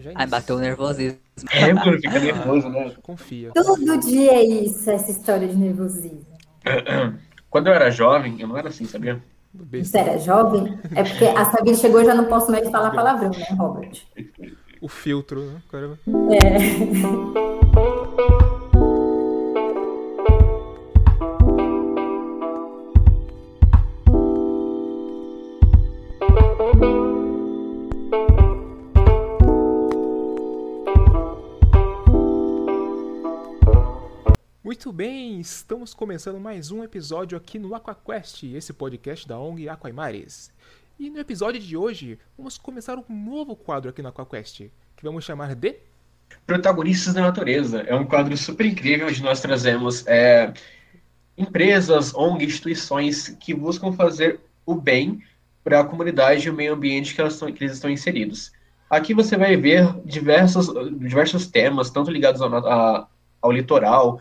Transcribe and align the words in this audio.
já 0.00 0.12
Ai, 0.14 0.26
bateu 0.26 0.56
o 0.56 0.58
nervosismo. 0.58 1.18
É, 1.50 1.72
mano, 1.72 2.00
fica 2.00 2.18
nervoso, 2.18 2.68
né? 2.68 2.92
Confia. 3.02 3.52
Todo 3.54 3.98
dia 3.98 4.32
é 4.32 4.44
isso, 4.44 4.90
essa 4.90 5.10
história 5.10 5.46
de 5.46 5.56
nervosismo. 5.56 6.26
Quando 7.50 7.68
eu 7.68 7.72
era 7.72 7.90
jovem, 7.90 8.40
eu 8.40 8.48
não 8.48 8.56
era 8.56 8.68
assim, 8.68 8.84
sabia? 8.84 9.22
Você 9.72 9.98
era 9.98 10.18
jovem? 10.18 10.78
É 10.94 11.02
porque 11.02 11.24
a 11.24 11.44
Sabine 11.46 11.76
chegou 11.76 12.02
e 12.02 12.04
já 12.04 12.14
não 12.14 12.26
posso 12.26 12.50
mais 12.50 12.68
falar 12.68 12.90
palavrão, 12.90 13.30
né, 13.30 13.46
Robert? 13.56 14.02
O 14.82 14.88
filtro, 14.88 15.46
né? 15.46 15.62
Caramba. 15.70 15.98
É. 16.30 18.46
Muito 34.86 34.96
bem, 34.96 35.40
estamos 35.40 35.92
começando 35.92 36.38
mais 36.38 36.70
um 36.70 36.84
episódio 36.84 37.36
aqui 37.36 37.58
no 37.58 37.74
AquaQuest, 37.74 38.44
esse 38.44 38.72
podcast 38.72 39.26
da 39.26 39.36
ONG 39.36 39.68
Aquaimares. 39.68 40.52
E 40.96 41.10
no 41.10 41.18
episódio 41.18 41.60
de 41.60 41.76
hoje, 41.76 42.20
vamos 42.38 42.56
começar 42.56 42.96
um 42.96 43.04
novo 43.08 43.56
quadro 43.56 43.90
aqui 43.90 44.00
no 44.00 44.10
AquaQuest, 44.10 44.70
que 44.96 45.02
vamos 45.02 45.24
chamar 45.24 45.56
de 45.56 45.74
Protagonistas 46.46 47.14
da 47.14 47.22
Natureza. 47.22 47.80
É 47.80 47.96
um 47.96 48.04
quadro 48.04 48.36
super 48.36 48.64
incrível 48.64 49.08
onde 49.08 49.20
nós 49.24 49.40
trazemos 49.40 50.06
é, 50.06 50.54
empresas, 51.36 52.14
ONG, 52.14 52.44
instituições 52.44 53.30
que 53.40 53.52
buscam 53.52 53.90
fazer 53.90 54.38
o 54.64 54.76
bem 54.76 55.20
para 55.64 55.80
a 55.80 55.84
comunidade 55.84 56.46
e 56.46 56.50
o 56.50 56.54
meio 56.54 56.74
ambiente 56.74 57.12
que, 57.12 57.20
elas 57.20 57.40
que 57.40 57.64
eles 57.64 57.72
estão 57.72 57.90
inseridos. 57.90 58.52
Aqui 58.88 59.14
você 59.14 59.36
vai 59.36 59.56
ver 59.56 59.92
diversos, 60.04 60.68
diversos 60.96 61.48
temas, 61.48 61.90
tanto 61.90 62.08
ligados 62.08 62.40
ao, 62.40 62.54
a, 62.54 63.08
ao 63.42 63.50
litoral, 63.50 64.20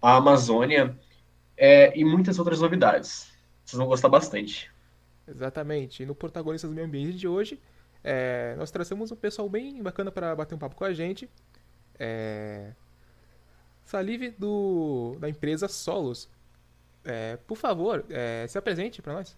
à 0.00 0.16
Amazônia 0.16 0.96
é, 1.56 1.98
e 1.98 2.04
muitas 2.04 2.38
outras 2.38 2.60
novidades. 2.60 3.32
Vocês 3.64 3.78
vão 3.78 3.86
gostar 3.86 4.08
bastante. 4.08 4.70
Exatamente. 5.26 6.02
E 6.02 6.06
no 6.06 6.14
Protagonistas 6.14 6.70
do 6.70 6.74
Meio 6.74 6.86
Ambiente 6.86 7.16
de 7.16 7.26
hoje, 7.26 7.60
é, 8.04 8.54
nós 8.56 8.70
trazemos 8.70 9.10
um 9.10 9.16
pessoal 9.16 9.48
bem 9.48 9.82
bacana 9.82 10.12
para 10.12 10.34
bater 10.36 10.54
um 10.54 10.58
papo 10.58 10.76
com 10.76 10.84
a 10.84 10.92
gente. 10.92 11.28
É, 11.98 12.72
Salive 13.84 14.30
do, 14.30 15.16
da 15.18 15.28
empresa 15.28 15.68
Solos. 15.68 16.28
É, 17.04 17.36
por 17.46 17.56
favor, 17.56 18.04
é, 18.10 18.46
se 18.48 18.58
apresente 18.58 19.00
para 19.00 19.14
nós. 19.14 19.36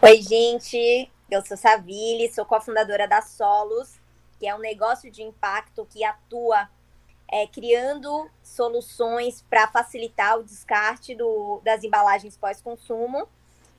Oi, 0.00 0.22
gente. 0.22 1.10
Eu 1.30 1.44
sou 1.46 1.56
Savile, 1.56 2.32
sou 2.32 2.44
cofundadora 2.44 3.08
da 3.08 3.22
Solos, 3.22 3.98
que 4.38 4.46
é 4.46 4.54
um 4.54 4.58
negócio 4.58 5.10
de 5.10 5.22
impacto 5.22 5.86
que 5.88 6.04
atua 6.04 6.68
é, 7.32 7.46
criando 7.46 8.30
soluções 8.42 9.40
para 9.48 9.66
facilitar 9.66 10.38
o 10.38 10.44
descarte 10.44 11.14
do, 11.14 11.62
das 11.64 11.82
embalagens 11.82 12.36
pós-consumo 12.36 13.26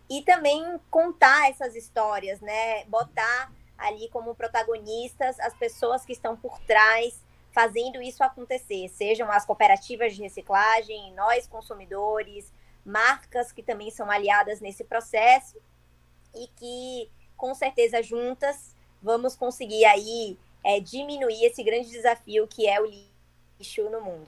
e 0.09 0.23
também 0.23 0.79
contar 0.89 1.51
essas 1.51 1.75
histórias, 1.75 2.41
né? 2.41 2.83
Botar 2.85 3.51
ali 3.77 4.09
como 4.09 4.33
protagonistas 4.33 5.39
as 5.39 5.53
pessoas 5.53 6.03
que 6.03 6.13
estão 6.13 6.35
por 6.35 6.59
trás 6.61 7.21
fazendo 7.51 8.01
isso 8.01 8.23
acontecer, 8.23 8.89
sejam 8.89 9.31
as 9.31 9.45
cooperativas 9.45 10.15
de 10.15 10.23
reciclagem, 10.23 11.13
nós 11.13 11.45
consumidores, 11.45 12.51
marcas 12.83 13.51
que 13.51 13.61
também 13.61 13.91
são 13.91 14.09
aliadas 14.09 14.59
nesse 14.61 14.83
processo 14.83 15.61
e 16.33 16.47
que 16.55 17.07
com 17.37 17.53
certeza 17.53 18.01
juntas 18.01 18.75
vamos 18.99 19.35
conseguir 19.35 19.85
aí 19.85 20.39
é, 20.63 20.79
diminuir 20.79 21.45
esse 21.45 21.61
grande 21.61 21.91
desafio 21.91 22.47
que 22.47 22.67
é 22.67 22.81
o 22.81 22.85
lixo 22.87 23.12
no 23.89 24.01
mundo. 24.01 24.27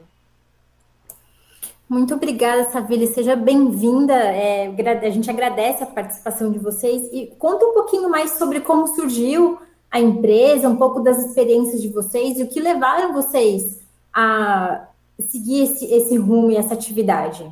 Muito 1.88 2.16
obrigada, 2.16 2.72
Savile. 2.72 3.08
Seja 3.08 3.36
bem-vinda. 3.36 4.14
É, 4.14 4.68
a 4.68 5.10
gente 5.10 5.30
agradece 5.30 5.84
a 5.84 5.88
participação 5.88 6.52
de 6.52 6.58
vocês 6.58 7.10
e 7.14 7.28
conta 7.38 7.66
um 7.66 7.74
pouquinho 7.74 8.10
mais 8.10 8.32
sobre 8.32 8.62
como 8.62 8.88
surgiu 8.88 9.60
a 9.92 10.00
empresa, 10.00 10.68
um 10.68 10.78
pouco 10.78 11.00
das 11.00 11.24
experiências 11.24 11.82
de 11.82 11.90
vocês 11.90 12.40
e 12.40 12.44
o 12.44 12.50
que 12.50 12.60
levaram 12.60 13.14
vocês 13.14 13.82
a 14.12 14.88
seguir 15.30 15.64
esse, 15.64 15.86
esse 15.86 16.18
rumo 16.18 16.52
e 16.52 16.58
essa 16.58 16.74
atividade. 16.74 17.50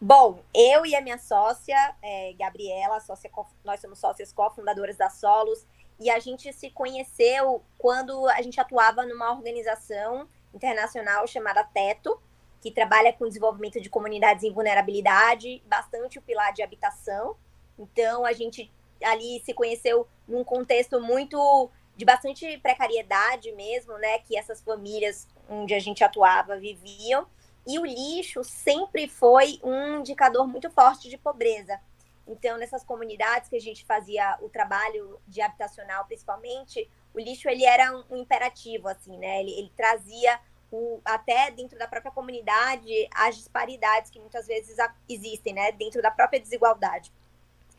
Bom, 0.00 0.38
eu 0.54 0.86
e 0.86 0.94
a 0.94 1.00
minha 1.00 1.18
sócia, 1.18 1.76
é, 2.02 2.34
Gabriela, 2.38 3.00
sócia, 3.00 3.30
nós 3.64 3.80
somos 3.80 3.98
sócias 3.98 4.32
cofundadoras 4.32 4.96
da 4.96 5.10
Solos, 5.10 5.66
e 5.98 6.10
a 6.10 6.18
gente 6.18 6.52
se 6.52 6.70
conheceu 6.70 7.62
quando 7.78 8.26
a 8.28 8.42
gente 8.42 8.60
atuava 8.60 9.04
numa 9.04 9.32
organização 9.32 10.28
internacional 10.52 11.26
chamada 11.26 11.64
Teto, 11.64 12.20
que 12.60 12.70
trabalha 12.70 13.12
com 13.12 13.28
desenvolvimento 13.28 13.80
de 13.80 13.88
comunidades 13.88 14.44
em 14.44 14.52
vulnerabilidade, 14.52 15.62
bastante 15.66 16.18
o 16.18 16.22
pilar 16.22 16.52
de 16.52 16.62
habitação. 16.62 17.36
Então, 17.78 18.24
a 18.24 18.32
gente 18.32 18.72
ali 19.02 19.40
se 19.44 19.52
conheceu 19.52 20.06
num 20.26 20.42
contexto 20.42 21.00
muito 21.00 21.70
de 21.96 22.04
bastante 22.04 22.58
precariedade 22.58 23.52
mesmo, 23.52 23.96
né, 23.98 24.18
que 24.18 24.36
essas 24.36 24.60
famílias 24.60 25.26
onde 25.48 25.74
a 25.74 25.78
gente 25.78 26.04
atuava 26.04 26.58
viviam. 26.58 27.26
E 27.66 27.78
o 27.78 27.84
lixo 27.84 28.44
sempre 28.44 29.08
foi 29.08 29.58
um 29.62 29.98
indicador 29.98 30.46
muito 30.46 30.70
forte 30.70 31.08
de 31.08 31.18
pobreza. 31.18 31.80
Então, 32.26 32.58
nessas 32.58 32.82
comunidades 32.82 33.48
que 33.48 33.56
a 33.56 33.60
gente 33.60 33.84
fazia 33.84 34.36
o 34.40 34.48
trabalho 34.48 35.20
de 35.28 35.40
habitacional, 35.40 36.04
principalmente, 36.06 36.90
o 37.14 37.20
lixo 37.20 37.48
ele 37.48 37.64
era 37.64 37.96
um, 37.96 38.04
um 38.10 38.16
imperativo, 38.16 38.88
assim, 38.88 39.16
né? 39.16 39.40
Ele, 39.40 39.52
ele 39.52 39.72
trazia 39.76 40.40
o, 40.70 41.00
até 41.04 41.50
dentro 41.50 41.78
da 41.78 41.86
própria 41.86 42.10
comunidade 42.10 42.90
as 43.14 43.36
disparidades 43.36 44.10
que 44.10 44.18
muitas 44.18 44.46
vezes 44.46 44.76
existem, 45.08 45.54
né? 45.54 45.70
Dentro 45.72 46.02
da 46.02 46.10
própria 46.10 46.40
desigualdade. 46.40 47.12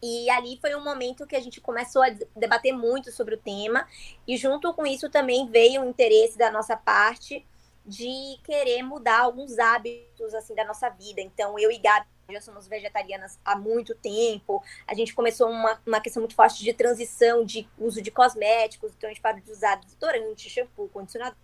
E 0.02 0.30
ali 0.30 0.58
foi 0.62 0.75
um 0.75 0.84
momento 0.84 1.25
que 1.25 1.35
a 1.35 1.41
gente 1.41 1.59
começou 1.59 2.03
a 2.03 2.09
debater 2.35 2.72
muito 2.72 3.12
sobre 3.12 3.35
o 3.35 3.38
tema, 3.38 3.88
e 4.28 4.38
junto 4.38 4.74
com 4.74 4.85
isso 4.85 5.09
também 5.09 5.50
veio 5.50 5.81
o 5.81 5.90
interesse 5.90 6.38
da 6.38 6.52
nossa 6.52 6.78
parte 6.78 7.46
de 7.85 8.38
querer 8.44 8.84
mudar 8.84 9.22
alguns 9.22 9.58
hábitos 9.58 10.34
assim 10.34 10.53
da 10.53 10.66
nossa 10.66 10.90
vida. 10.90 11.19
Então, 11.22 11.58
eu 11.58 11.72
e 11.72 11.78
Gabi 11.79 12.06
já 12.34 12.42
somos 12.42 12.68
vegetarianas 12.68 13.40
há 13.44 13.56
muito 13.56 13.96
tempo. 13.96 14.62
A 14.86 14.94
gente 14.94 15.14
começou 15.14 15.50
uma, 15.50 15.82
uma 15.86 16.02
questão 16.02 16.22
muito 16.22 16.36
forte 16.36 16.64
de 16.64 16.74
transição 16.74 17.46
de 17.46 17.68
uso 17.78 18.02
de 18.02 18.12
cosméticos, 18.12 18.92
então 18.94 19.10
a 19.10 19.14
gente 19.14 19.22
parou 19.22 19.40
de 19.40 19.52
usar 19.52 19.76
desodorante, 19.78 20.50
shampoo, 20.50 20.90
condicionador 20.90 21.38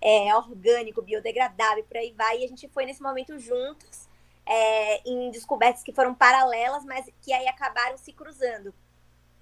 é, 0.00 0.34
orgânico, 0.36 1.00
biodegradável, 1.00 1.84
por 1.84 1.96
aí 1.96 2.12
vai. 2.12 2.40
E 2.40 2.44
a 2.44 2.48
gente 2.48 2.68
foi 2.68 2.84
nesse 2.84 3.02
momento 3.02 3.38
juntos 3.38 4.08
é, 4.44 5.08
em 5.08 5.30
descobertas 5.30 5.82
que 5.82 5.92
foram 5.92 6.14
paralelas, 6.14 6.84
mas 6.84 7.08
que 7.22 7.32
aí 7.32 7.46
acabaram 7.48 7.96
se 7.96 8.12
cruzando. 8.12 8.74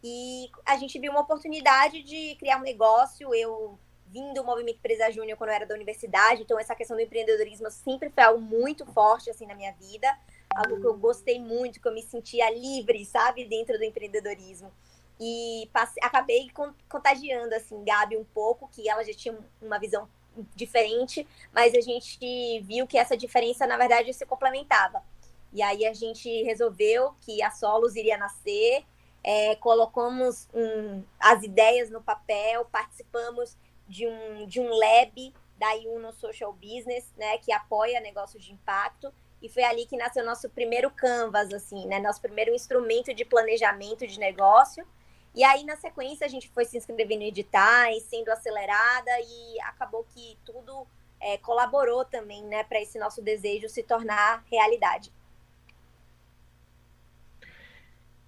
E 0.05 0.51
a 0.65 0.77
gente 0.77 0.99
viu 0.99 1.11
uma 1.11 1.23
oportunidade 1.23 2.03
de 2.03 2.37
criar 2.37 2.59
um 2.59 2.63
negócio. 2.63 3.35
Eu 3.35 3.79
vim 4.13 4.35
do 4.35 4.45
movimento 4.45 4.77
Empresa 4.77 5.11
Júnior 5.11 5.39
quando 5.39 5.51
eu 5.51 5.57
era 5.57 5.67
da 5.67 5.75
universidade, 5.75 6.43
então 6.43 6.59
essa 6.59 6.75
questão 6.75 6.97
do 6.97 7.03
empreendedorismo 7.03 7.71
sempre 7.71 8.11
foi 8.11 8.23
algo 8.23 8.41
muito 8.41 8.85
forte 8.87 9.31
assim 9.31 9.47
na 9.47 9.55
minha 9.55 9.73
vida, 9.73 10.07
algo 10.55 10.79
que 10.79 10.87
eu 10.87 10.95
gostei 10.95 11.41
muito, 11.41 11.81
que 11.81 11.89
eu 11.89 11.95
me 11.95 12.03
sentia 12.03 12.51
livre, 12.51 13.05
sabe, 13.07 13.47
dentro 13.47 13.79
do 13.79 13.85
empreendedorismo. 13.85 14.71
E 15.19 15.69
passei, 15.73 16.03
acabei 16.05 16.51
contagiando 16.89 17.55
assim 17.55 17.83
Gabi 17.85 18.17
um 18.17 18.25
pouco, 18.25 18.69
que 18.69 18.89
ela 18.89 19.03
já 19.03 19.15
tinha 19.15 19.39
uma 19.61 19.79
visão 19.79 20.09
diferente, 20.55 21.27
mas 21.53 21.75
a 21.75 21.81
gente 21.81 22.61
viu 22.61 22.87
que 22.87 22.99
essa 22.99 23.17
diferença 23.17 23.67
na 23.67 23.77
verdade 23.77 24.13
se 24.13 24.27
complementava. 24.27 25.03
E 25.53 25.63
aí 25.63 25.87
a 25.87 25.95
gente 25.95 26.43
resolveu 26.43 27.15
que 27.21 27.43
a 27.43 27.51
Solos 27.51 27.95
iria 27.95 28.17
nascer, 28.17 28.85
é, 29.23 29.55
colocamos 29.57 30.49
um, 30.53 31.03
as 31.21 31.43
ideias 31.43 31.91
no 31.91 32.03
papel, 32.03 32.67
participamos 32.73 33.57
de 33.93 34.07
um, 34.07 34.47
de 34.47 34.59
um 34.59 34.71
lab 34.71 35.35
da 35.59 35.75
Uno 35.87 36.13
Social 36.15 36.53
Business, 36.53 37.13
né, 37.17 37.37
que 37.39 37.53
apoia 37.53 38.01
negócios 38.01 38.43
de 38.43 38.53
impacto, 38.53 39.13
e 39.43 39.49
foi 39.49 39.63
ali 39.63 39.85
que 39.87 39.97
nasceu 39.97 40.25
nosso 40.25 40.49
primeiro 40.49 40.91
canvas, 40.91 41.53
assim, 41.53 41.87
né, 41.87 42.01
nosso 42.01 42.21
primeiro 42.21 42.55
instrumento 42.55 43.13
de 43.13 43.25
planejamento 43.25 44.07
de 44.07 44.19
negócio, 44.19 44.85
e 45.35 45.45
aí, 45.45 45.65
na 45.65 45.77
sequência, 45.77 46.27
a 46.27 46.29
gente 46.29 46.49
foi 46.51 46.65
se 46.65 46.77
inscrevendo 46.77 47.23
em 47.23 47.29
editais, 47.29 48.03
sendo 48.03 48.31
acelerada, 48.31 49.11
e 49.21 49.61
acabou 49.63 50.05
que 50.05 50.39
tudo 50.45 50.87
é, 51.21 51.39
colaborou 51.39 52.05
também, 52.05 52.43
né, 52.45 52.65
para 52.65 52.81
esse 52.81 52.99
nosso 52.99 53.23
desejo 53.23 53.69
se 53.69 53.83
tornar 53.83 54.45
realidade. 54.51 55.13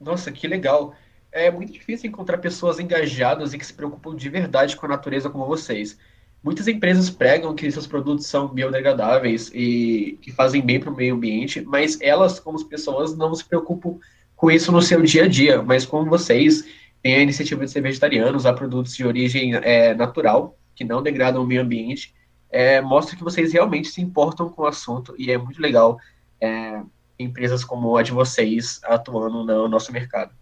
Nossa, 0.01 0.31
que 0.31 0.47
legal 0.47 0.95
é 1.35 1.51
muito 1.51 1.73
difícil 1.73 2.09
encontrar 2.09 2.39
pessoas 2.39 2.79
engajadas 2.79 3.53
e 3.53 3.59
que 3.59 3.67
se 3.67 3.75
preocupam 3.75 4.15
de 4.15 4.29
verdade 4.29 4.77
com 4.77 4.87
a 4.87 4.89
natureza 4.89 5.29
como 5.29 5.45
vocês. 5.45 5.99
Muitas 6.41 6.69
empresas 6.69 7.11
pregam 7.11 7.55
que 7.57 7.71
seus 7.73 7.89
produtos 7.89 8.27
são 8.27 8.47
biodegradáveis 8.47 9.51
e 9.53 10.17
que 10.23 10.31
fazem 10.31 10.63
bem 10.63 10.79
para 10.79 10.91
o 10.91 10.97
meio 10.97 11.17
ambiente, 11.17 11.61
mas 11.63 12.01
elas, 12.01 12.39
como 12.39 12.65
pessoas, 12.67 13.17
não 13.17 13.35
se 13.35 13.45
preocupam 13.45 13.99
com 14.37 14.49
isso 14.49 14.71
no 14.71 14.81
seu 14.81 15.03
dia 15.03 15.25
a 15.25 15.29
dia. 15.29 15.61
Mas 15.61 15.85
como 15.85 16.09
vocês 16.09 16.65
tem 17.03 17.17
a 17.17 17.21
iniciativa 17.21 17.65
de 17.65 17.71
ser 17.71 17.81
vegetariano, 17.81 18.37
usar 18.37 18.53
produtos 18.53 18.95
de 18.95 19.05
origem 19.05 19.55
é, 19.57 19.93
natural, 19.93 20.57
que 20.77 20.85
não 20.85 21.03
degradam 21.03 21.43
o 21.43 21.47
meio 21.47 21.63
ambiente, 21.63 22.15
é, 22.49 22.81
mostra 22.81 23.17
que 23.17 23.25
vocês 23.25 23.53
realmente 23.53 23.89
se 23.89 24.01
importam 24.01 24.49
com 24.49 24.63
o 24.63 24.67
assunto 24.67 25.15
e 25.19 25.33
é 25.33 25.39
muito 25.39 25.61
legal 25.61 25.99
é, 26.41 26.81
empresas 27.19 27.65
como 27.65 27.97
a 27.97 28.03
de 28.03 28.13
vocês 28.13 28.81
atuando 28.85 29.43
no 29.43 29.67
nosso 29.67 29.93
mercado, 29.93 30.33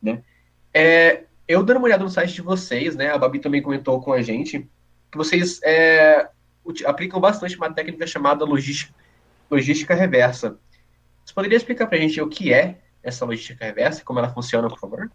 né? 0.00 0.22
É, 0.80 1.24
eu 1.48 1.64
dando 1.64 1.78
uma 1.78 1.86
olhada 1.86 2.04
no 2.04 2.10
site 2.10 2.34
de 2.34 2.40
vocês, 2.40 2.94
né? 2.94 3.10
A 3.10 3.18
Babi 3.18 3.40
também 3.40 3.60
comentou 3.60 4.00
com 4.00 4.12
a 4.12 4.22
gente 4.22 4.60
que 5.10 5.18
vocês 5.18 5.60
é, 5.64 6.30
aplicam 6.86 7.20
bastante 7.20 7.56
uma 7.56 7.74
técnica 7.74 8.06
chamada 8.06 8.44
logística, 8.44 8.94
logística 9.50 9.92
reversa. 9.92 10.56
Você 11.24 11.34
poderia 11.34 11.56
explicar 11.56 11.88
para 11.88 11.98
a 11.98 12.00
gente 12.00 12.20
o 12.20 12.28
que 12.28 12.54
é 12.54 12.78
essa 13.02 13.24
logística 13.24 13.64
reversa 13.64 14.02
e 14.02 14.04
como 14.04 14.20
ela 14.20 14.32
funciona, 14.32 14.68
por 14.68 14.78
favor? 14.78 15.10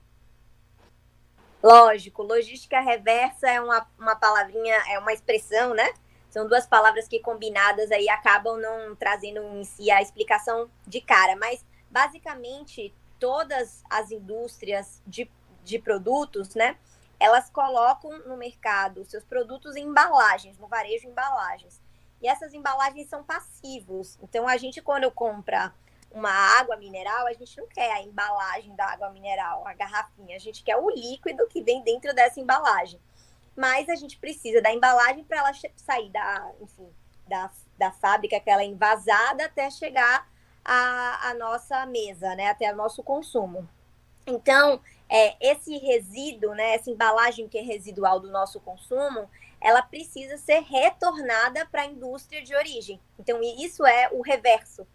Lógico, 1.63 2.23
logística 2.23 2.81
reversa 2.81 3.47
é 3.47 3.61
uma, 3.61 3.87
uma 3.97 4.17
palavrinha, 4.17 4.75
é 4.89 4.99
uma 4.99 5.13
expressão, 5.13 5.73
né? 5.73 5.93
São 6.29 6.45
duas 6.45 6.67
palavras 6.67 7.07
que 7.07 7.19
combinadas 7.19 7.89
aí 7.89 8.09
acabam 8.09 8.59
não 8.59 8.93
trazendo 8.97 9.39
em 9.55 9.63
si 9.63 9.89
a 9.89 10.01
explicação 10.01 10.69
de 10.85 10.99
cara, 10.99 11.37
mas 11.37 11.65
basicamente 11.89 12.93
todas 13.23 13.81
as 13.89 14.11
indústrias 14.11 15.01
de, 15.07 15.31
de 15.63 15.79
produtos, 15.79 16.55
né? 16.55 16.77
Elas 17.19 17.49
colocam 17.49 18.19
no 18.27 18.35
mercado 18.35 19.05
seus 19.05 19.23
produtos 19.23 19.75
em 19.75 19.85
embalagens, 19.85 20.57
no 20.57 20.67
varejo 20.67 21.07
embalagens. 21.07 21.81
E 22.21 22.27
essas 22.27 22.53
embalagens 22.53 23.07
são 23.09 23.23
passivos. 23.23 24.17
Então 24.21 24.47
a 24.47 24.57
gente 24.57 24.81
quando 24.81 25.09
compra 25.11 25.73
uma 26.13 26.29
água 26.29 26.77
mineral, 26.77 27.27
a 27.27 27.33
gente 27.33 27.57
não 27.57 27.67
quer 27.67 27.91
a 27.91 28.01
embalagem 28.01 28.75
da 28.75 28.85
água 28.85 29.09
mineral, 29.09 29.67
a 29.67 29.73
garrafinha, 29.73 30.35
a 30.35 30.39
gente 30.39 30.63
quer 30.63 30.77
o 30.77 30.89
líquido 30.89 31.47
que 31.47 31.61
vem 31.61 31.83
dentro 31.83 32.13
dessa 32.13 32.39
embalagem. 32.39 32.99
Mas 33.55 33.89
a 33.89 33.95
gente 33.95 34.17
precisa 34.17 34.61
da 34.61 34.71
embalagem 34.71 35.23
para 35.23 35.39
ela 35.39 35.51
sair 35.75 36.09
da, 36.09 36.51
enfim, 36.61 36.89
da, 37.27 37.49
da 37.77 37.91
fábrica, 37.91 38.37
aquela 38.37 38.63
envasada, 38.63 39.45
até 39.45 39.69
chegar 39.69 40.27
à, 40.63 41.29
à 41.29 41.33
nossa 41.33 41.85
mesa, 41.85 42.35
né? 42.35 42.47
Até 42.49 42.71
o 42.71 42.75
nosso 42.75 43.03
consumo. 43.03 43.67
Então, 44.25 44.79
é, 45.13 45.37
esse 45.39 45.77
resíduo, 45.77 46.55
né, 46.55 46.73
essa 46.73 46.89
embalagem 46.89 47.47
que 47.47 47.59
é 47.59 47.61
residual 47.61 48.19
do 48.19 48.31
nosso 48.31 48.59
consumo, 48.59 49.29
ela 49.61 49.83
precisa 49.83 50.37
ser 50.39 50.61
retornada 50.63 51.67
para 51.67 51.83
a 51.83 51.85
indústria 51.85 52.41
de 52.41 52.55
origem. 52.55 52.99
Então, 53.19 53.39
isso 53.43 53.85
é 53.85 54.09
o 54.11 54.23
reverso. 54.23 54.87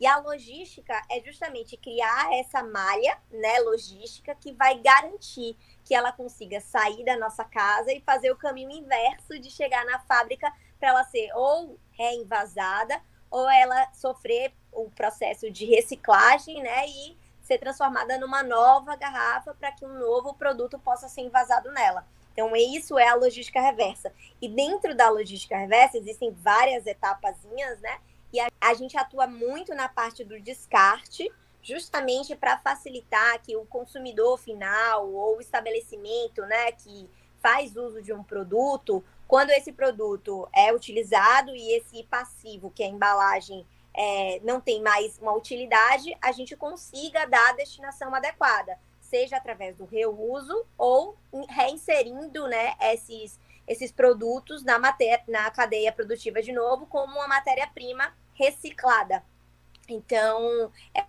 E 0.00 0.06
a 0.06 0.16
logística 0.16 0.94
é 1.10 1.20
justamente 1.20 1.76
criar 1.76 2.32
essa 2.38 2.62
malha, 2.62 3.18
né, 3.30 3.58
logística, 3.60 4.34
que 4.34 4.52
vai 4.52 4.78
garantir 4.78 5.54
que 5.84 5.94
ela 5.94 6.12
consiga 6.12 6.62
sair 6.62 7.04
da 7.04 7.18
nossa 7.18 7.44
casa 7.44 7.92
e 7.92 8.00
fazer 8.00 8.30
o 8.30 8.36
caminho 8.36 8.70
inverso 8.70 9.38
de 9.38 9.50
chegar 9.50 9.84
na 9.84 9.98
fábrica 10.00 10.50
para 10.80 10.88
ela 10.88 11.04
ser 11.04 11.30
ou 11.34 11.78
reinvasada 11.90 13.02
ou 13.30 13.50
ela 13.50 13.92
sofrer 13.92 14.50
o 14.72 14.88
processo 14.90 15.50
de 15.50 15.66
reciclagem, 15.66 16.62
né, 16.62 16.88
e 16.88 17.27
ser 17.48 17.58
transformada 17.58 18.18
numa 18.18 18.42
nova 18.42 18.94
garrafa 18.94 19.54
para 19.54 19.72
que 19.72 19.84
um 19.84 19.98
novo 19.98 20.34
produto 20.34 20.78
possa 20.78 21.08
ser 21.08 21.22
envasado 21.22 21.72
nela. 21.72 22.06
Então, 22.32 22.54
isso 22.54 22.98
é 22.98 23.08
a 23.08 23.14
logística 23.14 23.58
reversa. 23.58 24.12
E 24.40 24.48
dentro 24.48 24.94
da 24.94 25.08
logística 25.08 25.56
reversa 25.56 25.96
existem 25.96 26.30
várias 26.30 26.86
etapazinhas, 26.86 27.80
né? 27.80 27.98
E 28.30 28.38
a, 28.38 28.48
a 28.60 28.74
gente 28.74 28.98
atua 28.98 29.26
muito 29.26 29.74
na 29.74 29.88
parte 29.88 30.22
do 30.22 30.38
descarte, 30.38 31.32
justamente 31.62 32.36
para 32.36 32.58
facilitar 32.58 33.40
que 33.42 33.56
o 33.56 33.64
consumidor 33.64 34.38
final 34.38 35.10
ou 35.10 35.38
o 35.38 35.40
estabelecimento, 35.40 36.42
né, 36.42 36.70
que 36.72 37.08
faz 37.40 37.74
uso 37.76 38.02
de 38.02 38.12
um 38.12 38.22
produto, 38.22 39.02
quando 39.26 39.50
esse 39.50 39.72
produto 39.72 40.48
é 40.54 40.72
utilizado 40.72 41.54
e 41.56 41.72
esse 41.72 42.04
passivo, 42.04 42.70
que 42.70 42.82
é 42.82 42.86
a 42.86 42.90
embalagem, 42.90 43.66
é, 44.00 44.38
não 44.44 44.60
tem 44.60 44.80
mais 44.80 45.18
uma 45.18 45.32
utilidade, 45.32 46.16
a 46.22 46.30
gente 46.30 46.54
consiga 46.54 47.26
dar 47.26 47.50
a 47.50 47.54
destinação 47.54 48.14
adequada, 48.14 48.78
seja 49.00 49.36
através 49.36 49.76
do 49.76 49.84
reuso 49.84 50.64
ou 50.78 51.18
reinserindo 51.48 52.46
né, 52.46 52.76
esses 52.80 53.40
esses 53.66 53.92
produtos 53.92 54.64
na, 54.64 54.78
matéria, 54.78 55.22
na 55.28 55.50
cadeia 55.50 55.92
produtiva 55.92 56.40
de 56.40 56.52
novo 56.52 56.86
como 56.86 57.12
uma 57.12 57.28
matéria-prima 57.28 58.16
reciclada. 58.32 59.22
Então, 59.86 60.72
é, 60.94 61.04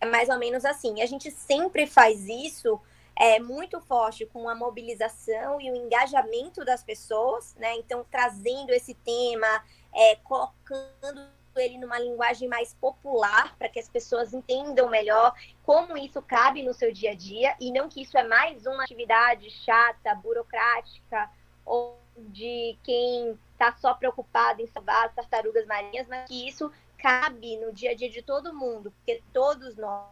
é 0.00 0.06
mais 0.06 0.30
ou 0.30 0.38
menos 0.38 0.64
assim. 0.64 1.02
A 1.02 1.06
gente 1.06 1.30
sempre 1.30 1.86
faz 1.86 2.26
isso 2.26 2.80
é 3.14 3.38
muito 3.38 3.82
forte 3.82 4.24
com 4.24 4.48
a 4.48 4.54
mobilização 4.54 5.60
e 5.60 5.70
o 5.70 5.76
engajamento 5.76 6.64
das 6.64 6.82
pessoas, 6.82 7.54
né? 7.56 7.74
Então, 7.76 8.02
trazendo 8.10 8.70
esse 8.70 8.94
tema, 8.94 9.62
é, 9.92 10.16
colocando 10.16 11.28
ele 11.58 11.78
numa 11.78 11.98
linguagem 11.98 12.48
mais 12.48 12.74
popular 12.74 13.56
para 13.56 13.68
que 13.68 13.78
as 13.78 13.88
pessoas 13.88 14.32
entendam 14.32 14.88
melhor 14.88 15.34
como 15.64 15.96
isso 15.96 16.20
cabe 16.22 16.62
no 16.62 16.74
seu 16.74 16.92
dia 16.92 17.10
a 17.10 17.14
dia 17.14 17.56
e 17.60 17.72
não 17.72 17.88
que 17.88 18.02
isso 18.02 18.16
é 18.16 18.22
mais 18.22 18.66
uma 18.66 18.84
atividade 18.84 19.50
chata, 19.50 20.14
burocrática 20.14 21.30
ou 21.64 21.98
de 22.16 22.76
quem 22.82 23.38
está 23.52 23.74
só 23.76 23.94
preocupado 23.94 24.62
em 24.62 24.66
salvar 24.66 25.06
as 25.06 25.14
tartarugas 25.14 25.66
marinhas, 25.66 26.06
mas 26.06 26.28
que 26.28 26.46
isso 26.46 26.70
cabe 26.98 27.56
no 27.56 27.72
dia 27.72 27.92
a 27.92 27.94
dia 27.94 28.10
de 28.10 28.22
todo 28.22 28.54
mundo, 28.54 28.90
porque 28.90 29.22
todos 29.32 29.76
nós 29.76 30.06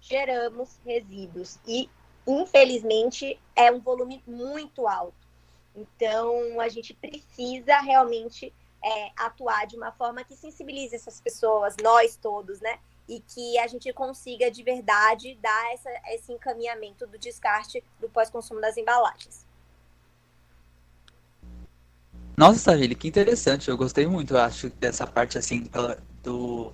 geramos 0.00 0.78
resíduos 0.84 1.58
e 1.66 1.88
infelizmente 2.26 3.40
é 3.56 3.70
um 3.72 3.80
volume 3.80 4.22
muito 4.26 4.86
alto. 4.86 5.24
Então 5.74 6.60
a 6.60 6.68
gente 6.68 6.94
precisa 6.94 7.80
realmente 7.80 8.52
é, 8.84 9.10
atuar 9.16 9.66
de 9.66 9.76
uma 9.76 9.90
forma 9.92 10.22
que 10.22 10.36
sensibilize 10.36 10.94
essas 10.94 11.20
pessoas, 11.20 11.74
nós 11.82 12.16
todos, 12.16 12.60
né? 12.60 12.78
e 13.08 13.20
que 13.20 13.58
a 13.58 13.66
gente 13.66 13.92
consiga 13.92 14.50
de 14.50 14.62
verdade 14.62 15.38
dar 15.40 15.72
essa, 15.74 15.90
esse 16.08 16.32
encaminhamento 16.32 17.06
do 17.06 17.18
descarte 17.18 17.82
do 18.00 18.08
pós-consumo 18.08 18.60
das 18.60 18.76
embalagens. 18.76 19.44
Nossa, 22.36 22.58
Savile, 22.58 22.94
que 22.94 23.06
interessante. 23.06 23.68
Eu 23.68 23.76
gostei 23.76 24.06
muito, 24.06 24.34
eu 24.34 24.40
acho, 24.40 24.70
dessa 24.70 25.06
parte 25.06 25.38
assim 25.38 25.68
do, 26.22 26.72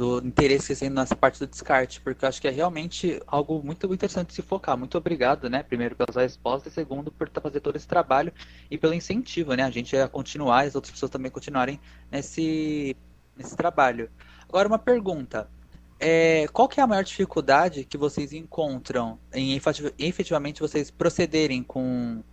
do 0.00 0.26
interesse 0.26 0.72
assim, 0.72 0.88
nessa 0.88 1.14
parte 1.14 1.38
do 1.38 1.46
descarte, 1.46 2.00
porque 2.00 2.24
eu 2.24 2.28
acho 2.30 2.40
que 2.40 2.48
é 2.48 2.50
realmente 2.50 3.20
algo 3.26 3.62
muito 3.62 3.86
interessante 3.92 4.28
de 4.28 4.34
se 4.34 4.40
focar. 4.40 4.74
Muito 4.74 4.96
obrigado, 4.96 5.50
né? 5.50 5.62
Primeiro 5.62 5.94
pela 5.94 6.22
resposta 6.22 6.70
e 6.70 6.72
segundo 6.72 7.12
por 7.12 7.28
fazer 7.28 7.60
todo 7.60 7.76
esse 7.76 7.86
trabalho 7.86 8.32
e 8.70 8.78
pelo 8.78 8.94
incentivo, 8.94 9.52
né? 9.52 9.62
A 9.62 9.70
gente 9.70 9.94
a 9.94 10.08
continuar, 10.08 10.64
as 10.64 10.74
outras 10.74 10.90
pessoas 10.90 11.10
também 11.10 11.30
continuarem 11.30 11.78
nesse, 12.10 12.96
nesse 13.36 13.54
trabalho. 13.54 14.10
Agora 14.48 14.68
uma 14.68 14.78
pergunta. 14.78 15.50
É, 15.98 16.46
qual 16.50 16.66
que 16.66 16.80
é 16.80 16.82
a 16.82 16.86
maior 16.86 17.04
dificuldade 17.04 17.84
que 17.84 17.98
vocês 17.98 18.32
encontram 18.32 19.18
em 19.34 19.60
efetivamente 19.98 20.62
vocês 20.62 20.90
procederem 20.90 21.62
com 21.62 22.24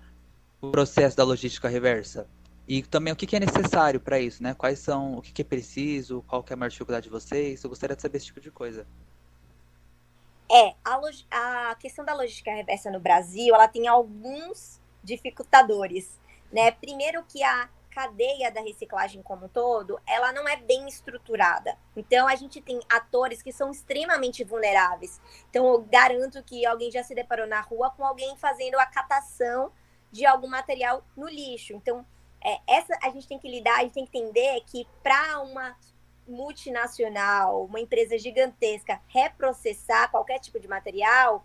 o 0.61 0.71
processo 0.71 1.17
da 1.17 1.25
logística 1.25 1.67
reversa? 1.67 2.29
E 2.67 2.83
também 2.83 3.13
o 3.13 3.15
que, 3.15 3.33
é 3.35 3.39
necessário 3.39 3.99
para 3.99 4.19
isso, 4.19 4.43
né? 4.43 4.53
Quais 4.53 4.79
são, 4.79 5.17
o 5.17 5.21
que, 5.21 5.41
é 5.41 5.45
preciso, 5.45 6.21
qual 6.27 6.43
é 6.49 6.53
a 6.53 6.57
maior 6.57 6.69
dificuldade 6.69 7.05
de 7.05 7.09
vocês? 7.09 7.63
Eu 7.63 7.69
gostaria 7.69 7.95
de 7.95 8.01
saber 8.01 8.17
esse 8.17 8.25
tipo 8.25 8.41
de 8.41 8.51
coisa. 8.51 8.85
É, 10.51 10.75
a, 10.83 11.71
a 11.71 11.75
questão 11.75 12.03
da 12.03 12.13
logística 12.13 12.51
reversa 12.51 12.91
no 12.91 12.99
Brasil, 12.99 13.55
ela 13.55 13.67
tem 13.67 13.87
alguns 13.87 14.81
dificultadores, 15.01 16.19
né? 16.51 16.71
Primeiro 16.71 17.23
que 17.23 17.41
a 17.41 17.69
cadeia 17.97 18.51
da 18.51 18.61
reciclagem 18.61 19.23
como 19.23 19.45
um 19.45 19.49
todo, 19.49 19.99
ela 20.05 20.31
não 20.31 20.47
é 20.47 20.55
bem 20.55 20.87
estruturada. 20.87 21.75
Então, 21.95 22.27
a 22.27 22.35
gente 22.35 22.61
tem 22.61 22.79
atores 22.87 23.41
que 23.41 23.51
são 23.51 23.71
extremamente 23.71 24.43
vulneráveis. 24.43 25.19
Então, 25.49 25.65
eu 25.65 25.81
garanto 25.81 26.43
que 26.43 26.63
alguém 26.63 26.91
já 26.91 27.01
se 27.01 27.15
deparou 27.15 27.47
na 27.47 27.59
rua 27.61 27.89
com 27.89 28.05
alguém 28.05 28.37
fazendo 28.37 28.75
a 28.75 28.85
catação 28.85 29.71
de 30.11 30.27
algum 30.27 30.47
material 30.47 31.03
no 31.15 31.27
lixo. 31.27 31.73
Então, 31.73 32.05
é, 32.43 32.59
essa 32.67 32.97
a 33.01 33.09
gente 33.09 33.27
tem 33.27 33.39
que 33.39 33.49
lidar, 33.49 33.77
a 33.77 33.81
gente 33.83 33.93
tem 33.93 34.05
que 34.05 34.17
entender 34.17 34.61
que 34.65 34.87
para 35.03 35.41
uma 35.41 35.75
multinacional, 36.27 37.65
uma 37.65 37.79
empresa 37.79 38.17
gigantesca, 38.17 38.99
reprocessar 39.07 40.11
qualquer 40.11 40.39
tipo 40.39 40.59
de 40.59 40.67
material, 40.67 41.43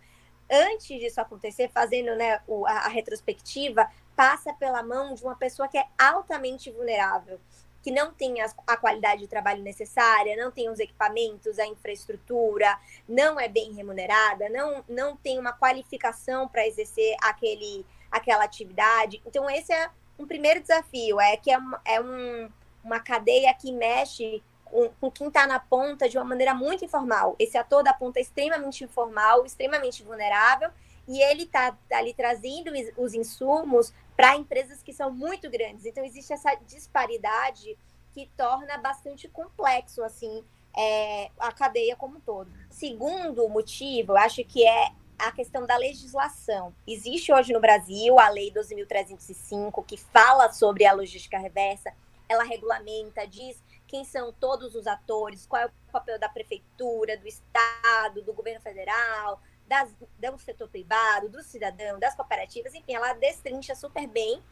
antes 0.50 0.88
disso 1.00 1.20
acontecer, 1.20 1.70
fazendo 1.72 2.14
né, 2.16 2.40
a, 2.66 2.72
a 2.72 2.88
retrospectiva, 2.88 3.88
passa 4.16 4.52
pela 4.54 4.82
mão 4.82 5.14
de 5.14 5.22
uma 5.24 5.36
pessoa 5.36 5.68
que 5.68 5.78
é 5.78 5.86
altamente 5.98 6.70
vulnerável, 6.70 7.40
que 7.82 7.90
não 7.90 8.12
tem 8.12 8.40
a, 8.40 8.46
a, 8.66 8.76
qualidade 8.76 9.22
de 9.22 9.28
trabalho 9.28 9.62
necessária, 9.62 10.36
não 10.36 10.50
tem 10.50 10.68
os 10.68 10.78
equipamentos, 10.78 11.58
a 11.58 11.66
infraestrutura, 11.66 12.78
não 13.08 13.40
é 13.40 13.48
bem 13.48 13.72
remunerada, 13.72 14.48
não, 14.48 14.84
não 14.88 15.16
tem 15.16 15.38
uma 15.38 15.52
qualificação 15.52 16.46
para 16.48 16.66
exercer 16.66 17.16
aquele, 17.22 17.84
aquela 18.10 18.44
atividade. 18.44 19.22
Então, 19.26 19.48
esse 19.50 19.72
é 19.72 19.90
um 20.22 20.26
primeiro 20.26 20.60
desafio, 20.60 21.20
é 21.20 21.36
que 21.36 21.50
é, 21.50 21.58
é 21.84 22.00
um, 22.00 22.48
uma 22.82 23.00
cadeia 23.00 23.52
que 23.54 23.72
mexe 23.72 24.42
com, 24.64 24.88
com 25.00 25.10
quem 25.10 25.28
está 25.28 25.46
na 25.46 25.58
ponta 25.58 26.08
de 26.08 26.16
uma 26.16 26.24
maneira 26.24 26.54
muito 26.54 26.84
informal. 26.84 27.36
Esse 27.38 27.58
ator 27.58 27.82
da 27.82 27.92
ponta 27.92 28.18
é 28.18 28.22
extremamente 28.22 28.84
informal, 28.84 29.44
extremamente 29.44 30.02
vulnerável, 30.02 30.70
e 31.06 31.20
ele 31.20 31.42
está 31.42 31.76
tá 31.88 31.98
ali 31.98 32.14
trazendo 32.14 32.70
os 32.96 33.12
insumos 33.12 33.92
para 34.16 34.36
empresas 34.36 34.82
que 34.82 34.92
são 34.92 35.10
muito 35.10 35.50
grandes. 35.50 35.84
Então, 35.84 36.04
existe 36.04 36.32
essa 36.32 36.54
disparidade 36.66 37.76
que 38.14 38.30
torna 38.36 38.78
bastante 38.78 39.28
complexo, 39.28 40.02
assim, 40.02 40.44
é, 40.76 41.30
a 41.38 41.52
cadeia 41.52 41.96
como 41.96 42.16
um 42.16 42.20
todo. 42.20 42.50
Segundo 42.70 43.48
motivo, 43.48 44.12
eu 44.12 44.16
acho 44.16 44.44
que 44.44 44.66
é 44.66 44.92
a 45.18 45.30
questão 45.32 45.66
da 45.66 45.76
legislação. 45.76 46.74
Existe 46.86 47.32
hoje 47.32 47.52
no 47.52 47.60
Brasil 47.60 48.18
a 48.18 48.28
Lei 48.28 48.50
12.305, 48.50 49.84
que 49.84 49.96
fala 49.96 50.52
sobre 50.52 50.84
a 50.84 50.92
logística 50.92 51.38
reversa, 51.38 51.92
ela 52.28 52.44
regulamenta, 52.44 53.26
diz 53.26 53.62
quem 53.86 54.04
são 54.04 54.32
todos 54.32 54.74
os 54.74 54.86
atores, 54.86 55.46
qual 55.46 55.62
é 55.62 55.66
o 55.66 55.92
papel 55.92 56.18
da 56.18 56.28
prefeitura, 56.28 57.16
do 57.16 57.28
Estado, 57.28 58.22
do 58.22 58.32
governo 58.32 58.60
federal, 58.60 59.40
das, 59.68 59.94
do 60.18 60.38
setor 60.38 60.68
privado, 60.68 61.28
do 61.28 61.42
cidadão, 61.42 61.98
das 61.98 62.14
cooperativas, 62.14 62.74
enfim, 62.74 62.94
ela 62.94 63.12
destrincha 63.12 63.74
super 63.74 64.06
bem, 64.06 64.42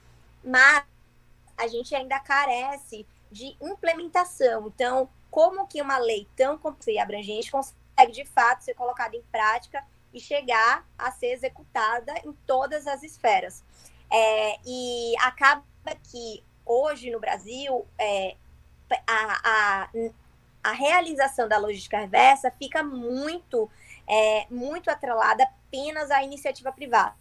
mas 0.45 0.85
a 1.57 1.67
gente 1.67 1.95
ainda 1.95 2.19
carece 2.21 3.07
de 3.31 3.57
implementação. 3.61 4.69
Então, 4.69 5.09
como 5.31 5.67
que 5.67 5.81
uma 5.81 5.99
lei 5.99 6.29
tão 6.37 6.59
complexa 6.59 6.91
e 6.91 6.99
abrangente 6.99 7.51
consegue, 7.51 8.13
de 8.13 8.25
fato, 8.25 8.65
ser 8.65 8.75
colocada 8.75 9.17
em 9.17 9.23
prática 9.31 9.85
e 10.13 10.21
chegar 10.21 10.87
a 10.99 11.11
ser 11.11 11.33
executada 11.33 12.13
em 12.25 12.33
todas 12.47 12.87
as 12.87 13.03
esferas? 13.03 13.65
É, 14.11 14.59
e 14.67 15.15
acaba 15.21 15.65
que 16.11 16.43
hoje 16.65 17.11
no 17.11 17.21
Brasil 17.21 17.87
é, 17.99 18.37
a, 19.07 19.41
a, 19.45 19.91
a 20.63 20.73
realização 20.73 21.49
da 21.49 21.59
logística 21.59 21.99
reversa 21.99 22.51
fica 22.51 22.83
muito, 22.83 23.71
é, 24.07 24.47
muito 24.51 24.91
atrelada 24.91 25.45
apenas 25.45 26.11
à 26.11 26.23
iniciativa 26.23 26.73
privada. 26.73 27.15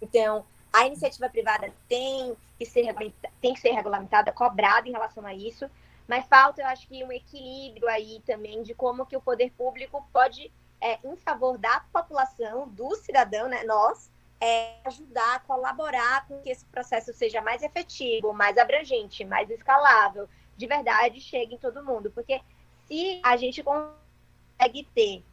Então, 0.00 0.44
a 0.72 0.86
iniciativa 0.86 1.28
privada 1.28 1.72
tem 1.88 2.36
que 2.58 2.66
ser, 2.66 2.94
tem 3.40 3.54
que 3.54 3.60
ser 3.60 3.72
regulamentada, 3.72 4.32
cobrada 4.32 4.88
em 4.88 4.92
relação 4.92 5.24
a 5.26 5.34
isso, 5.34 5.70
mas 6.08 6.26
falta, 6.26 6.62
eu 6.62 6.66
acho 6.66 6.86
que, 6.88 7.04
um 7.04 7.12
equilíbrio 7.12 7.88
aí 7.88 8.20
também 8.26 8.62
de 8.62 8.74
como 8.74 9.06
que 9.06 9.16
o 9.16 9.20
poder 9.20 9.50
público 9.52 10.06
pode, 10.12 10.52
é, 10.82 10.98
em 11.04 11.16
favor 11.16 11.56
da 11.56 11.80
população, 11.92 12.68
do 12.68 12.94
cidadão, 12.96 13.48
né, 13.48 13.62
nós, 13.62 14.10
é, 14.40 14.74
ajudar, 14.84 15.44
colaborar 15.44 16.26
com 16.26 16.40
que 16.40 16.50
esse 16.50 16.64
processo 16.64 17.14
seja 17.14 17.40
mais 17.40 17.62
efetivo, 17.62 18.32
mais 18.32 18.58
abrangente, 18.58 19.24
mais 19.24 19.48
escalável, 19.48 20.28
de 20.56 20.66
verdade 20.66 21.20
chegue 21.20 21.54
em 21.54 21.58
todo 21.58 21.84
mundo. 21.84 22.10
Porque 22.10 22.40
se 22.86 23.20
a 23.22 23.36
gente 23.36 23.62
consegue 23.62 24.88
ter 24.92 25.24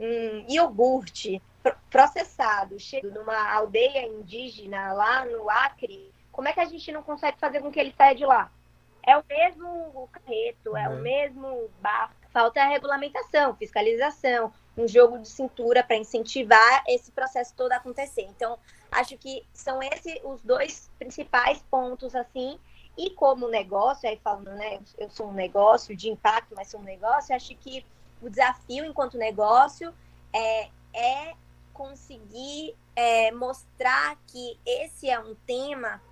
um 0.00 0.46
iogurte 0.48 1.42
processado, 1.90 2.78
chegando 2.80 3.20
numa 3.20 3.52
aldeia 3.52 4.06
indígena 4.06 4.94
lá 4.94 5.26
no 5.26 5.50
Acre, 5.50 6.10
como 6.32 6.48
é 6.48 6.54
que 6.54 6.60
a 6.60 6.64
gente 6.64 6.90
não 6.90 7.02
consegue 7.02 7.38
fazer 7.38 7.60
com 7.60 7.70
que 7.70 7.78
ele 7.78 7.94
saia 7.96 8.14
de 8.14 8.24
lá? 8.24 8.50
É 9.02 9.16
o 9.16 9.24
mesmo 9.28 10.08
carreto, 10.10 10.76
é 10.76 10.88
uhum. 10.88 10.96
o 10.96 11.02
mesmo 11.02 11.70
barco. 11.80 12.25
Falta 12.36 12.60
a 12.60 12.68
regulamentação, 12.68 13.56
fiscalização, 13.56 14.52
um 14.76 14.86
jogo 14.86 15.18
de 15.18 15.26
cintura 15.26 15.82
para 15.82 15.96
incentivar 15.96 16.84
esse 16.86 17.10
processo 17.10 17.54
todo 17.56 17.72
a 17.72 17.76
acontecer. 17.76 18.26
Então, 18.28 18.58
acho 18.92 19.16
que 19.16 19.42
são 19.54 19.82
esses 19.82 20.20
os 20.22 20.42
dois 20.42 20.90
principais 20.98 21.64
pontos, 21.70 22.14
assim. 22.14 22.58
E 22.94 23.08
como 23.08 23.48
negócio, 23.48 24.06
aí 24.06 24.20
falando, 24.22 24.50
né, 24.50 24.80
eu 24.98 25.08
sou 25.08 25.28
um 25.28 25.32
negócio 25.32 25.96
de 25.96 26.10
impacto, 26.10 26.54
mas 26.54 26.68
sou 26.68 26.78
um 26.78 26.82
negócio, 26.82 27.34
acho 27.34 27.56
que 27.56 27.82
o 28.20 28.28
desafio 28.28 28.84
enquanto 28.84 29.16
negócio 29.16 29.94
é, 30.30 30.68
é 30.92 31.34
conseguir 31.72 32.76
é, 32.94 33.32
mostrar 33.32 34.14
que 34.26 34.60
esse 34.66 35.08
é 35.08 35.18
um 35.18 35.34
tema 35.46 36.02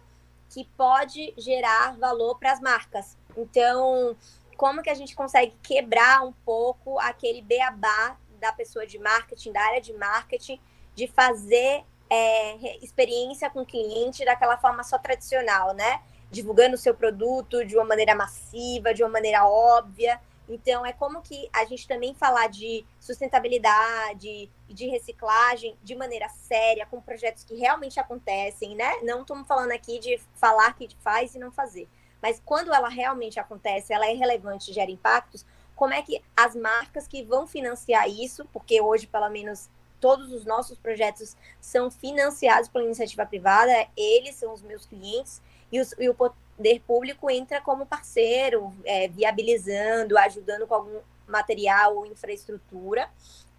que 0.49 0.64
pode 0.75 1.35
gerar 1.37 1.99
valor 1.99 2.38
para 2.38 2.52
as 2.52 2.61
marcas. 2.61 3.14
Então, 3.37 4.16
como 4.56 4.82
que 4.82 4.90
a 4.90 4.94
gente 4.94 5.14
consegue 5.14 5.54
quebrar 5.62 6.25
um 6.25 6.32
pouco 6.32 6.99
aquele 6.99 7.42
beabá 7.42 8.16
da 8.40 8.52
pessoa 8.52 8.87
de 8.87 8.99
marketing, 8.99 9.52
da 9.52 9.61
área 9.62 9.80
de 9.80 9.92
marketing, 9.94 10.61
de 10.94 11.06
fazer 11.06 11.84
é, 12.11 12.76
experiência 12.84 13.50
com 13.50 13.62
o 13.62 13.66
cliente 13.66 14.25
daquela 14.25 14.56
forma 14.58 14.82
só 14.82 14.99
tradicional, 14.99 15.75
né? 15.75 16.02
Divulgando 16.30 16.75
o 16.75 16.78
seu 16.78 16.94
produto 16.94 17.64
de 17.64 17.76
uma 17.76 17.84
maneira 17.84 18.14
massiva, 18.14 18.92
de 18.92 19.02
uma 19.02 19.11
maneira 19.11 19.46
óbvia. 19.46 20.20
Então, 20.49 20.84
é 20.84 20.92
como 20.92 21.23
que 21.23 21.49
a 21.52 21.64
gente 21.64 21.88
também 21.88 22.14
falar 22.14 22.49
de 22.49 22.84
sustentabilidade, 23.00 24.50
de 24.68 24.87
reciclagem 24.88 25.76
de 25.82 25.94
maneira 25.94 26.28
séria, 26.28 26.87
com 26.87 27.00
projetos 27.00 27.44
que 27.44 27.54
realmente 27.54 27.99
acontecem, 27.99 28.75
né? 28.75 29.00
Não 29.02 29.23
estamos 29.23 29.49
falando 29.49 29.73
aqui 29.73 29.99
de 29.99 30.20
falar 30.34 30.75
que 30.75 30.88
faz 31.00 31.34
e 31.34 31.38
não 31.38 31.50
fazer. 31.50 31.88
Mas 32.25 32.40
quando 32.43 32.73
ela 32.73 32.88
realmente 32.88 33.38
acontece, 33.38 33.93
ela 33.93 34.09
é 34.09 34.14
relevante, 34.14 34.73
gera 34.73 34.90
impactos, 34.90 35.45
como 35.76 35.93
é 35.93 36.00
que 36.00 36.23
as 36.35 36.57
marcas 36.57 37.07
que 37.07 37.23
vão 37.23 37.47
financiar 37.47 38.09
isso, 38.09 38.49
porque 38.50 38.81
hoje, 38.81 39.07
pelo 39.07 39.28
menos, 39.28 39.69
todos 40.00 40.33
os 40.33 40.47
nossos 40.47 40.78
projetos 40.78 41.37
são 41.61 41.90
financiados 41.90 42.71
pela 42.71 42.87
iniciativa 42.87 43.26
privada, 43.26 43.87
eles 43.95 44.37
são 44.37 44.54
os 44.54 44.62
meus 44.62 44.87
clientes, 44.87 45.43
e, 45.71 45.78
os, 45.78 45.93
e 45.99 46.09
o 46.09 46.14
poder 46.14 46.81
público 46.87 47.31
entra 47.31 47.61
como 47.61 47.85
parceiro, 47.85 48.73
é, 48.87 49.07
viabilizando, 49.07 50.16
ajudando 50.16 50.66
com 50.66 50.76
algum 50.76 51.00
material 51.28 51.95
ou 51.95 52.07
infraestrutura. 52.07 53.07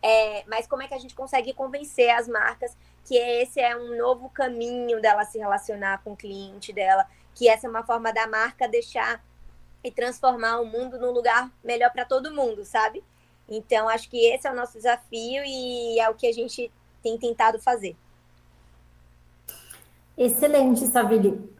É, 0.01 0.43
mas 0.47 0.65
como 0.65 0.81
é 0.81 0.87
que 0.87 0.95
a 0.95 0.99
gente 0.99 1.13
consegue 1.13 1.53
convencer 1.53 2.09
as 2.09 2.27
marcas 2.27 2.75
que 3.05 3.15
esse 3.15 3.59
é 3.59 3.77
um 3.77 3.95
novo 3.95 4.27
caminho 4.29 4.99
dela 4.99 5.23
se 5.23 5.37
relacionar 5.37 6.01
com 6.03 6.13
o 6.13 6.17
cliente 6.17 6.73
dela, 6.73 7.07
que 7.35 7.47
essa 7.47 7.67
é 7.67 7.69
uma 7.69 7.83
forma 7.83 8.11
da 8.11 8.25
marca 8.25 8.67
deixar 8.67 9.23
e 9.83 9.91
transformar 9.91 10.59
o 10.59 10.65
mundo 10.65 10.97
num 10.97 11.11
lugar 11.11 11.51
melhor 11.63 11.91
para 11.91 12.05
todo 12.05 12.33
mundo, 12.33 12.65
sabe? 12.65 13.03
Então, 13.47 13.87
acho 13.87 14.09
que 14.09 14.17
esse 14.25 14.47
é 14.47 14.51
o 14.51 14.55
nosso 14.55 14.73
desafio 14.73 15.43
e 15.45 15.99
é 15.99 16.09
o 16.09 16.15
que 16.15 16.25
a 16.25 16.33
gente 16.33 16.71
tem 17.03 17.17
tentado 17.17 17.59
fazer. 17.59 17.95
Excelente, 20.17 20.87
Savili. 20.87 21.53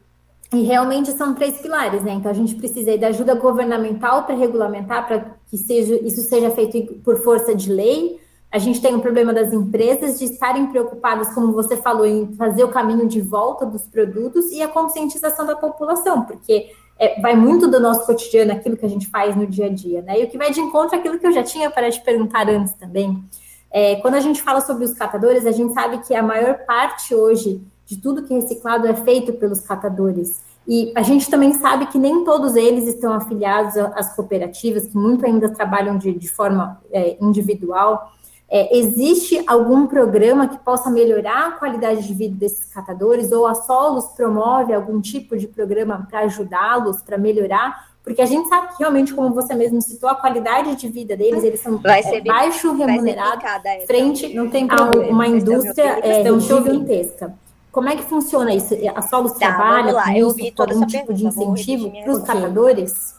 E 0.52 0.64
realmente 0.64 1.12
são 1.12 1.36
três 1.36 1.60
pilares, 1.62 2.04
né? 2.04 2.14
Então 2.14 2.32
a 2.32 2.34
gente 2.34 2.56
precisa 2.56 2.98
da 2.98 3.08
ajuda 3.08 3.36
governamental 3.36 4.24
para 4.24 4.36
regulamentar, 4.36 5.06
para 5.06 5.36
que 5.48 5.58
seja, 5.58 5.96
isso 5.96 6.22
seja 6.22 6.50
feito 6.52 6.96
por 7.04 7.22
força 7.24 7.54
de 7.54 7.72
lei. 7.72 8.20
A 8.56 8.58
gente 8.58 8.82
tem 8.82 8.94
o 8.94 9.00
um 9.00 9.02
problema 9.02 9.34
das 9.34 9.52
empresas 9.52 10.18
de 10.18 10.24
estarem 10.24 10.68
preocupadas, 10.68 11.28
como 11.34 11.52
você 11.52 11.76
falou, 11.76 12.06
em 12.06 12.34
fazer 12.38 12.64
o 12.64 12.70
caminho 12.70 13.06
de 13.06 13.20
volta 13.20 13.66
dos 13.66 13.82
produtos 13.82 14.50
e 14.50 14.62
a 14.62 14.68
conscientização 14.70 15.46
da 15.46 15.58
população, 15.58 16.22
porque 16.22 16.72
é, 16.98 17.20
vai 17.20 17.36
muito 17.36 17.68
do 17.68 17.82
nosso 17.82 18.06
cotidiano, 18.06 18.54
aquilo 18.54 18.78
que 18.78 18.86
a 18.86 18.90
gente 18.90 19.08
faz 19.08 19.36
no 19.36 19.46
dia 19.46 19.66
a 19.66 19.70
dia, 19.70 20.02
né? 20.02 20.22
E 20.22 20.24
o 20.24 20.30
que 20.30 20.38
vai 20.38 20.52
de 20.52 20.62
encontro 20.62 20.98
àquilo 20.98 21.20
que 21.20 21.28
eu 21.28 21.34
já 21.34 21.44
tinha 21.44 21.70
para 21.70 21.92
te 21.92 22.00
perguntar 22.00 22.50
antes 22.50 22.72
também. 22.76 23.22
É, 23.70 23.98
quando 23.98 24.16
a 24.16 24.22
gente 24.22 24.42
fala 24.42 24.62
sobre 24.62 24.86
os 24.86 24.94
catadores, 24.94 25.46
a 25.46 25.52
gente 25.52 25.74
sabe 25.74 25.98
que 25.98 26.16
a 26.16 26.24
maior 26.24 26.60
parte 26.60 27.14
hoje 27.14 27.62
de 27.86 27.98
tudo 27.98 28.24
que 28.24 28.34
é 28.34 28.38
reciclado 28.38 28.88
é 28.88 28.94
feito 28.94 29.34
pelos 29.34 29.60
catadores. 29.60 30.42
E 30.66 30.94
a 30.96 31.02
gente 31.02 31.30
também 31.30 31.52
sabe 31.56 31.88
que 31.88 31.98
nem 31.98 32.24
todos 32.24 32.56
eles 32.56 32.88
estão 32.88 33.12
afiliados 33.16 33.76
às 33.76 34.16
cooperativas, 34.16 34.88
que 34.88 34.96
muito 34.98 35.26
ainda 35.26 35.50
trabalham 35.50 35.98
de, 35.98 36.14
de 36.14 36.30
forma 36.30 36.82
é, 36.90 37.18
individual. 37.20 38.14
É, 38.50 38.78
existe 38.78 39.44
algum 39.48 39.88
programa 39.88 40.48
que 40.48 40.58
possa 40.60 40.90
melhorar 40.90 41.48
a 41.48 41.52
qualidade 41.54 42.08
de 42.08 42.14
vida 42.14 42.36
desses 42.36 42.66
catadores, 42.66 43.32
ou 43.32 43.48
a 43.48 43.56
Solos 43.56 44.06
promove 44.16 44.74
algum 44.74 45.02
tipo 45.02 45.36
de 45.36 45.48
programa 45.48 46.08
para 46.10 46.20
ajudá-los, 46.22 47.02
para 47.02 47.18
melhorar? 47.18 47.96
Porque 48.04 48.22
a 48.22 48.26
gente 48.28 48.48
sabe 48.48 48.68
que 48.68 48.76
realmente, 48.78 49.16
como 49.16 49.34
você 49.34 49.56
mesmo 49.56 49.82
citou, 49.82 50.08
a 50.08 50.14
qualidade 50.14 50.76
de 50.76 50.88
vida 50.88 51.18
deles, 51.18 51.44
eles 51.44 51.60
são 51.60 51.82
é, 51.84 52.22
baixo 52.22 52.72
remunerados, 52.74 53.44
frente 53.88 54.32
não 54.32 54.48
tem 54.48 54.68
a 54.70 54.84
uma 55.10 55.28
indústria 55.28 56.00
é, 56.04 56.24
gigantesca. 56.40 57.34
Como 57.72 57.90
é 57.90 57.96
que 57.96 58.04
funciona 58.04 58.54
isso? 58.54 58.76
A 58.96 59.02
Solos 59.02 59.34
tá, 59.34 59.40
trabalha 59.40 59.92
com 59.92 60.12
isso, 60.12 60.56
com 60.56 60.62
algum 60.62 60.86
tipo 60.86 61.14
de 61.14 61.26
incentivo 61.26 61.92
para 61.92 62.12
os 62.12 62.24
catadores? 62.24 63.16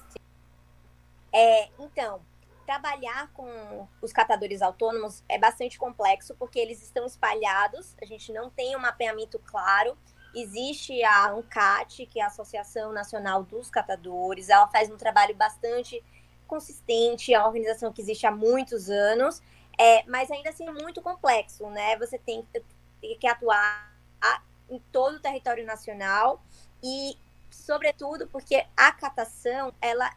É, 1.33 1.67
então, 1.81 2.21
trabalhar 2.67 3.31
com 3.33 3.89
os 4.03 4.13
catadores 4.13 4.61
autônomos 4.61 5.23
é 5.29 5.39
bastante 5.39 5.79
complexo, 5.79 6.35
porque 6.35 6.59
eles 6.59 6.83
estão 6.83 7.07
espalhados, 7.07 7.95
a 8.03 8.05
gente 8.05 8.33
não 8.33 8.51
tem 8.51 8.77
um 8.77 8.81
mapeamento 8.81 9.39
claro. 9.39 9.97
Existe 10.35 11.03
a 11.05 11.31
ANCAT, 11.31 12.05
que 12.07 12.21
é 12.21 12.25
a 12.25 12.27
Associação 12.27 12.93
Nacional 12.93 13.45
dos 13.45 13.71
Catadores, 13.71 14.51
ela 14.51 14.67
faz 14.67 14.91
um 14.91 14.97
trabalho 14.97 15.35
bastante 15.35 16.03
consistente, 16.47 17.33
é 17.33 17.39
uma 17.39 17.47
organização 17.47 17.93
que 17.93 18.03
existe 18.03 18.27
há 18.27 18.31
muitos 18.31 18.91
anos, 18.91 19.41
é, 19.79 20.03
mas 20.07 20.31
ainda 20.31 20.51
assim 20.51 20.67
é 20.67 20.73
muito 20.73 21.01
complexo, 21.01 21.69
né? 21.71 21.97
Você 21.99 22.19
tem, 22.19 22.47
que 23.01 23.27
atuar 23.27 23.95
em 24.69 24.81
todo 24.91 25.17
o 25.17 25.21
território 25.21 25.65
nacional 25.65 26.43
e, 26.83 27.17
sobretudo, 27.51 28.27
porque 28.27 28.67
a 28.77 28.93
catação, 28.93 29.73
ela 29.81 30.11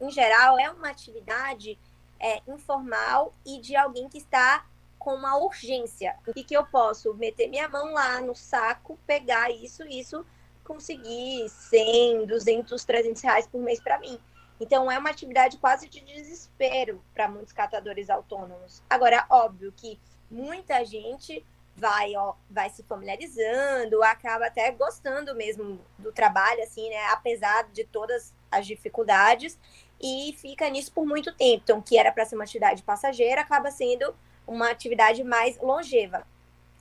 em 0.00 0.10
geral, 0.10 0.58
é 0.58 0.70
uma 0.70 0.88
atividade 0.88 1.78
é, 2.18 2.40
informal 2.46 3.32
e 3.44 3.58
de 3.60 3.76
alguém 3.76 4.08
que 4.08 4.18
está 4.18 4.66
com 4.98 5.14
uma 5.14 5.36
urgência. 5.38 6.14
O 6.26 6.32
que, 6.32 6.54
eu 6.54 6.64
posso? 6.64 7.14
Meter 7.14 7.48
minha 7.48 7.68
mão 7.68 7.92
lá 7.92 8.20
no 8.20 8.34
saco, 8.34 8.98
pegar 9.06 9.50
isso, 9.50 9.82
isso, 9.84 10.24
conseguir 10.62 11.48
100, 11.48 12.26
200, 12.26 12.84
300 12.84 13.22
reais 13.22 13.46
por 13.46 13.60
mês 13.60 13.80
para 13.80 13.98
mim. 13.98 14.20
Então, 14.60 14.90
é 14.90 14.98
uma 14.98 15.08
atividade 15.08 15.56
quase 15.56 15.88
de 15.88 16.00
desespero 16.00 17.02
para 17.14 17.28
muitos 17.28 17.52
catadores 17.52 18.10
autônomos. 18.10 18.82
Agora, 18.90 19.24
óbvio 19.30 19.72
que 19.74 19.98
muita 20.30 20.84
gente 20.84 21.44
vai, 21.74 22.14
ó, 22.14 22.34
vai 22.50 22.68
se 22.68 22.82
familiarizando, 22.82 24.02
acaba 24.02 24.46
até 24.46 24.70
gostando 24.70 25.34
mesmo 25.34 25.80
do 25.98 26.12
trabalho, 26.12 26.62
assim, 26.62 26.90
né? 26.90 27.06
Apesar 27.06 27.70
de 27.72 27.84
todas 27.84 28.34
as 28.50 28.66
dificuldades, 28.66 29.58
e 30.00 30.34
fica 30.38 30.68
nisso 30.70 30.92
por 30.92 31.06
muito 31.06 31.32
tempo. 31.34 31.62
Então, 31.62 31.82
que 31.82 31.98
era 31.98 32.10
para 32.10 32.24
ser 32.24 32.34
uma 32.34 32.44
atividade 32.44 32.82
passageira, 32.82 33.42
acaba 33.42 33.70
sendo 33.70 34.14
uma 34.46 34.70
atividade 34.70 35.22
mais 35.22 35.58
longeva. 35.58 36.26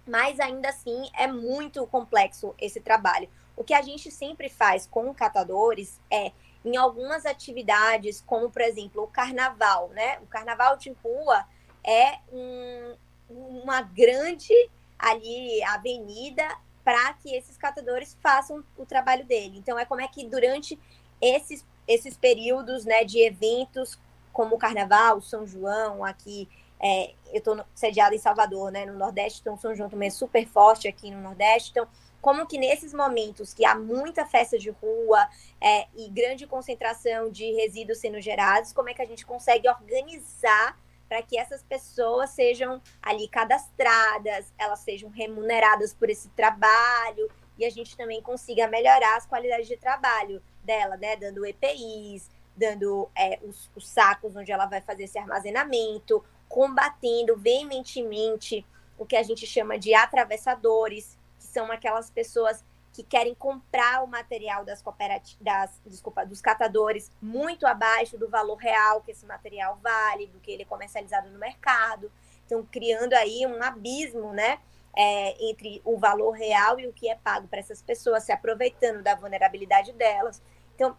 Mas 0.07 0.39
ainda 0.39 0.69
assim 0.69 1.09
é 1.13 1.27
muito 1.27 1.85
complexo 1.87 2.55
esse 2.59 2.79
trabalho. 2.79 3.29
O 3.55 3.63
que 3.63 3.73
a 3.73 3.81
gente 3.81 4.09
sempre 4.09 4.49
faz 4.49 4.87
com 4.87 5.13
catadores 5.13 5.99
é 6.09 6.31
em 6.63 6.77
algumas 6.77 7.25
atividades, 7.25 8.21
como 8.25 8.49
por 8.49 8.61
exemplo 8.61 9.03
o 9.03 9.07
carnaval, 9.07 9.89
né? 9.89 10.19
O 10.19 10.25
carnaval 10.27 10.77
de 10.77 10.91
rua 11.03 11.45
é 11.83 12.19
um, 12.31 12.95
uma 13.29 13.81
grande 13.81 14.53
ali 14.97 15.61
avenida 15.63 16.43
para 16.83 17.13
que 17.13 17.35
esses 17.35 17.57
catadores 17.57 18.17
façam 18.21 18.63
o 18.77 18.85
trabalho 18.85 19.25
dele. 19.25 19.57
Então 19.57 19.77
é 19.77 19.85
como 19.85 20.01
é 20.01 20.07
que 20.07 20.25
durante 20.25 20.79
esses 21.21 21.65
esses 21.89 22.15
períodos, 22.15 22.85
né, 22.85 23.03
de 23.03 23.19
eventos 23.19 23.99
como 24.31 24.55
o 24.55 24.59
Carnaval, 24.59 25.19
São 25.21 25.45
João, 25.45 26.05
aqui 26.05 26.47
é, 26.79 27.13
eu 27.33 27.39
estou 27.39 27.59
sediada 27.73 28.15
em 28.15 28.19
Salvador, 28.19 28.71
né, 28.71 28.85
no 28.85 28.93
Nordeste, 28.97 29.41
então 29.41 29.57
São 29.57 29.75
João 29.75 29.89
também 29.89 30.07
é 30.07 30.11
super 30.11 30.47
forte 30.47 30.87
aqui 30.87 31.09
no 31.09 31.19
Nordeste. 31.19 31.71
Então, 31.71 31.87
como 32.21 32.45
que 32.45 32.57
nesses 32.57 32.93
momentos 32.93 33.53
que 33.53 33.65
há 33.65 33.75
muita 33.75 34.25
festa 34.25 34.57
de 34.57 34.69
rua 34.69 35.27
é, 35.59 35.87
e 35.95 36.09
grande 36.09 36.45
concentração 36.45 37.31
de 37.31 37.51
resíduos 37.53 37.97
sendo 37.97 38.21
gerados, 38.21 38.71
como 38.71 38.89
é 38.89 38.93
que 38.93 39.01
a 39.01 39.05
gente 39.05 39.25
consegue 39.25 39.67
organizar 39.67 40.77
para 41.07 41.23
que 41.23 41.39
essas 41.39 41.63
pessoas 41.63 42.29
sejam 42.29 42.79
ali 43.01 43.27
cadastradas, 43.27 44.53
elas 44.57 44.79
sejam 44.79 45.09
remuneradas 45.09 45.91
por 45.91 46.09
esse 46.09 46.29
trabalho 46.29 47.29
e 47.57 47.65
a 47.65 47.69
gente 47.69 47.97
também 47.97 48.21
consiga 48.21 48.67
melhorar 48.67 49.17
as 49.17 49.25
qualidades 49.25 49.67
de 49.67 49.75
trabalho 49.75 50.41
dela, 50.69 50.95
né? 50.97 51.15
Dando 51.15 51.43
EPIs, 51.43 52.29
dando 52.55 53.09
é, 53.15 53.39
os, 53.41 53.71
os 53.75 53.87
sacos 53.87 54.35
onde 54.35 54.51
ela 54.51 54.67
vai 54.67 54.81
fazer 54.81 55.05
esse 55.05 55.17
armazenamento, 55.17 56.23
combatendo 56.47 57.35
veementemente 57.35 58.63
o 58.95 59.05
que 59.05 59.15
a 59.15 59.23
gente 59.23 59.47
chama 59.47 59.79
de 59.79 59.95
atravessadores, 59.95 61.17
que 61.39 61.45
são 61.45 61.71
aquelas 61.71 62.11
pessoas 62.11 62.63
que 62.93 63.01
querem 63.01 63.33
comprar 63.33 64.03
o 64.03 64.07
material 64.07 64.63
das 64.63 64.81
cooperativas, 64.81 65.81
desculpa, 65.85 66.23
dos 66.23 66.41
catadores 66.41 67.11
muito 67.19 67.65
abaixo 67.65 68.15
do 68.17 68.29
valor 68.29 68.57
real 68.57 69.01
que 69.01 69.11
esse 69.11 69.25
material 69.25 69.79
vale, 69.81 70.27
do 70.27 70.39
que 70.39 70.51
ele 70.51 70.63
é 70.63 70.65
comercializado 70.65 71.29
no 71.29 71.39
mercado. 71.39 72.11
Então, 72.45 72.63
criando 72.69 73.13
aí 73.13 73.45
um 73.47 73.63
abismo, 73.63 74.33
né, 74.33 74.59
é, 74.95 75.49
entre 75.49 75.81
o 75.85 75.97
valor 75.97 76.31
real 76.31 76.79
e 76.79 76.87
o 76.87 76.93
que 76.93 77.09
é 77.09 77.15
pago 77.15 77.47
para 77.47 77.59
essas 77.59 77.81
pessoas, 77.81 78.23
se 78.23 78.31
aproveitando 78.31 79.01
da 79.01 79.15
vulnerabilidade 79.15 79.93
delas. 79.93 80.41
Então, 80.79 80.95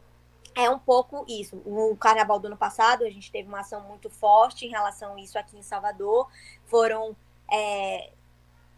é 0.55 0.69
um 0.69 0.79
pouco 0.79 1.25
isso. 1.27 1.57
No 1.65 1.97
carnaval 1.97 2.39
do 2.39 2.49
ano 2.49 2.57
passado, 2.57 3.03
a 3.03 3.09
gente 3.09 3.33
teve 3.33 3.49
uma 3.49 3.61
ação 3.61 3.81
muito 3.89 4.11
forte 4.11 4.67
em 4.67 4.69
relação 4.69 5.15
a 5.15 5.21
isso 5.21 5.39
aqui 5.39 5.57
em 5.57 5.63
Salvador. 5.63 6.29
Foram 6.67 7.17
é, 7.51 8.11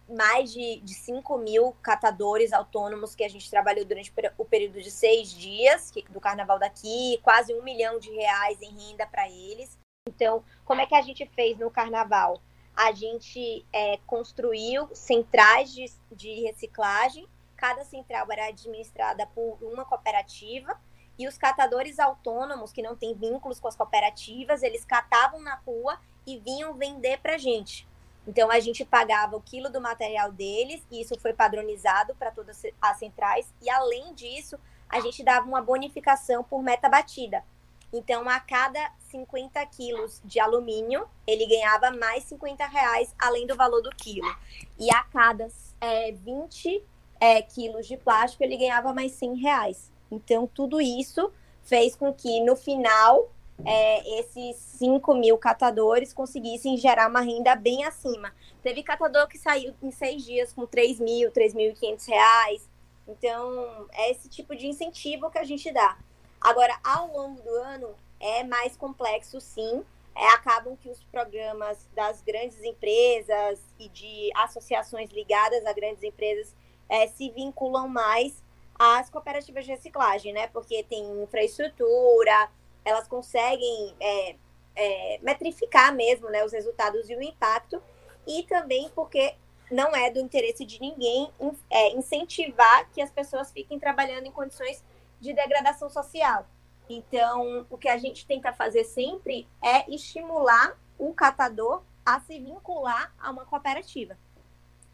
mais 0.09 0.53
de, 0.53 0.81
de 0.81 0.95
5 0.95 1.37
mil 1.39 1.73
catadores 1.83 2.53
autônomos 2.53 3.17
que 3.17 3.25
a 3.25 3.29
gente 3.29 3.51
trabalhou 3.51 3.85
durante 3.85 4.13
o 4.39 4.45
período 4.45 4.81
de 4.81 4.93
seis 4.93 5.33
dias 5.33 5.93
do 6.11 6.21
carnaval 6.21 6.61
daqui, 6.61 7.19
quase 7.21 7.53
um 7.53 7.65
milhão 7.65 7.99
de 7.99 8.11
reais 8.13 8.63
em 8.63 8.71
renda 8.71 9.05
para 9.05 9.29
eles. 9.29 9.77
Então, 10.07 10.45
como 10.65 10.81
é 10.81 10.87
que 10.87 10.95
a 10.95 11.03
gente 11.03 11.27
fez 11.35 11.59
no 11.59 11.69
carnaval? 11.69 12.41
A 12.77 12.93
gente 12.93 13.67
é, 13.73 13.99
construiu 14.07 14.89
centrais 14.95 15.75
de, 15.75 15.87
de 16.13 16.43
reciclagem. 16.43 17.27
Cada 17.57 17.85
central 17.85 18.31
era 18.31 18.47
administrada 18.47 19.27
por 19.27 19.59
uma 19.61 19.85
cooperativa 19.85 20.79
e 21.19 21.29
os 21.29 21.39
catadores 21.39 21.99
autônomos, 21.99 22.73
que 22.73 22.83
não 22.83 22.97
têm 22.97 23.15
vínculos 23.15 23.61
com 23.61 23.69
as 23.69 23.77
cooperativas, 23.77 24.63
eles 24.63 24.85
catavam 24.85 25.41
na 25.41 25.57
rua 25.67 25.99
e 26.27 26.39
vinham 26.39 26.75
vender 26.75 27.19
para 27.19 27.39
gente. 27.39 27.87
Então, 28.27 28.51
a 28.51 28.61
gente 28.61 28.85
pagava 28.85 29.37
o 29.37 29.41
quilo 29.41 29.69
do 29.69 29.81
material 29.81 30.31
deles, 30.31 30.83
e 30.91 31.01
isso 31.01 31.19
foi 31.19 31.33
padronizado 31.33 32.15
para 32.15 32.31
todas 32.31 32.63
as 32.81 32.99
centrais. 32.99 33.53
E, 33.61 33.69
além 33.69 34.15
disso, 34.15 34.59
a 34.89 35.01
gente 35.01 35.25
dava 35.25 35.47
uma 35.47 35.61
bonificação 35.61 36.45
por 36.45 36.63
meta 36.63 36.89
batida. 36.89 37.45
Então, 37.93 38.27
a 38.29 38.41
cada 38.41 38.91
50 39.11 39.65
quilos 39.67 40.21
de 40.25 40.41
alumínio, 40.41 41.07
ele 41.27 41.47
ganhava 41.47 41.91
mais 41.91 42.25
50 42.25 42.65
reais, 42.67 43.15
além 43.19 43.47
do 43.47 43.55
valor 43.55 43.83
do 43.83 43.91
quilo. 43.91 44.35
E 44.79 44.91
a 44.91 45.03
cada 45.05 45.49
é, 45.81 46.13
20 46.13 46.83
é, 47.21 47.43
quilos 47.43 47.87
de 47.87 47.97
plástico, 47.99 48.43
ele 48.43 48.57
ganhava 48.57 48.95
mais 48.95 49.13
100 49.13 49.35
reais. 49.37 49.92
Então, 50.13 50.47
tudo 50.47 50.79
isso 50.79 51.33
fez 51.63 51.97
com 51.97 52.13
que, 52.13 52.41
no 52.43 52.55
final, 52.55 53.33
é, 53.65 54.21
esses 54.21 54.57
5 54.57 55.15
mil 55.15 55.39
catadores 55.39 56.13
conseguissem 56.13 56.77
gerar 56.77 57.09
uma 57.09 57.21
renda 57.21 57.57
bem 57.57 57.85
acima. 57.85 58.33
Teve 58.63 58.83
catador 58.83 59.27
que 59.27 59.39
saiu 59.39 59.75
em 59.83 59.91
seis 59.91 60.23
dias 60.23 60.53
com 60.53 60.67
3 60.67 61.01
mil, 61.01 61.31
3.500 61.33 62.07
reais. 62.07 62.69
Então, 63.09 63.89
é 63.93 64.11
esse 64.11 64.29
tipo 64.29 64.55
de 64.55 64.67
incentivo 64.67 65.31
que 65.31 65.39
a 65.39 65.45
gente 65.45 65.73
dá. 65.73 65.97
Agora, 66.39 66.79
ao 66.85 67.07
longo 67.07 67.41
do 67.41 67.51
ano, 67.57 67.95
é 68.21 68.45
mais 68.45 68.77
complexo, 68.77 69.41
sim. 69.41 69.83
É, 70.15 70.29
acabam 70.35 70.77
que 70.77 70.91
os 70.91 71.03
programas 71.05 71.89
das 71.95 72.21
grandes 72.21 72.63
empresas 72.63 73.59
e 73.79 73.89
de 73.89 74.31
associações 74.37 75.11
ligadas 75.11 75.65
a 75.65 75.73
grandes 75.73 76.03
empresas 76.03 76.55
é, 76.87 77.07
se 77.07 77.31
vinculam 77.31 77.89
mais 77.89 78.42
as 78.83 79.09
cooperativas 79.09 79.65
de 79.65 79.71
reciclagem, 79.71 80.33
né? 80.33 80.49
Porque 80.49 80.83
tem 80.83 81.23
infraestrutura, 81.23 82.51
elas 82.85 83.07
conseguem 83.07 83.95
é, 84.01 84.37
é, 84.75 85.19
metrificar 85.23 85.95
mesmo 85.95 86.29
né, 86.29 86.45
os 86.45 86.53
resultados 86.53 87.09
e 87.09 87.15
o 87.15 87.23
impacto, 87.23 87.81
e 88.27 88.43
também 88.43 88.91
porque 88.95 89.37
não 89.71 89.95
é 89.95 90.11
do 90.11 90.19
interesse 90.19 90.65
de 90.65 90.81
ninguém 90.81 91.31
é, 91.71 91.91
incentivar 91.93 92.91
que 92.91 93.01
as 93.01 93.11
pessoas 93.11 93.53
fiquem 93.53 93.79
trabalhando 93.79 94.27
em 94.27 94.33
condições 94.33 94.83
de 95.21 95.33
degradação 95.33 95.89
social. 95.89 96.45
Então, 96.91 97.65
o 97.71 97.79
que 97.79 97.89
a 97.89 97.97
gente 97.97 98.27
tenta 98.27 98.53
fazer 98.53 98.83
sempre 98.83 99.47
é 99.63 99.89
estimular 99.95 100.77
o 100.99 101.15
catador 101.15 101.83
a 102.05 102.19
se 102.21 102.39
vincular 102.41 103.15
a 103.19 103.31
uma 103.31 103.47
cooperativa. 103.47 104.19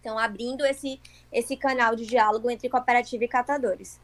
Então, 0.01 0.19
abrindo 0.19 0.65
esse, 0.65 1.01
esse 1.33 1.57
canal 1.57 1.95
de 1.97 2.07
diálogo 2.07 2.51
entre 2.51 2.69
cooperativa 2.69 3.25
e 3.25 3.29
catadores. 3.29 4.01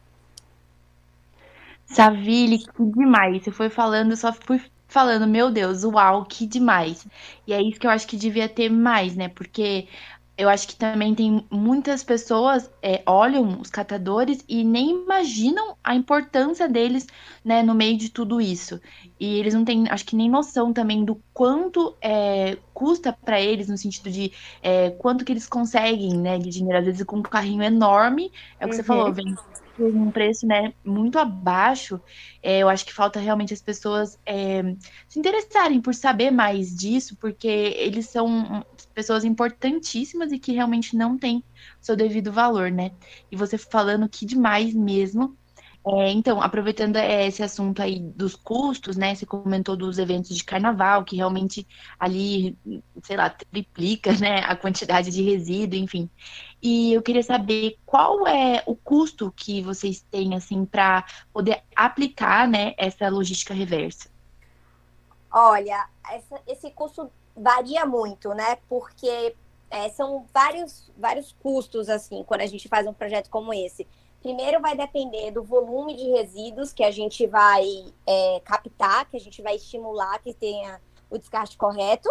Savile, 1.85 2.59
que 2.59 2.83
demais. 2.83 3.43
Você 3.43 3.51
foi 3.51 3.69
falando, 3.69 4.11
eu 4.11 4.17
só 4.17 4.33
fui 4.33 4.61
falando, 4.87 5.27
meu 5.27 5.51
Deus, 5.51 5.83
uau, 5.83 6.25
que 6.25 6.45
demais. 6.45 7.05
E 7.47 7.53
é 7.53 7.61
isso 7.61 7.79
que 7.79 7.87
eu 7.87 7.91
acho 7.91 8.07
que 8.07 8.17
devia 8.17 8.49
ter 8.49 8.69
mais, 8.69 9.15
né? 9.15 9.29
Porque 9.29 9.87
eu 10.37 10.49
acho 10.49 10.67
que 10.67 10.75
também 10.75 11.15
tem 11.15 11.45
muitas 11.49 12.03
pessoas 12.03 12.69
é, 12.81 13.01
olham 13.05 13.59
os 13.61 13.69
catadores 13.69 14.43
e 14.49 14.63
nem 14.65 15.03
imaginam 15.03 15.77
a 15.81 15.95
importância 15.95 16.67
deles 16.67 17.07
né, 17.43 17.63
no 17.63 17.73
meio 17.73 17.97
de 17.97 18.09
tudo 18.09 18.41
isso. 18.41 18.81
E 19.17 19.39
eles 19.39 19.53
não 19.53 19.63
têm, 19.63 19.85
acho 19.89 20.05
que 20.05 20.15
nem 20.15 20.29
noção 20.29 20.73
também 20.73 21.05
do 21.05 21.21
quanto 21.33 21.95
é, 22.01 22.57
custa 22.73 23.13
para 23.13 23.39
eles, 23.39 23.69
no 23.69 23.77
sentido 23.77 24.11
de 24.11 24.33
é, 24.61 24.89
quanto 24.89 25.23
que 25.23 25.31
eles 25.31 25.47
conseguem 25.47 26.17
né, 26.17 26.37
de 26.37 26.49
dinheiro. 26.49 26.79
Às 26.79 26.85
vezes 26.85 27.03
com 27.03 27.17
um 27.17 27.21
carrinho 27.21 27.63
enorme, 27.63 28.29
é 28.59 28.65
o 28.65 28.69
que 28.69 28.75
uhum. 28.75 28.81
você 28.81 28.83
falou, 28.83 29.13
vem 29.13 29.33
por 29.75 29.93
um 29.93 30.09
preço 30.09 30.47
né, 30.47 30.73
muito 30.83 31.19
abaixo, 31.19 31.99
é, 32.41 32.59
eu 32.59 32.69
acho 32.69 32.85
que 32.85 32.93
falta 32.93 33.19
realmente 33.19 33.53
as 33.53 33.61
pessoas 33.61 34.17
é, 34.25 34.61
se 35.07 35.19
interessarem 35.19 35.81
por 35.81 35.93
saber 35.93 36.31
mais 36.31 36.75
disso, 36.75 37.15
porque 37.17 37.47
eles 37.47 38.09
são 38.09 38.65
pessoas 38.93 39.25
importantíssimas 39.25 40.31
e 40.31 40.39
que 40.39 40.53
realmente 40.53 40.95
não 40.95 41.17
têm 41.17 41.43
seu 41.81 41.95
devido 41.95 42.31
valor, 42.31 42.71
né? 42.71 42.91
E 43.31 43.35
você 43.35 43.57
falando 43.57 44.07
que 44.09 44.25
demais 44.25 44.73
mesmo. 44.73 45.37
É, 45.87 46.09
então, 46.09 46.41
aproveitando 46.41 46.95
é, 46.95 47.27
esse 47.27 47.43
assunto 47.43 47.79
aí 47.79 47.99
dos 47.99 48.35
custos, 48.35 48.97
né? 48.97 49.13
Você 49.13 49.23
comentou 49.23 49.75
dos 49.75 49.99
eventos 49.99 50.35
de 50.35 50.43
carnaval, 50.43 51.03
que 51.05 51.15
realmente 51.15 51.67
ali, 51.99 52.57
sei 53.03 53.15
lá, 53.15 53.29
triplica 53.29 54.11
né, 54.13 54.39
a 54.39 54.55
quantidade 54.55 55.11
de 55.11 55.21
resíduo, 55.21 55.77
enfim. 55.77 56.09
E 56.59 56.91
eu 56.91 57.03
queria 57.03 57.21
saber 57.21 57.77
qual 57.85 58.27
é 58.27 58.63
o 58.65 58.75
custo 58.75 59.31
que 59.35 59.61
vocês 59.61 60.03
têm, 60.09 60.33
assim, 60.33 60.65
para 60.65 61.05
poder 61.31 61.61
aplicar 61.75 62.47
né, 62.47 62.73
essa 62.79 63.07
logística 63.07 63.53
reversa. 63.53 64.09
Olha, 65.31 65.87
essa, 66.11 66.41
esse 66.47 66.71
custo 66.71 67.11
varia 67.37 67.85
muito, 67.85 68.29
né? 68.29 68.57
Porque 68.67 69.35
é, 69.69 69.89
são 69.89 70.25
vários, 70.33 70.89
vários 70.97 71.31
custos, 71.43 71.89
assim, 71.89 72.23
quando 72.23 72.41
a 72.41 72.47
gente 72.47 72.67
faz 72.67 72.87
um 72.87 72.93
projeto 72.93 73.29
como 73.29 73.53
esse. 73.53 73.85
Primeiro 74.25 74.59
vai 74.59 74.75
depender 74.75 75.29
do 75.29 75.43
volume 75.43 75.95
de 75.95 76.09
resíduos 76.09 76.73
que 76.73 76.83
a 76.83 76.89
gente 76.89 77.27
vai 77.27 77.63
é, 78.07 78.41
captar, 78.43 79.07
que 79.07 79.15
a 79.15 79.19
gente 79.19 79.39
vai 79.39 79.55
estimular 79.55 80.17
que 80.17 80.33
tenha 80.33 80.81
o 81.11 81.17
descarte 81.19 81.55
correto. 81.55 82.09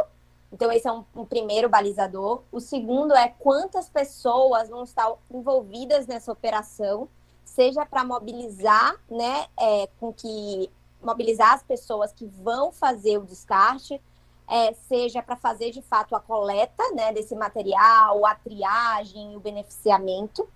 Então, 0.53 0.71
esse 0.71 0.87
é 0.87 0.93
um, 0.93 1.05
um, 1.13 1.25
primeiro 1.25 1.69
balizador. 1.69 2.45
O 2.53 2.61
segundo 2.61 3.17
é 3.17 3.35
quantas 3.41 3.89
pessoas 3.89 4.69
vão 4.69 4.85
estar 4.85 5.13
envolvidas 5.29 6.07
nessa 6.07 6.31
operação, 6.31 7.09
seja 7.45 7.85
para 7.85 8.05
mobilizar, 8.05 8.95
né, 9.11 9.49
é, 9.59 9.89
com 9.99 10.13
que 10.13 10.71
mobilizar 11.03 11.55
as 11.55 11.65
pessoas 11.65 12.13
que 12.13 12.27
vão 12.27 12.71
fazer 12.71 13.19
o 13.19 13.27
descarte, 13.27 14.01
é, 14.47 14.73
seja 14.73 15.21
para 15.21 15.35
fazer 15.35 15.73
de 15.73 15.83
fato 15.83 16.15
a 16.15 16.21
coleta 16.21 16.85
né, 16.95 17.13
desse 17.13 17.35
material, 17.35 18.25
a 18.25 18.37
triagem, 18.37 19.35
o 19.35 19.41
beneficiamento. 19.41 20.49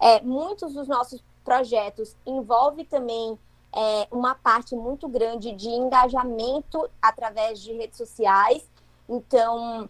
É, 0.00 0.20
muitos 0.22 0.74
dos 0.74 0.86
nossos 0.86 1.22
projetos 1.44 2.16
envolvem 2.26 2.84
também 2.84 3.38
é, 3.74 4.08
uma 4.10 4.34
parte 4.34 4.74
muito 4.74 5.08
grande 5.08 5.52
de 5.52 5.68
engajamento 5.68 6.88
através 7.00 7.60
de 7.60 7.72
redes 7.72 7.96
sociais. 7.96 8.68
Então, 9.08 9.88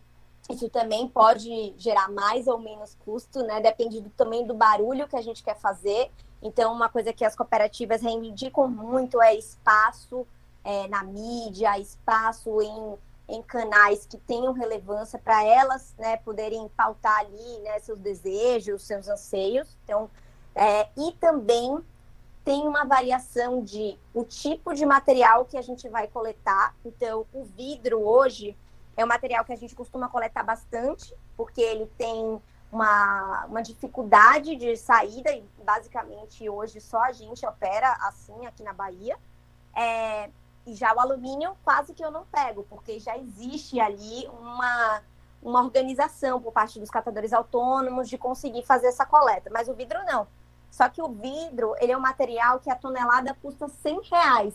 isso 0.49 0.69
também 0.71 1.07
pode 1.07 1.75
gerar 1.77 2.11
mais 2.11 2.47
ou 2.47 2.59
menos 2.59 2.97
custo, 3.05 3.43
né? 3.43 3.61
Depende 3.61 4.01
do, 4.01 4.11
também 4.11 4.47
do 4.47 4.55
barulho 4.55 5.09
que 5.09 5.17
a 5.17 5.23
gente 5.23 5.43
quer 5.43 5.57
fazer. 5.57 6.11
Então, 6.41 6.73
uma 6.73 6.89
coisa 6.89 7.13
que 7.13 7.25
as 7.25 7.37
cooperativas 7.37 8.01
reivindicam 8.01 8.69
muito 8.69 9.21
é 9.21 9.35
espaço 9.35 10.27
é, 10.65 10.89
na 10.89 11.03
mídia, 11.03 11.79
espaço 11.79 12.63
em, 12.63 12.99
em 13.29 13.43
canais 13.43 14.07
que 14.07 14.17
tenham 14.17 14.53
relevância 14.53 15.19
para 15.19 15.45
elas 15.45 15.95
né, 15.99 16.17
poderem 16.19 16.69
pautar 16.77 17.21
ali 17.21 17.59
né, 17.61 17.79
seus 17.81 17.99
desejos, 17.99 18.83
seus 18.83 19.07
anseios. 19.07 19.77
Então, 19.85 20.11
é, 20.55 20.89
e 20.97 21.13
também 21.21 21.79
tem 22.45 22.67
uma 22.67 22.85
variação 22.85 23.63
de 23.63 23.99
o 24.15 24.25
tipo 24.25 24.73
de 24.73 24.87
material 24.87 25.45
que 25.45 25.59
a 25.59 25.63
gente 25.63 25.87
vai 25.89 26.09
coletar. 26.09 26.75
Então, 26.83 27.27
o 27.33 27.45
vidro 27.45 28.01
hoje 28.01 28.57
é 28.97 29.05
um 29.05 29.09
material 29.09 29.45
que 29.45 29.53
a 29.53 29.57
gente 29.57 29.75
costuma 29.75 30.09
coletar 30.09 30.43
bastante, 30.43 31.15
porque 31.37 31.61
ele 31.61 31.87
tem 31.99 32.41
uma, 32.73 33.45
uma 33.47 33.63
dificuldade 33.63 34.57
de 34.57 34.77
saída, 34.77 35.31
e 35.31 35.45
basicamente 35.63 36.49
hoje 36.49 36.81
só 36.81 37.03
a 37.03 37.13
gente 37.13 37.45
opera 37.47 37.93
assim 38.01 38.47
aqui 38.47 38.63
na 38.63 38.73
Bahia. 38.73 39.19
É, 39.77 40.31
e 40.69 40.75
já 40.75 40.95
o 40.95 41.01
alumínio 41.01 41.57
quase 41.65 41.95
que 41.95 42.05
eu 42.05 42.11
não 42.11 42.25
pego, 42.27 42.65
porque 42.69 42.99
já 42.99 43.17
existe 43.17 43.81
ali 43.81 44.29
uma, 44.29 45.03
uma 45.43 45.63
organização 45.63 46.41
por 46.41 46.53
parte 46.53 46.79
dos 46.79 46.91
catadores 46.91 47.33
autônomos 47.33 48.09
de 48.09 48.19
conseguir 48.19 48.63
fazer 48.65 48.89
essa 48.89 49.07
coleta, 49.07 49.51
mas 49.53 49.69
o 49.69 49.75
vidro 49.75 49.99
não. 50.05 50.27
Só 50.71 50.89
que 50.89 51.01
o 51.01 51.09
vidro, 51.09 51.75
ele 51.81 51.93
é 51.93 51.97
um 51.97 52.01
material 52.01 52.61
que 52.61 52.71
a 52.71 52.77
tonelada 52.77 53.35
custa 53.41 53.69
100 53.69 54.03
reais. 54.03 54.55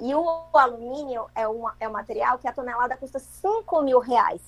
E 0.00 0.14
o 0.14 0.44
alumínio 0.52 1.26
é 1.34 1.48
um, 1.48 1.68
é 1.78 1.88
um 1.88 1.92
material 1.92 2.38
que 2.38 2.48
a 2.48 2.52
tonelada 2.52 2.96
custa 2.96 3.18
5 3.18 3.82
mil 3.82 4.00
reais. 4.00 4.42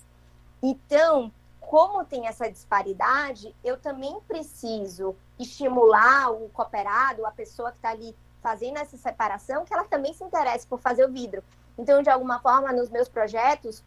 Então, 0.60 1.32
como 1.60 2.04
tem 2.04 2.26
essa 2.26 2.50
disparidade, 2.50 3.54
eu 3.62 3.76
também 3.76 4.20
preciso 4.26 5.14
estimular 5.38 6.32
o 6.32 6.48
cooperado, 6.48 7.24
a 7.24 7.30
pessoa 7.30 7.70
que 7.70 7.78
está 7.78 7.90
ali 7.90 8.14
fazendo 8.42 8.78
essa 8.78 8.96
separação, 8.96 9.64
que 9.64 9.72
ela 9.72 9.84
também 9.84 10.12
se 10.14 10.24
interesse 10.24 10.66
por 10.66 10.80
fazer 10.80 11.04
o 11.04 11.12
vidro. 11.12 11.42
Então, 11.78 12.02
de 12.02 12.10
alguma 12.10 12.40
forma, 12.40 12.72
nos 12.72 12.90
meus 12.90 13.08
projetos, 13.08 13.82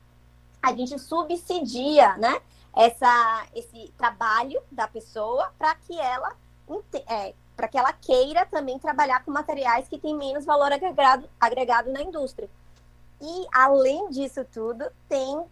a 0.62 0.74
gente 0.74 0.98
subsidia, 0.98 2.16
né, 2.18 2.42
essa, 2.76 3.46
esse 3.54 3.94
trabalho 3.98 4.62
da 4.72 4.88
pessoa 4.88 5.52
para 5.58 5.76
que 5.76 6.00
ela 6.00 6.36
é, 7.08 7.34
para 7.56 7.68
que 7.68 7.78
ela 7.78 7.94
queira 7.94 8.46
também 8.46 8.80
trabalhar 8.80 9.24
com 9.24 9.30
materiais 9.30 9.88
que 9.88 10.00
têm 10.00 10.16
menos 10.16 10.44
valor 10.44 10.72
agregado, 10.72 11.30
agregado 11.40 11.92
na 11.92 12.02
indústria. 12.02 12.50
E, 13.22 13.46
além 13.54 14.10
disso 14.10 14.44
tudo, 14.52 14.86
tem 15.08 15.46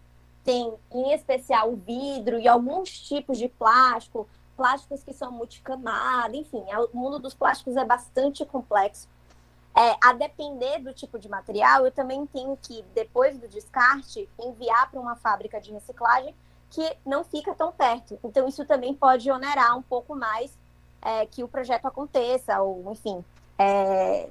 tem 0.44 0.74
em 0.92 1.14
especial 1.14 1.72
o 1.72 1.76
vidro 1.76 2.40
e 2.40 2.48
alguns 2.48 2.90
tipos 2.90 3.38
de 3.38 3.48
plástico, 3.48 4.28
plásticos 4.62 5.04
que 5.04 5.12
são 5.12 5.32
multicamados, 5.32 6.38
enfim, 6.38 6.64
é, 6.68 6.78
o 6.78 6.90
mundo 6.94 7.18
dos 7.18 7.34
plásticos 7.34 7.76
é 7.76 7.84
bastante 7.84 8.46
complexo. 8.46 9.10
É, 9.76 9.96
a 10.04 10.14
depender 10.14 10.78
do 10.78 10.94
tipo 10.94 11.18
de 11.18 11.28
material, 11.28 11.84
eu 11.84 11.92
também 11.92 12.28
tenho 12.28 12.56
que, 12.62 12.86
depois 12.94 13.40
do 13.40 13.48
descarte, 13.48 14.30
enviar 14.40 14.92
para 14.92 15.00
uma 15.00 15.16
fábrica 15.16 15.60
de 15.60 15.72
reciclagem 15.72 16.36
que 16.70 16.96
não 17.04 17.24
fica 17.24 17.56
tão 17.56 17.72
perto. 17.72 18.20
Então, 18.24 18.48
isso 18.48 18.64
também 18.64 18.94
pode 18.94 19.32
onerar 19.32 19.76
um 19.76 19.82
pouco 19.82 20.16
mais 20.16 20.56
é, 21.02 21.26
que 21.26 21.44
o 21.44 21.48
projeto 21.48 21.88
aconteça, 21.88 22.62
ou, 22.62 22.92
enfim, 22.92 23.26
é, 23.58 24.30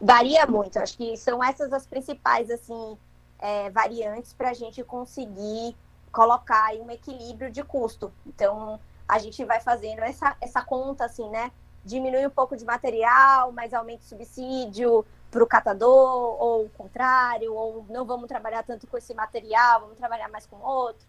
varia 0.00 0.46
muito. 0.46 0.78
Acho 0.78 0.96
que 0.96 1.16
são 1.16 1.42
essas 1.42 1.72
as 1.72 1.88
principais, 1.88 2.48
assim, 2.52 2.96
é, 3.40 3.68
variantes 3.70 4.32
para 4.32 4.50
a 4.50 4.54
gente 4.54 4.84
conseguir 4.84 5.74
colocar 6.12 6.72
um 6.74 6.88
equilíbrio 6.88 7.50
de 7.50 7.64
custo. 7.64 8.12
Então, 8.24 8.78
a 9.10 9.18
gente 9.18 9.44
vai 9.44 9.60
fazendo 9.60 10.00
essa, 10.00 10.36
essa 10.40 10.62
conta, 10.62 11.04
assim, 11.04 11.28
né? 11.30 11.50
Diminui 11.84 12.26
um 12.26 12.30
pouco 12.30 12.56
de 12.56 12.64
material, 12.64 13.52
mas 13.52 13.74
aumenta 13.74 14.02
o 14.02 14.06
subsídio 14.06 15.04
para 15.30 15.42
o 15.42 15.46
catador, 15.46 16.42
ou 16.42 16.66
o 16.66 16.70
contrário, 16.70 17.54
ou 17.54 17.84
não 17.88 18.04
vamos 18.04 18.28
trabalhar 18.28 18.62
tanto 18.62 18.86
com 18.86 18.96
esse 18.96 19.14
material, 19.14 19.80
vamos 19.80 19.96
trabalhar 19.96 20.28
mais 20.28 20.46
com 20.46 20.56
outro. 20.56 21.06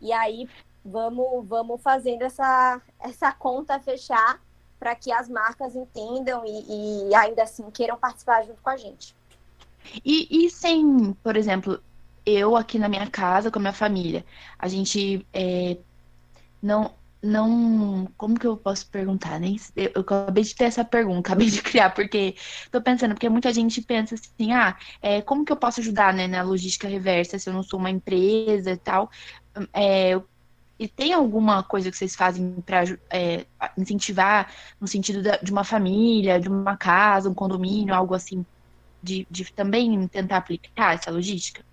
E 0.00 0.12
aí 0.12 0.48
vamos, 0.84 1.46
vamos 1.46 1.80
fazendo 1.80 2.22
essa, 2.22 2.80
essa 3.00 3.32
conta 3.32 3.78
fechar 3.80 4.40
para 4.78 4.94
que 4.94 5.10
as 5.12 5.28
marcas 5.28 5.74
entendam 5.74 6.44
e, 6.44 7.08
e 7.08 7.14
ainda 7.14 7.42
assim 7.42 7.70
queiram 7.70 7.96
participar 7.96 8.44
junto 8.44 8.60
com 8.62 8.70
a 8.70 8.76
gente. 8.76 9.14
E, 10.04 10.46
e 10.46 10.50
sem, 10.50 11.12
por 11.22 11.36
exemplo, 11.36 11.80
eu 12.24 12.56
aqui 12.56 12.78
na 12.78 12.88
minha 12.88 13.08
casa 13.08 13.50
com 13.50 13.58
a 13.58 13.62
minha 13.62 13.72
família, 13.72 14.24
a 14.58 14.68
gente 14.68 15.26
é, 15.32 15.78
não 16.62 16.92
não. 17.26 18.06
Como 18.16 18.38
que 18.38 18.46
eu 18.46 18.56
posso 18.56 18.88
perguntar? 18.88 19.38
Nem, 19.40 19.56
eu, 19.74 19.92
eu, 19.94 20.00
acabei 20.02 20.44
de 20.44 20.54
ter 20.54 20.64
essa 20.64 20.84
pergunta, 20.84 21.28
acabei 21.32 21.50
de 21.50 21.62
criar, 21.62 21.90
porque 21.90 22.36
tô 22.70 22.80
pensando, 22.80 23.14
porque 23.14 23.28
muita 23.28 23.52
gente 23.52 23.82
pensa 23.82 24.14
assim, 24.14 24.52
ah, 24.52 24.76
é, 25.02 25.20
como 25.22 25.44
que 25.44 25.52
eu 25.52 25.56
posso 25.56 25.80
ajudar 25.80 26.14
né, 26.14 26.26
na 26.26 26.42
logística 26.42 26.88
reversa 26.88 27.38
se 27.38 27.48
eu 27.48 27.54
não 27.54 27.62
sou 27.62 27.78
uma 27.78 27.90
empresa 27.90 28.70
e 28.70 28.76
tal? 28.76 29.10
É, 29.72 30.20
e 30.78 30.86
tem 30.88 31.12
alguma 31.12 31.62
coisa 31.62 31.90
que 31.90 31.96
vocês 31.96 32.14
fazem 32.14 32.60
para 32.60 32.84
é, 33.10 33.46
incentivar 33.78 34.52
no 34.80 34.86
sentido 34.86 35.22
da, 35.22 35.36
de 35.36 35.50
uma 35.50 35.64
família, 35.64 36.38
de 36.38 36.48
uma 36.48 36.76
casa, 36.76 37.30
um 37.30 37.34
condomínio, 37.34 37.94
algo 37.94 38.14
assim 38.14 38.44
de, 39.02 39.26
de 39.30 39.52
também 39.52 40.06
tentar 40.08 40.38
aplicar 40.38 40.94
essa 40.94 41.10
logística? 41.10 41.64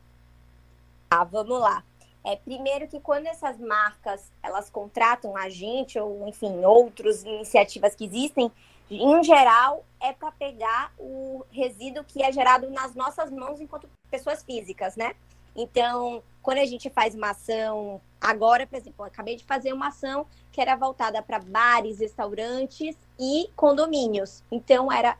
Ah, 1.10 1.24
vamos 1.24 1.60
lá. 1.60 1.84
É, 2.25 2.36
primeiro 2.38 2.88
que 2.88 2.99
quando 2.99 3.27
essas 3.27 3.59
marcas 3.59 4.31
elas 4.41 4.69
contratam 4.69 5.36
a 5.36 5.49
gente 5.49 5.99
ou 5.99 6.27
enfim 6.27 6.63
outras 6.63 7.23
iniciativas 7.23 7.95
que 7.95 8.05
existem, 8.05 8.51
em 8.89 9.23
geral 9.23 9.83
é 9.99 10.13
para 10.13 10.31
pegar 10.31 10.93
o 10.97 11.43
resíduo 11.51 12.03
que 12.03 12.23
é 12.23 12.31
gerado 12.31 12.69
nas 12.69 12.95
nossas 12.95 13.31
mãos 13.31 13.59
enquanto 13.59 13.89
pessoas 14.09 14.43
físicas, 14.43 14.95
né? 14.95 15.15
Então, 15.55 16.23
quando 16.41 16.57
a 16.57 16.65
gente 16.65 16.89
faz 16.89 17.13
uma 17.13 17.31
ação, 17.31 18.01
agora, 18.19 18.65
por 18.65 18.77
exemplo, 18.77 19.05
acabei 19.05 19.36
de 19.36 19.43
fazer 19.43 19.71
uma 19.71 19.89
ação 19.89 20.25
que 20.51 20.59
era 20.59 20.75
voltada 20.75 21.21
para 21.21 21.39
bares, 21.39 21.99
restaurantes 21.99 22.95
e 23.19 23.49
condomínios. 23.55 24.43
Então, 24.51 24.91
era 24.91 25.17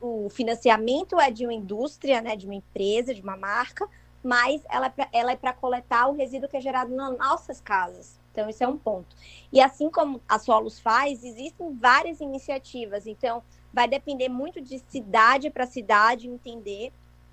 o 0.00 0.30
financiamento 0.30 1.20
é 1.20 1.30
de 1.30 1.44
uma 1.44 1.52
indústria, 1.52 2.22
né, 2.22 2.36
de 2.36 2.46
uma 2.46 2.54
empresa, 2.54 3.14
de 3.14 3.20
uma 3.20 3.36
marca, 3.36 3.86
mas 4.24 4.62
ela, 4.70 4.92
é 4.96 5.08
ela 5.12 5.32
é 5.32 5.36
para 5.36 5.52
coletar 5.52 6.08
o 6.08 6.14
resíduo 6.14 6.48
que 6.48 6.56
é 6.56 6.60
gerado 6.60 6.94
nas 6.94 7.16
nossas 7.18 7.60
casas. 7.60 8.18
Então, 8.32 8.48
isso 8.48 8.64
é 8.64 8.66
um 8.66 8.78
ponto. 8.78 9.14
E 9.52 9.60
assim 9.60 9.90
como 9.90 10.20
a 10.26 10.38
Solos 10.38 10.80
faz, 10.80 11.22
existem 11.22 11.72
várias 11.74 12.20
iniciativas. 12.20 13.06
Então, 13.06 13.42
vai 13.72 13.86
depender 13.86 14.28
muito 14.28 14.60
de 14.60 14.78
cidade 14.88 15.50
para 15.50 15.66
cidade 15.66 16.26
entender 16.26 16.92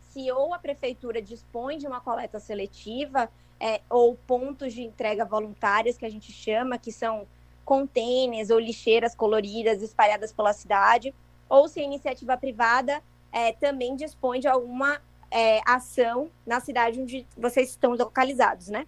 se 0.10 0.30
ou 0.32 0.54
a 0.54 0.60
prefeitura 0.60 1.22
dispõe 1.22 1.78
de 1.78 1.88
uma 1.88 2.02
coleta 2.02 2.40
seletiva 2.40 3.32
é, 3.58 3.80
ou 3.90 4.16
pontos 4.28 4.74
de 4.74 4.84
entrega 4.84 5.24
voluntárias, 5.24 5.98
que 5.98 6.06
a 6.06 6.10
gente 6.10 6.32
chama, 6.32 6.78
que 6.78 6.92
são 6.92 7.26
contêineres 7.64 8.50
ou 8.50 8.60
lixeiras 8.60 9.16
coloridas 9.16 9.82
espalhadas 9.82 10.34
pela 10.34 10.52
cidade, 10.52 11.14
ou 11.48 11.68
se 11.70 11.80
a 11.80 11.84
iniciativa 11.84 12.36
privada 12.36 13.02
é, 13.32 13.54
também 13.54 13.96
dispõe 13.96 14.40
de 14.40 14.48
alguma 14.48 15.00
é, 15.32 15.62
ação 15.66 16.30
na 16.46 16.60
cidade 16.60 17.00
onde 17.00 17.26
vocês 17.38 17.70
estão 17.70 17.96
localizados, 17.96 18.68
né? 18.68 18.86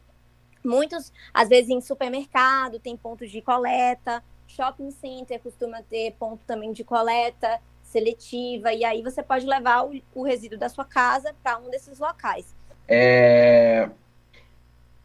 Muitos, 0.64 1.12
às 1.34 1.50
vezes, 1.50 1.70
em 1.70 1.82
supermercado 1.82 2.80
tem 2.80 2.96
pontos 2.96 3.32
de 3.32 3.42
coleta, 3.42 4.24
shopping 4.48 4.92
center 4.92 5.40
costuma 5.40 5.82
ter 5.84 6.14
ponto 6.14 6.44
também 6.46 6.72
de 6.72 6.84
coleta, 6.84 7.60
seletiva, 7.84 8.74
e 8.74 8.84
aí 8.84 9.02
você 9.02 9.22
pode 9.22 9.46
levar 9.46 9.86
o, 9.86 10.02
o 10.14 10.24
resíduo 10.24 10.58
da 10.58 10.70
sua 10.70 10.86
casa 10.86 11.34
para 11.44 11.58
um 11.60 11.70
desses 11.70 12.00
locais. 12.00 12.56
É... 12.88 13.90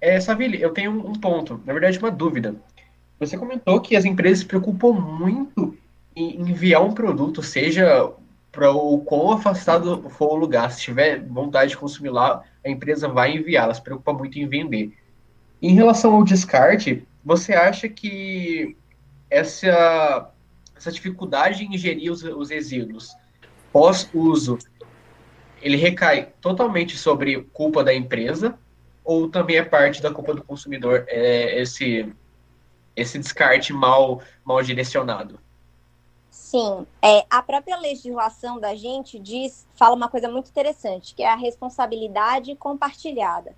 É, 0.00 0.20
Savile, 0.20 0.62
eu 0.62 0.72
tenho 0.72 0.92
um 0.92 1.12
ponto, 1.12 1.60
na 1.66 1.72
verdade, 1.72 1.98
uma 1.98 2.10
dúvida. 2.10 2.54
Você 3.18 3.36
comentou 3.36 3.80
que 3.80 3.96
as 3.96 4.04
empresas 4.04 4.40
se 4.40 4.46
preocupam 4.46 4.92
muito 4.92 5.76
em 6.14 6.40
enviar 6.40 6.84
um 6.84 6.92
produto, 6.92 7.42
seja 7.42 8.12
para 8.50 8.70
o 8.70 8.98
quão 9.00 9.32
afastado 9.32 10.08
for 10.10 10.32
o 10.32 10.36
lugar. 10.36 10.70
Se 10.72 10.80
tiver 10.80 11.20
vontade 11.24 11.70
de 11.70 11.76
consumir 11.76 12.10
lá, 12.10 12.42
a 12.64 12.68
empresa 12.68 13.08
vai 13.08 13.36
enviar, 13.36 13.64
ela 13.64 13.74
se 13.74 13.82
preocupa 13.82 14.12
muito 14.12 14.38
em 14.38 14.48
vender. 14.48 14.96
Em 15.60 15.74
relação 15.74 16.14
ao 16.14 16.24
descarte, 16.24 17.06
você 17.24 17.52
acha 17.52 17.88
que 17.88 18.76
essa, 19.30 20.30
essa 20.76 20.90
dificuldade 20.90 21.64
em 21.64 21.74
ingerir 21.74 22.10
os, 22.10 22.22
os 22.22 22.50
resíduos 22.50 23.14
pós-uso, 23.72 24.58
ele 25.60 25.76
recai 25.76 26.32
totalmente 26.40 26.96
sobre 26.96 27.42
culpa 27.52 27.82
da 27.82 27.92
empresa 27.92 28.58
ou 29.04 29.28
também 29.28 29.56
é 29.56 29.62
parte 29.62 30.00
da 30.02 30.12
culpa 30.12 30.34
do 30.34 30.42
consumidor 30.42 31.04
é, 31.08 31.60
esse, 31.60 32.12
esse 32.94 33.18
descarte 33.18 33.72
mal, 33.72 34.22
mal 34.44 34.62
direcionado? 34.62 35.40
Sim, 36.30 36.86
é, 37.02 37.26
a 37.28 37.42
própria 37.42 37.76
legislação 37.78 38.60
da 38.60 38.74
gente 38.74 39.18
diz, 39.18 39.66
fala 39.74 39.94
uma 39.94 40.08
coisa 40.08 40.28
muito 40.28 40.50
interessante, 40.50 41.14
que 41.14 41.22
é 41.22 41.28
a 41.28 41.34
responsabilidade 41.34 42.54
compartilhada. 42.56 43.54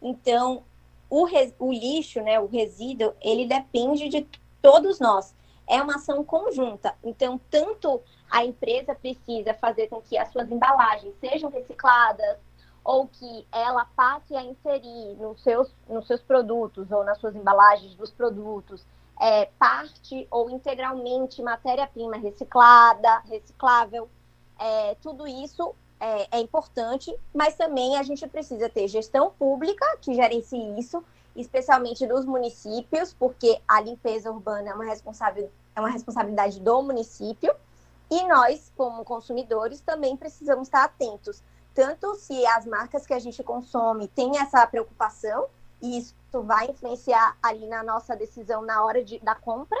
Então, 0.00 0.62
o, 1.08 1.26
o 1.58 1.72
lixo, 1.72 2.20
né, 2.22 2.38
o 2.38 2.46
resíduo, 2.46 3.14
ele 3.20 3.46
depende 3.46 4.08
de 4.08 4.26
todos 4.62 5.00
nós. 5.00 5.34
É 5.66 5.82
uma 5.82 5.96
ação 5.96 6.24
conjunta. 6.24 6.94
Então, 7.02 7.40
tanto 7.50 8.00
a 8.30 8.44
empresa 8.44 8.94
precisa 8.94 9.54
fazer 9.54 9.88
com 9.88 10.00
que 10.00 10.16
as 10.16 10.30
suas 10.30 10.50
embalagens 10.50 11.14
sejam 11.20 11.50
recicladas, 11.50 12.38
ou 12.84 13.06
que 13.06 13.46
ela 13.52 13.84
passe 13.96 14.34
a 14.34 14.42
inserir 14.42 15.14
nos 15.16 15.42
seus, 15.42 15.70
nos 15.88 16.06
seus 16.06 16.22
produtos 16.22 16.90
ou 16.90 17.04
nas 17.04 17.18
suas 17.18 17.36
embalagens 17.36 17.94
dos 17.94 18.10
produtos 18.10 18.84
é, 19.20 19.46
parte 19.58 20.26
ou 20.30 20.48
integralmente 20.48 21.42
matéria-prima 21.42 22.16
reciclada, 22.16 23.18
reciclável. 23.28 24.08
É, 24.58 24.96
tudo 25.02 25.26
isso 25.26 25.74
é, 26.00 26.38
é, 26.38 26.40
importante, 26.40 27.14
mas 27.34 27.54
também 27.56 27.96
a 27.96 28.02
gente 28.02 28.26
precisa 28.26 28.68
ter 28.68 28.88
gestão 28.88 29.30
pública 29.38 29.84
que 30.00 30.14
gerencie 30.14 30.78
isso, 30.78 31.04
especialmente 31.36 32.06
dos 32.06 32.24
municípios, 32.24 33.12
porque 33.12 33.60
a 33.68 33.80
limpeza 33.80 34.30
urbana 34.30 34.70
é 34.70 34.74
uma, 34.74 34.84
responsável, 34.84 35.50
é 35.76 35.80
uma 35.80 35.90
responsabilidade 35.90 36.58
do 36.58 36.82
município. 36.82 37.54
E 38.10 38.26
nós, 38.26 38.72
como 38.76 39.04
consumidores, 39.04 39.80
também 39.80 40.16
precisamos 40.16 40.66
estar 40.66 40.84
atentos 40.84 41.42
tanto 41.74 42.14
se 42.16 42.44
as 42.46 42.66
marcas 42.66 43.06
que 43.06 43.14
a 43.14 43.18
gente 43.18 43.42
consome 43.42 44.08
têm 44.08 44.38
essa 44.38 44.66
preocupação, 44.66 45.46
e 45.80 45.98
isso 45.98 46.14
vai 46.32 46.68
influenciar 46.68 47.36
ali 47.42 47.66
na 47.66 47.82
nossa 47.82 48.16
decisão 48.16 48.62
na 48.62 48.84
hora 48.84 49.02
de, 49.02 49.18
da 49.20 49.34
compra, 49.34 49.78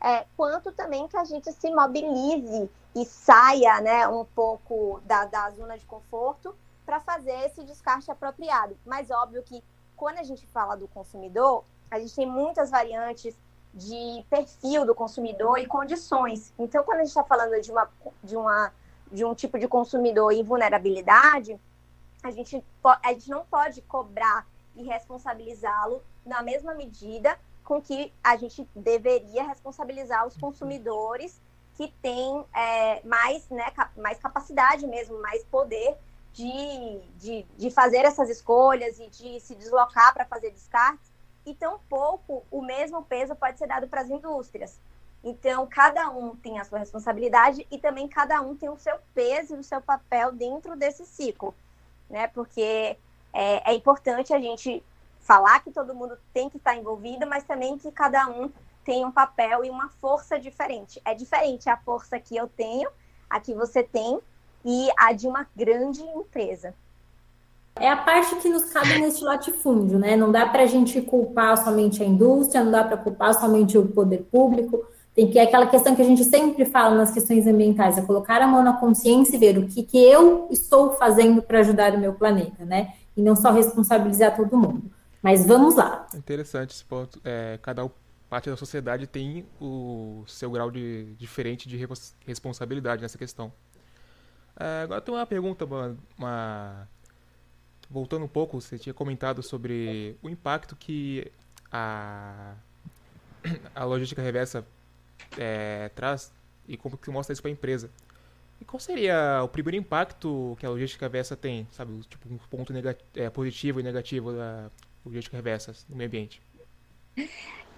é, 0.00 0.26
quanto 0.36 0.70
também 0.72 1.08
que 1.08 1.16
a 1.16 1.24
gente 1.24 1.52
se 1.52 1.70
mobilize 1.70 2.70
e 2.94 3.04
saia 3.04 3.80
né, 3.80 4.08
um 4.08 4.24
pouco 4.24 5.00
da, 5.04 5.24
da 5.24 5.50
zona 5.50 5.76
de 5.76 5.84
conforto 5.86 6.54
para 6.86 7.00
fazer 7.00 7.32
esse 7.46 7.64
descarte 7.64 8.10
apropriado. 8.10 8.76
Mas 8.86 9.10
óbvio 9.10 9.42
que 9.42 9.62
quando 9.96 10.18
a 10.18 10.22
gente 10.22 10.46
fala 10.46 10.76
do 10.76 10.86
consumidor, 10.88 11.64
a 11.90 11.98
gente 11.98 12.14
tem 12.14 12.26
muitas 12.26 12.70
variantes 12.70 13.36
de 13.74 14.24
perfil 14.30 14.86
do 14.86 14.94
consumidor 14.94 15.58
e 15.58 15.66
condições. 15.66 16.52
Então, 16.58 16.82
quando 16.84 16.98
a 16.98 17.00
gente 17.00 17.08
está 17.08 17.24
falando 17.24 17.60
de 17.60 17.70
uma, 17.70 17.90
de 18.22 18.36
uma 18.36 18.72
de 19.10 19.24
um 19.24 19.34
tipo 19.34 19.58
de 19.58 19.66
consumidor 19.66 20.32
em 20.32 20.42
vulnerabilidade, 20.42 21.58
a 22.22 22.30
gente, 22.30 22.62
a 22.84 23.12
gente 23.12 23.30
não 23.30 23.44
pode 23.44 23.80
cobrar 23.82 24.46
e 24.78 24.84
responsabilizá-lo 24.84 26.02
na 26.24 26.42
mesma 26.42 26.74
medida 26.74 27.38
com 27.64 27.82
que 27.82 28.12
a 28.24 28.36
gente 28.36 28.66
deveria 28.74 29.42
responsabilizar 29.42 30.26
os 30.26 30.36
consumidores 30.36 31.38
que 31.74 31.88
têm 32.00 32.44
é, 32.54 33.02
mais, 33.04 33.48
né, 33.50 33.66
mais 33.96 34.18
capacidade 34.18 34.86
mesmo, 34.86 35.20
mais 35.20 35.44
poder 35.44 35.96
de, 36.32 37.00
de, 37.18 37.46
de 37.56 37.70
fazer 37.70 37.98
essas 37.98 38.30
escolhas 38.30 38.98
e 38.98 39.08
de 39.08 39.40
se 39.40 39.54
deslocar 39.54 40.14
para 40.14 40.24
fazer 40.24 40.50
descartes. 40.50 41.12
E 41.44 41.54
tampouco 41.54 42.44
o 42.50 42.62
mesmo 42.62 43.02
peso 43.02 43.34
pode 43.34 43.58
ser 43.58 43.66
dado 43.66 43.88
para 43.88 44.00
as 44.00 44.10
indústrias. 44.10 44.80
Então, 45.22 45.66
cada 45.66 46.08
um 46.10 46.36
tem 46.36 46.58
a 46.58 46.64
sua 46.64 46.78
responsabilidade 46.78 47.66
e 47.70 47.78
também 47.78 48.08
cada 48.08 48.40
um 48.40 48.56
tem 48.56 48.68
o 48.68 48.78
seu 48.78 48.96
peso 49.14 49.56
e 49.56 49.58
o 49.58 49.64
seu 49.64 49.80
papel 49.80 50.32
dentro 50.32 50.76
desse 50.76 51.04
ciclo, 51.04 51.54
né? 52.08 52.28
Porque 52.28 52.96
é, 53.32 53.72
é 53.72 53.74
importante 53.74 54.32
a 54.32 54.40
gente 54.40 54.82
falar 55.20 55.60
que 55.60 55.70
todo 55.70 55.94
mundo 55.94 56.16
tem 56.32 56.48
que 56.48 56.56
estar 56.56 56.76
envolvido, 56.76 57.26
mas 57.26 57.44
também 57.44 57.76
que 57.76 57.90
cada 57.92 58.28
um 58.28 58.50
tem 58.84 59.04
um 59.04 59.10
papel 59.10 59.64
e 59.64 59.70
uma 59.70 59.88
força 60.00 60.38
diferente. 60.38 61.00
É 61.04 61.14
diferente 61.14 61.68
a 61.68 61.76
força 61.76 62.18
que 62.18 62.36
eu 62.36 62.48
tenho, 62.48 62.88
a 63.28 63.38
que 63.38 63.54
você 63.54 63.82
tem 63.82 64.18
e 64.64 64.88
a 64.96 65.12
de 65.12 65.26
uma 65.28 65.46
grande 65.54 66.00
empresa. 66.02 66.74
É 67.76 67.88
a 67.88 67.96
parte 67.96 68.34
que 68.36 68.48
nos 68.48 68.64
cabe 68.70 68.98
nesse 68.98 69.22
latifúndio, 69.22 69.98
né? 69.98 70.16
Não 70.16 70.32
dá 70.32 70.46
para 70.46 70.62
a 70.62 70.66
gente 70.66 71.00
culpar 71.00 71.56
somente 71.62 72.02
a 72.02 72.06
indústria, 72.06 72.64
não 72.64 72.72
dá 72.72 72.82
para 72.82 72.96
culpar 72.96 73.34
somente 73.34 73.78
o 73.78 73.86
poder 73.86 74.24
público 74.24 74.84
tem 75.18 75.26
que 75.26 75.36
é 75.36 75.42
aquela 75.42 75.66
questão 75.66 75.96
que 75.96 76.02
a 76.02 76.04
gente 76.04 76.22
sempre 76.22 76.64
fala 76.64 76.94
nas 76.94 77.10
questões 77.10 77.44
ambientais, 77.44 77.98
é 77.98 78.02
colocar 78.02 78.40
a 78.40 78.46
mão 78.46 78.62
na 78.62 78.74
consciência 78.74 79.34
e 79.34 79.38
ver 79.40 79.58
o 79.58 79.66
que, 79.66 79.82
que 79.82 79.98
eu 79.98 80.46
estou 80.48 80.92
fazendo 80.92 81.42
para 81.42 81.58
ajudar 81.58 81.92
o 81.92 81.98
meu 81.98 82.12
planeta, 82.12 82.64
né? 82.64 82.92
E 83.18 83.22
não 83.22 83.34
só 83.34 83.50
responsabilizar 83.50 84.36
todo 84.36 84.56
mundo. 84.56 84.92
Mas 85.20 85.44
vamos 85.44 85.74
lá. 85.74 86.06
Interessante 86.14 86.70
esse 86.70 86.84
ponto. 86.84 87.20
É, 87.24 87.58
cada 87.60 87.90
parte 88.30 88.48
da 88.48 88.56
sociedade 88.56 89.08
tem 89.08 89.44
o 89.60 90.22
seu 90.28 90.48
grau 90.52 90.70
de 90.70 91.14
diferente 91.16 91.68
de 91.68 91.76
responsabilidade 92.24 93.02
nessa 93.02 93.18
questão. 93.18 93.52
É, 94.56 94.82
agora 94.82 95.00
tem 95.00 95.12
uma 95.12 95.26
pergunta, 95.26 95.64
uma, 95.64 95.96
uma, 96.16 96.88
voltando 97.90 98.24
um 98.24 98.28
pouco, 98.28 98.60
você 98.60 98.78
tinha 98.78 98.94
comentado 98.94 99.42
sobre 99.42 100.16
o 100.22 100.28
impacto 100.28 100.76
que 100.76 101.32
a, 101.72 102.54
a 103.74 103.84
logística 103.84 104.22
reversa 104.22 104.64
é, 105.36 105.90
traz 105.94 106.32
e 106.68 106.76
como 106.76 106.96
que 106.96 107.10
mostra 107.10 107.32
isso 107.32 107.42
para 107.42 107.50
a 107.50 107.52
empresa. 107.52 107.90
E 108.60 108.64
qual 108.64 108.80
seria 108.80 109.42
o 109.42 109.48
primeiro 109.48 109.76
impacto 109.76 110.56
que 110.58 110.66
a 110.66 110.70
logística 110.70 111.04
reversa 111.04 111.36
tem, 111.36 111.66
sabe? 111.70 112.00
Tipo, 112.08 112.28
um 112.28 112.38
ponto 112.50 112.72
é, 113.14 113.30
positivo 113.30 113.80
e 113.80 113.82
negativo 113.82 114.32
da 114.32 114.70
logística 115.04 115.36
reversa 115.36 115.72
no 115.88 115.96
meio 115.96 116.08
ambiente? 116.08 116.42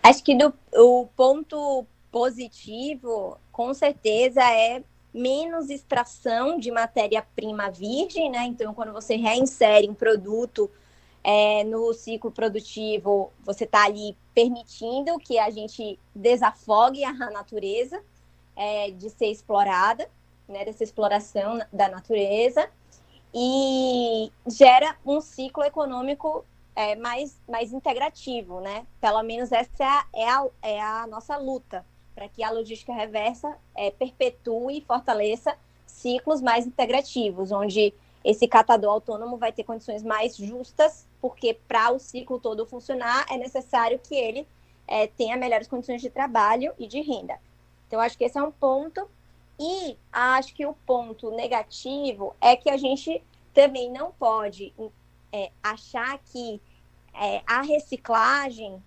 Acho 0.03 0.25
que 0.25 0.35
do, 0.35 0.53
o 0.75 1.07
ponto 1.15 1.87
positivo, 2.11 3.39
com 3.53 3.73
certeza, 3.75 4.43
é 4.43 4.83
menos 5.13 5.71
extração 5.71 6.59
de 6.59 6.71
matéria-prima 6.71 7.71
virgem, 7.71 8.31
né? 8.31 8.45
Então, 8.45 8.73
quando 8.73 8.93
você 8.93 9.17
reinsere 9.17 9.89
um 9.89 9.95
produto 9.95 10.71
é, 11.23 11.65
no 11.65 11.93
ciclo 11.93 12.31
produtivo, 12.31 13.33
você 13.45 13.65
está 13.65 13.85
ali 13.85 14.17
permitindo 14.35 15.19
que 15.19 15.39
a 15.39 15.51
gente 15.51 15.99
desafogue 16.15 17.05
a 17.05 17.13
natureza 17.13 18.01
é, 18.57 18.91
de 18.91 19.11
ser 19.11 19.27
explorada, 19.27 20.09
né, 20.51 20.65
dessa 20.65 20.85
exploração 20.85 21.61
da 21.73 21.89
natureza, 21.89 22.69
e 23.33 24.31
gera 24.47 24.97
um 25.07 25.21
ciclo 25.21 25.63
econômico 25.63 26.45
é, 26.75 26.97
mais, 26.97 27.39
mais 27.49 27.73
integrativo, 27.73 28.61
né? 28.61 28.87
Pelo 29.01 29.23
menos 29.23 29.53
essa 29.53 29.71
é 29.83 29.85
a, 29.85 30.07
é 30.13 30.29
a, 30.29 30.47
é 30.63 30.81
a 30.81 31.07
nossa 31.07 31.37
luta, 31.37 31.85
para 32.15 32.29
que 32.29 32.43
a 32.43 32.51
logística 32.51 32.93
reversa 32.93 33.57
é, 33.75 33.91
perpetue 33.91 34.79
e 34.79 34.81
fortaleça 34.81 35.57
ciclos 35.87 36.41
mais 36.41 36.67
integrativos, 36.67 37.53
onde 37.53 37.95
esse 38.25 38.47
catador 38.47 38.91
autônomo 38.93 39.37
vai 39.37 39.53
ter 39.53 39.65
condições 39.65 40.03
mais 40.03 40.37
justas, 40.37 41.07
porque 41.21 41.55
para 41.69 41.91
o 41.91 41.99
ciclo 41.99 42.39
todo 42.39 42.67
funcionar 42.67 43.27
é 43.31 43.37
necessário 43.37 43.99
que 43.99 44.15
ele 44.15 44.47
é, 44.87 45.07
tenha 45.07 45.37
melhores 45.37 45.69
condições 45.69 46.01
de 46.03 46.11
trabalho 46.11 46.73
e 46.79 46.87
de 46.87 47.01
renda. 47.01 47.39
Então, 47.87 48.01
acho 48.01 48.17
que 48.17 48.25
esse 48.25 48.39
é 48.39 48.43
um 48.43 48.53
ponto. 48.53 49.09
E 49.61 49.99
acho 50.11 50.55
que 50.55 50.65
o 50.65 50.73
ponto 50.87 51.31
negativo 51.31 52.35
é 52.41 52.57
que 52.57 52.71
a 52.71 52.79
gente 52.79 53.23
também 53.53 53.93
não 53.93 54.11
pode 54.11 54.73
é, 55.31 55.51
achar 55.63 56.19
que 56.19 56.59
é, 57.13 57.43
a 57.47 57.61
reciclagem 57.61 58.83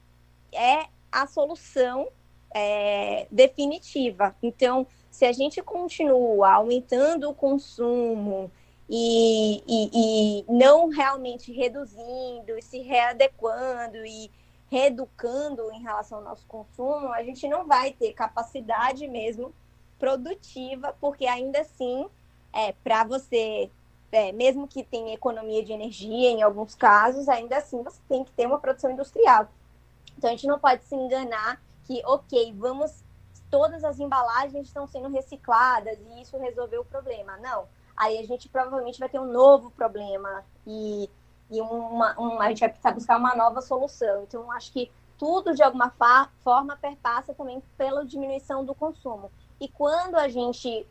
é 0.52 0.88
a 1.12 1.28
solução 1.28 2.08
é, 2.52 3.28
definitiva. 3.30 4.36
Então, 4.42 4.88
se 5.12 5.26
a 5.26 5.32
gente 5.32 5.62
continua 5.62 6.54
aumentando 6.54 7.30
o 7.30 7.36
consumo, 7.36 8.50
e, 8.90 9.64
e, 9.68 9.90
e 9.94 10.46
não 10.52 10.90
realmente 10.90 11.52
reduzindo 11.52 12.58
e 12.58 12.62
se 12.62 12.80
readequando 12.80 14.06
e 14.06 14.30
reeducando 14.70 15.72
em 15.72 15.82
relação 15.82 16.18
ao 16.18 16.24
nosso 16.24 16.46
consumo, 16.48 17.12
a 17.14 17.24
gente 17.24 17.48
não 17.48 17.66
vai 17.66 17.92
ter 17.92 18.14
capacidade 18.14 19.08
mesmo 19.08 19.54
produtiva, 20.04 20.94
porque 21.00 21.26
ainda 21.26 21.62
assim, 21.62 22.06
é, 22.52 22.74
para 22.74 23.06
você, 23.06 23.72
é, 24.12 24.34
mesmo 24.34 24.68
que 24.68 24.84
tenha 24.84 25.14
economia 25.14 25.64
de 25.64 25.72
energia 25.72 26.30
em 26.30 26.44
alguns 26.44 26.76
casos, 26.76 27.30
ainda 27.30 27.56
assim 27.56 27.82
você 27.82 28.02
tem 28.10 28.22
que 28.22 28.32
ter 28.34 28.46
uma 28.46 28.60
produção 28.60 28.92
industrial. 28.92 29.48
Então 30.18 30.30
a 30.30 30.34
gente 30.34 30.46
não 30.46 30.60
pode 30.60 30.84
se 30.84 30.94
enganar 30.94 31.62
que, 31.86 32.02
ok, 32.06 32.54
vamos, 32.58 33.02
todas 33.50 33.82
as 33.86 33.98
embalagens 33.98 34.68
estão 34.68 34.86
sendo 34.86 35.08
recicladas 35.08 35.98
e 35.98 36.22
isso 36.22 36.38
resolveu 36.38 36.82
o 36.82 36.86
problema. 36.86 37.38
Não. 37.38 37.66
Aí 37.96 38.18
a 38.18 38.26
gente 38.26 38.50
provavelmente 38.50 39.00
vai 39.00 39.08
ter 39.08 39.20
um 39.20 39.32
novo 39.32 39.72
problema 39.72 40.44
e, 40.68 41.10
e 41.50 41.62
uma, 41.62 42.14
uma, 42.20 42.44
a 42.44 42.50
gente 42.50 42.60
vai 42.60 42.68
precisar 42.68 42.92
buscar 42.92 43.18
uma 43.18 43.36
nova 43.36 43.62
solução. 43.62 44.24
Então, 44.24 44.52
acho 44.52 44.70
que 44.74 44.92
tudo, 45.18 45.56
de 45.56 45.64
alguma 45.64 45.94
forma, 46.44 46.76
perpassa 46.76 47.34
também 47.34 47.64
pela 47.78 48.06
diminuição 48.06 48.66
do 48.66 48.76
consumo. 48.76 49.32
E 49.64 49.70
quando 49.70 50.16
a 50.16 50.28
gente 50.28 50.86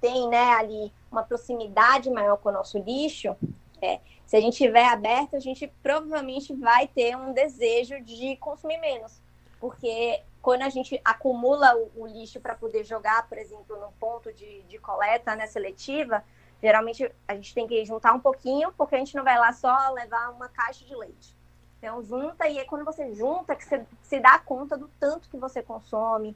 tem 0.00 0.26
né, 0.26 0.54
ali 0.54 0.90
uma 1.12 1.22
proximidade 1.22 2.08
maior 2.08 2.38
com 2.38 2.48
o 2.48 2.52
nosso 2.52 2.78
lixo, 2.78 3.36
é, 3.82 4.00
se 4.24 4.34
a 4.38 4.40
gente 4.40 4.54
estiver 4.54 4.86
aberto, 4.86 5.36
a 5.36 5.38
gente 5.38 5.70
provavelmente 5.82 6.54
vai 6.54 6.88
ter 6.88 7.14
um 7.14 7.34
desejo 7.34 8.00
de 8.00 8.34
consumir 8.38 8.78
menos. 8.78 9.20
Porque 9.60 10.22
quando 10.40 10.62
a 10.62 10.70
gente 10.70 10.98
acumula 11.04 11.76
o, 11.76 12.04
o 12.04 12.06
lixo 12.06 12.40
para 12.40 12.54
poder 12.54 12.84
jogar, 12.84 13.28
por 13.28 13.36
exemplo, 13.36 13.78
no 13.78 13.92
ponto 14.00 14.32
de, 14.32 14.62
de 14.62 14.78
coleta 14.78 15.36
né, 15.36 15.46
seletiva, 15.46 16.24
geralmente 16.62 17.12
a 17.28 17.34
gente 17.34 17.52
tem 17.52 17.66
que 17.66 17.84
juntar 17.84 18.14
um 18.14 18.20
pouquinho, 18.20 18.72
porque 18.78 18.94
a 18.94 18.98
gente 18.98 19.14
não 19.14 19.24
vai 19.24 19.38
lá 19.38 19.52
só 19.52 19.90
levar 19.90 20.30
uma 20.30 20.48
caixa 20.48 20.86
de 20.86 20.96
leite. 20.96 21.36
Então, 21.76 22.02
junta, 22.02 22.48
e 22.48 22.58
é 22.58 22.64
quando 22.64 22.86
você 22.86 23.14
junta 23.14 23.54
que 23.54 23.62
você 23.62 23.84
se 24.00 24.18
dá 24.20 24.38
conta 24.38 24.74
do 24.74 24.88
tanto 24.98 25.28
que 25.28 25.36
você 25.36 25.62
consome 25.62 26.34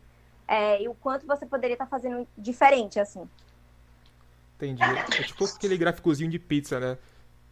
é, 0.51 0.83
e 0.83 0.89
o 0.89 0.95
quanto 0.95 1.25
você 1.29 1.47
poderia 1.47 1.75
estar 1.75 1.87
tá 1.87 1.91
fazendo 1.91 2.27
diferente, 2.37 2.99
assim. 2.99 3.23
Entendi. 4.57 4.83
É 4.83 5.23
tipo 5.23 5.45
aquele 5.45 5.79
gráficozinho 5.79 6.29
de 6.29 6.41
pizza, 6.41 6.81
né? 6.81 6.99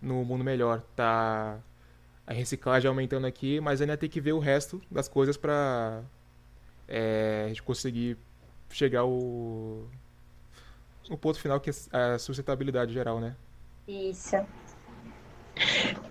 No 0.03 0.25
mundo 0.25 0.43
melhor. 0.43 0.83
Tá 0.97 1.61
a 2.27 2.33
reciclagem 2.33 2.89
aumentando 2.89 3.25
aqui, 3.25 3.61
mas 3.61 3.81
ainda 3.81 3.97
tem 3.97 4.11
que 4.11 4.21
ver 4.21 4.33
o 4.33 4.41
resto 4.41 4.83
das 4.91 5.07
coisas 5.07 5.37
para 5.37 6.03
é, 6.89 7.45
a 7.45 7.49
gente 7.49 7.63
conseguir 7.63 8.19
chegar 8.69 9.01
ao, 9.01 9.11
o 9.11 9.89
ponto 11.19 11.39
final 11.39 11.61
que 11.61 11.71
é 11.71 11.73
a 11.93 12.19
sustentabilidade 12.19 12.93
geral, 12.93 13.21
né? 13.21 13.37
Isso. 13.87 14.37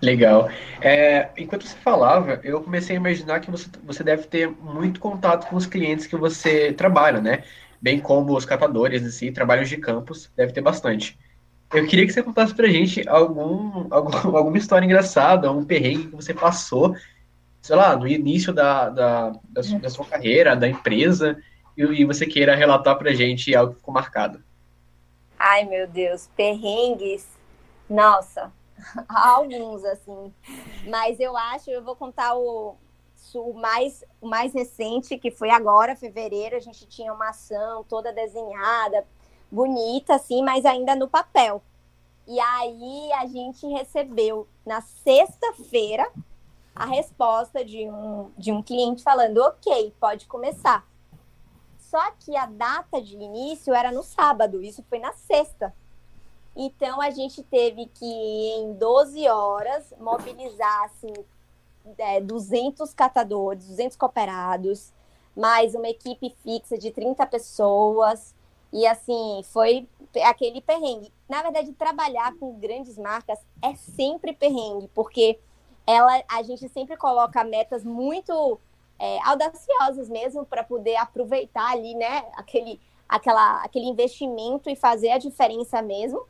Legal. 0.00 0.48
É, 0.80 1.30
enquanto 1.36 1.66
você 1.66 1.76
falava, 1.78 2.40
eu 2.44 2.62
comecei 2.62 2.96
a 2.96 3.00
imaginar 3.00 3.40
que 3.40 3.50
você, 3.50 3.68
você 3.82 4.04
deve 4.04 4.24
ter 4.24 4.48
muito 4.48 5.00
contato 5.00 5.48
com 5.48 5.56
os 5.56 5.66
clientes 5.66 6.06
que 6.06 6.16
você 6.16 6.72
trabalha, 6.72 7.20
né? 7.20 7.42
Bem 7.80 8.00
como 8.00 8.36
os 8.36 8.44
catadores 8.44 9.22
em 9.22 9.32
trabalhos 9.32 9.68
de 9.68 9.76
campos, 9.76 10.30
deve 10.36 10.52
ter 10.52 10.60
bastante. 10.60 11.18
Eu 11.72 11.86
queria 11.86 12.06
que 12.06 12.12
você 12.12 12.22
contasse 12.22 12.54
pra 12.54 12.68
gente 12.68 13.06
algum, 13.08 13.86
algum, 13.90 14.10
alguma 14.36 14.56
história 14.56 14.86
engraçada, 14.86 15.50
um 15.52 15.64
perrengue 15.64 16.06
que 16.06 16.16
você 16.16 16.32
passou, 16.32 16.94
sei 17.60 17.76
lá, 17.76 17.96
no 17.96 18.06
início 18.06 18.52
da, 18.52 18.88
da, 18.88 19.32
da, 19.50 19.62
sua, 19.62 19.78
da 19.78 19.90
sua 19.90 20.04
carreira, 20.06 20.56
da 20.56 20.68
empresa, 20.68 21.36
e, 21.76 21.82
e, 21.82 22.04
você 22.04 22.26
queira 22.26 22.56
relatar 22.56 22.96
pra 22.96 23.12
gente 23.12 23.54
algo 23.54 23.72
que 23.72 23.78
ficou 23.78 23.94
marcado. 23.94 24.42
Ai, 25.38 25.64
meu 25.64 25.86
Deus, 25.86 26.28
perrengues. 26.34 27.26
Nossa, 27.88 28.50
alguns, 29.08 29.84
assim. 29.84 30.32
Mas 30.88 31.18
eu 31.20 31.36
acho, 31.36 31.70
eu 31.70 31.82
vou 31.82 31.96
contar 31.96 32.34
o, 32.36 32.76
o, 33.34 33.52
mais, 33.54 34.04
o 34.20 34.28
mais 34.28 34.52
recente, 34.52 35.18
que 35.18 35.30
foi 35.30 35.50
agora, 35.50 35.96
fevereiro. 35.96 36.56
A 36.56 36.60
gente 36.60 36.86
tinha 36.86 37.12
uma 37.12 37.30
ação 37.30 37.84
toda 37.84 38.12
desenhada, 38.12 39.06
bonita, 39.50 40.14
assim, 40.14 40.42
mas 40.42 40.64
ainda 40.64 40.94
no 40.94 41.08
papel. 41.08 41.62
E 42.26 42.38
aí 42.38 43.12
a 43.14 43.26
gente 43.26 43.66
recebeu 43.66 44.46
na 44.64 44.82
sexta-feira 44.82 46.10
a 46.74 46.84
resposta 46.84 47.64
de 47.64 47.88
um, 47.88 48.30
de 48.36 48.52
um 48.52 48.62
cliente 48.62 49.02
falando: 49.02 49.38
ok, 49.38 49.94
pode 49.98 50.26
começar. 50.26 50.86
Só 51.78 52.10
que 52.20 52.36
a 52.36 52.44
data 52.44 53.00
de 53.00 53.16
início 53.16 53.72
era 53.72 53.90
no 53.90 54.02
sábado, 54.02 54.62
isso 54.62 54.84
foi 54.90 54.98
na 54.98 55.12
sexta. 55.14 55.74
Então 56.60 57.00
a 57.00 57.10
gente 57.10 57.40
teve 57.44 57.86
que, 57.86 58.04
em 58.04 58.74
12 58.74 59.28
horas, 59.28 59.94
mobilizar 60.00 60.82
assim, 60.86 61.12
é, 61.96 62.20
200 62.20 62.92
catadores, 62.92 63.64
200 63.68 63.96
cooperados, 63.96 64.92
mais 65.36 65.76
uma 65.76 65.88
equipe 65.88 66.34
fixa 66.42 66.76
de 66.76 66.90
30 66.90 67.24
pessoas 67.26 68.34
e 68.72 68.84
assim, 68.88 69.40
foi 69.44 69.88
aquele 70.24 70.60
perrengue. 70.60 71.12
Na 71.28 71.42
verdade, 71.42 71.72
trabalhar 71.74 72.34
com 72.38 72.58
grandes 72.58 72.98
marcas 72.98 73.38
é 73.62 73.76
sempre 73.76 74.32
perrengue, 74.32 74.88
porque 74.92 75.38
ela, 75.86 76.24
a 76.28 76.42
gente 76.42 76.68
sempre 76.70 76.96
coloca 76.96 77.44
metas 77.44 77.84
muito 77.84 78.58
é, 78.98 79.22
audaciosas 79.22 80.08
mesmo 80.08 80.44
para 80.44 80.64
poder 80.64 80.96
aproveitar 80.96 81.70
ali, 81.70 81.94
né, 81.94 82.24
aquele, 82.34 82.80
aquela, 83.08 83.62
aquele 83.62 83.86
investimento 83.86 84.68
e 84.68 84.74
fazer 84.74 85.10
a 85.10 85.18
diferença 85.18 85.80
mesmo. 85.80 86.26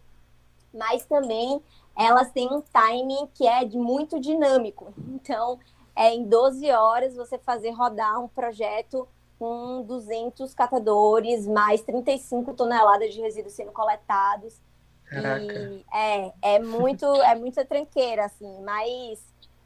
Mas 0.73 1.05
também 1.07 1.63
elas 1.97 2.31
têm 2.31 2.49
um 2.53 2.61
timing 2.61 3.29
que 3.35 3.47
é 3.47 3.65
muito 3.67 4.21
dinâmico. 4.21 4.93
Então, 5.09 5.59
é 5.97 6.15
em 6.15 6.25
12 6.25 6.71
horas 6.71 7.17
você 7.17 7.39
fazer 7.39 7.71
rodar 7.71 8.21
um 8.23 8.29
projeto 8.29 9.09
com 9.39 9.83
200 9.83 10.53
catadores, 10.55 11.47
mais 11.47 11.81
35 11.83 12.55
toneladas 12.55 13.15
de 13.15 13.21
resíduos 13.21 13.55
sendo 13.55 13.73
coletados. 13.73 14.61
Caraca. 15.07 15.53
E 15.53 15.85
é, 15.93 16.33
é 16.43 16.59
muito, 16.59 17.05
é 17.23 17.35
muita 17.35 17.65
tranqueira, 17.65 18.27
assim, 18.27 18.61
mas, 18.63 19.21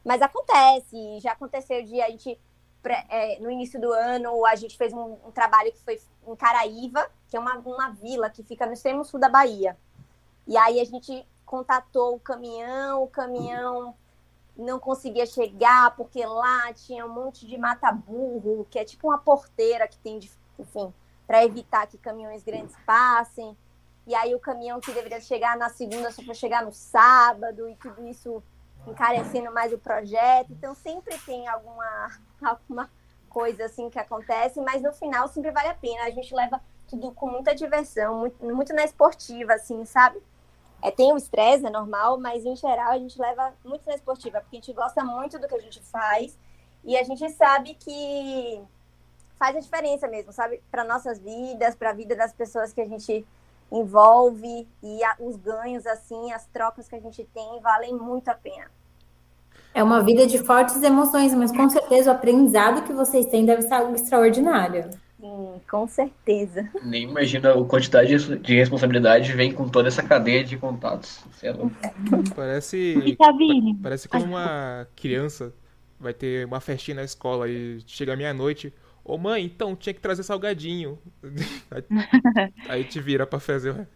mas 0.05 0.23
acontece. 0.23 1.21
Já 1.21 1.33
aconteceu 1.33 1.83
de 1.85 2.01
a 2.01 2.09
gente, 2.11 2.39
é, 3.11 3.39
no 3.41 3.51
início 3.51 3.81
do 3.81 3.93
ano, 3.93 4.45
a 4.47 4.55
gente 4.55 4.77
fez 4.77 4.93
um, 4.93 5.19
um, 5.27 5.31
trabalho 5.33 5.73
que 5.73 5.81
foi 5.81 5.99
em 6.27 6.37
Caraíva, 6.37 7.11
que 7.29 7.37
é 7.37 7.41
uma, 7.41 7.57
uma 7.59 7.91
vila 7.91 8.31
que 8.31 8.43
fica 8.43 8.67
no 8.67 8.73
extremo 8.73 9.05
sul 9.05 9.19
da 9.19 9.29
Bahia. 9.29 9.77
E 10.47 10.57
aí 10.57 10.81
a 10.81 10.85
gente 10.85 11.27
contatou 11.45 12.17
o 12.17 12.21
caminhão, 12.21 13.03
o 13.03 13.09
caminhão 13.09 13.95
não 14.57 14.79
conseguia 14.79 15.27
chegar 15.27 15.95
porque 15.97 16.25
lá 16.25 16.73
tinha 16.73 17.07
um 17.07 17.13
monte 17.13 17.47
de 17.47 17.57
mata-burro, 17.57 18.67
que 18.71 18.79
é 18.79 18.85
tipo 18.85 19.09
uma 19.09 19.19
porteira 19.19 19.89
que 19.89 19.99
tem, 19.99 20.19
de, 20.19 20.31
enfim, 20.59 20.93
para 21.27 21.45
evitar 21.45 21.87
que 21.87 21.99
caminhões 21.99 22.43
grandes 22.43 22.77
passem. 22.85 23.57
E 24.07 24.15
aí 24.15 24.35
o 24.35 24.41
caminhão 24.41 24.81
que 24.81 24.93
deveria 24.93 25.21
chegar 25.21 25.57
na 25.57 25.69
segunda 25.69 26.11
só 26.11 26.23
foi 26.23 26.35
chegar 26.35 26.65
no 26.65 26.73
sábado 26.73 27.69
e 27.69 27.77
tudo 27.77 28.07
isso 28.07 28.43
encarecendo 28.87 29.53
mais 29.53 29.73
o 29.73 29.79
projeto. 29.79 30.53
Então 30.53 30.75
sempre 30.75 31.17
tem 31.19 31.47
alguma 31.49 32.11
alguma 32.43 32.91
coisa 33.29 33.65
assim 33.65 33.89
que 33.89 33.99
acontece, 33.99 34.61
mas 34.61 34.83
no 34.83 34.93
final 34.93 35.29
sempre 35.29 35.51
vale 35.51 35.69
a 35.69 35.75
pena. 35.75 36.05
A 36.05 36.11
gente 36.11 36.35
leva 36.35 36.61
tudo 36.89 37.13
com 37.13 37.27
muita 37.27 37.55
diversão, 37.55 38.19
muito, 38.19 38.45
muito 38.45 38.75
na 38.75 38.85
esportiva, 38.85 39.55
assim, 39.55 39.85
sabe? 39.85 40.21
É, 40.83 40.91
tem 40.91 41.13
o 41.13 41.17
estresse, 41.17 41.65
é 41.65 41.71
normal, 41.71 42.19
mas 42.19 42.45
em 42.45 42.57
geral 42.57 42.91
a 42.91 42.99
gente 42.99 43.19
leva 43.21 43.55
muito 43.65 43.87
na 43.87 43.95
esportiva, 43.95 44.41
porque 44.41 44.57
a 44.57 44.61
gente 44.61 44.73
gosta 44.73 45.05
muito 45.05 45.39
do 45.39 45.47
que 45.47 45.55
a 45.55 45.61
gente 45.61 45.81
faz 45.81 46.37
e 46.85 46.97
a 46.97 47.05
gente 47.05 47.29
sabe 47.31 47.75
que 47.75 48.61
faz 49.39 49.57
a 49.57 49.61
diferença 49.61 50.09
mesmo, 50.09 50.33
sabe? 50.33 50.61
Para 50.71 50.85
nossas 50.85 51.21
vidas, 51.21 51.77
para 51.77 51.91
a 51.91 51.93
vida 51.93 52.17
das 52.17 52.33
pessoas 52.33 52.73
que 52.73 52.81
a 52.81 52.87
gente 52.87 53.25
envolve 53.71 54.69
e 54.83 55.05
a, 55.05 55.17
os 55.21 55.37
ganhos, 55.37 55.87
assim, 55.87 56.33
as 56.33 56.47
trocas 56.47 56.89
que 56.89 56.97
a 56.97 57.01
gente 57.01 57.25
tem 57.33 57.61
valem 57.61 57.95
muito 57.95 58.29
a 58.29 58.35
pena. 58.35 58.71
É 59.75 59.83
uma 59.83 60.03
vida 60.03 60.27
de 60.27 60.39
fortes 60.39 60.83
emoções, 60.83 61.33
mas 61.33 61.51
com 61.51 61.69
certeza 61.71 62.11
o 62.11 62.15
aprendizado 62.15 62.83
que 62.83 62.93
vocês 62.93 63.27
têm 63.27 63.47
deve 63.47 63.63
ser 63.63 63.75
algo 63.75 63.95
extraordinário. 63.95 64.91
Sim, 65.23 65.61
com 65.71 65.87
certeza. 65.87 66.69
Nem 66.83 67.05
imagina 67.05 67.53
a 67.53 67.65
quantidade 67.65 68.39
de 68.41 68.55
responsabilidade 68.57 69.33
vem 69.35 69.53
com 69.53 69.69
toda 69.69 69.87
essa 69.87 70.03
cadeia 70.03 70.43
de 70.43 70.57
contatos. 70.57 71.21
É 71.41 71.55
parece. 72.35 73.17
Parece 73.81 74.09
como 74.09 74.25
uma 74.25 74.89
criança 74.97 75.55
vai 76.01 76.13
ter 76.13 76.45
uma 76.45 76.61
festinha 76.61 76.97
na 76.97 77.05
escola 77.05 77.49
e 77.49 77.79
chega 77.87 78.17
meia-noite. 78.17 78.75
Ô 79.05 79.17
mãe, 79.17 79.45
então 79.45 79.77
tinha 79.77 79.95
que 79.95 80.01
trazer 80.01 80.25
salgadinho. 80.25 80.99
Aí 82.69 82.83
te 82.83 83.01
vira 83.01 83.25
pra 83.25 83.39
fazer. 83.39 83.87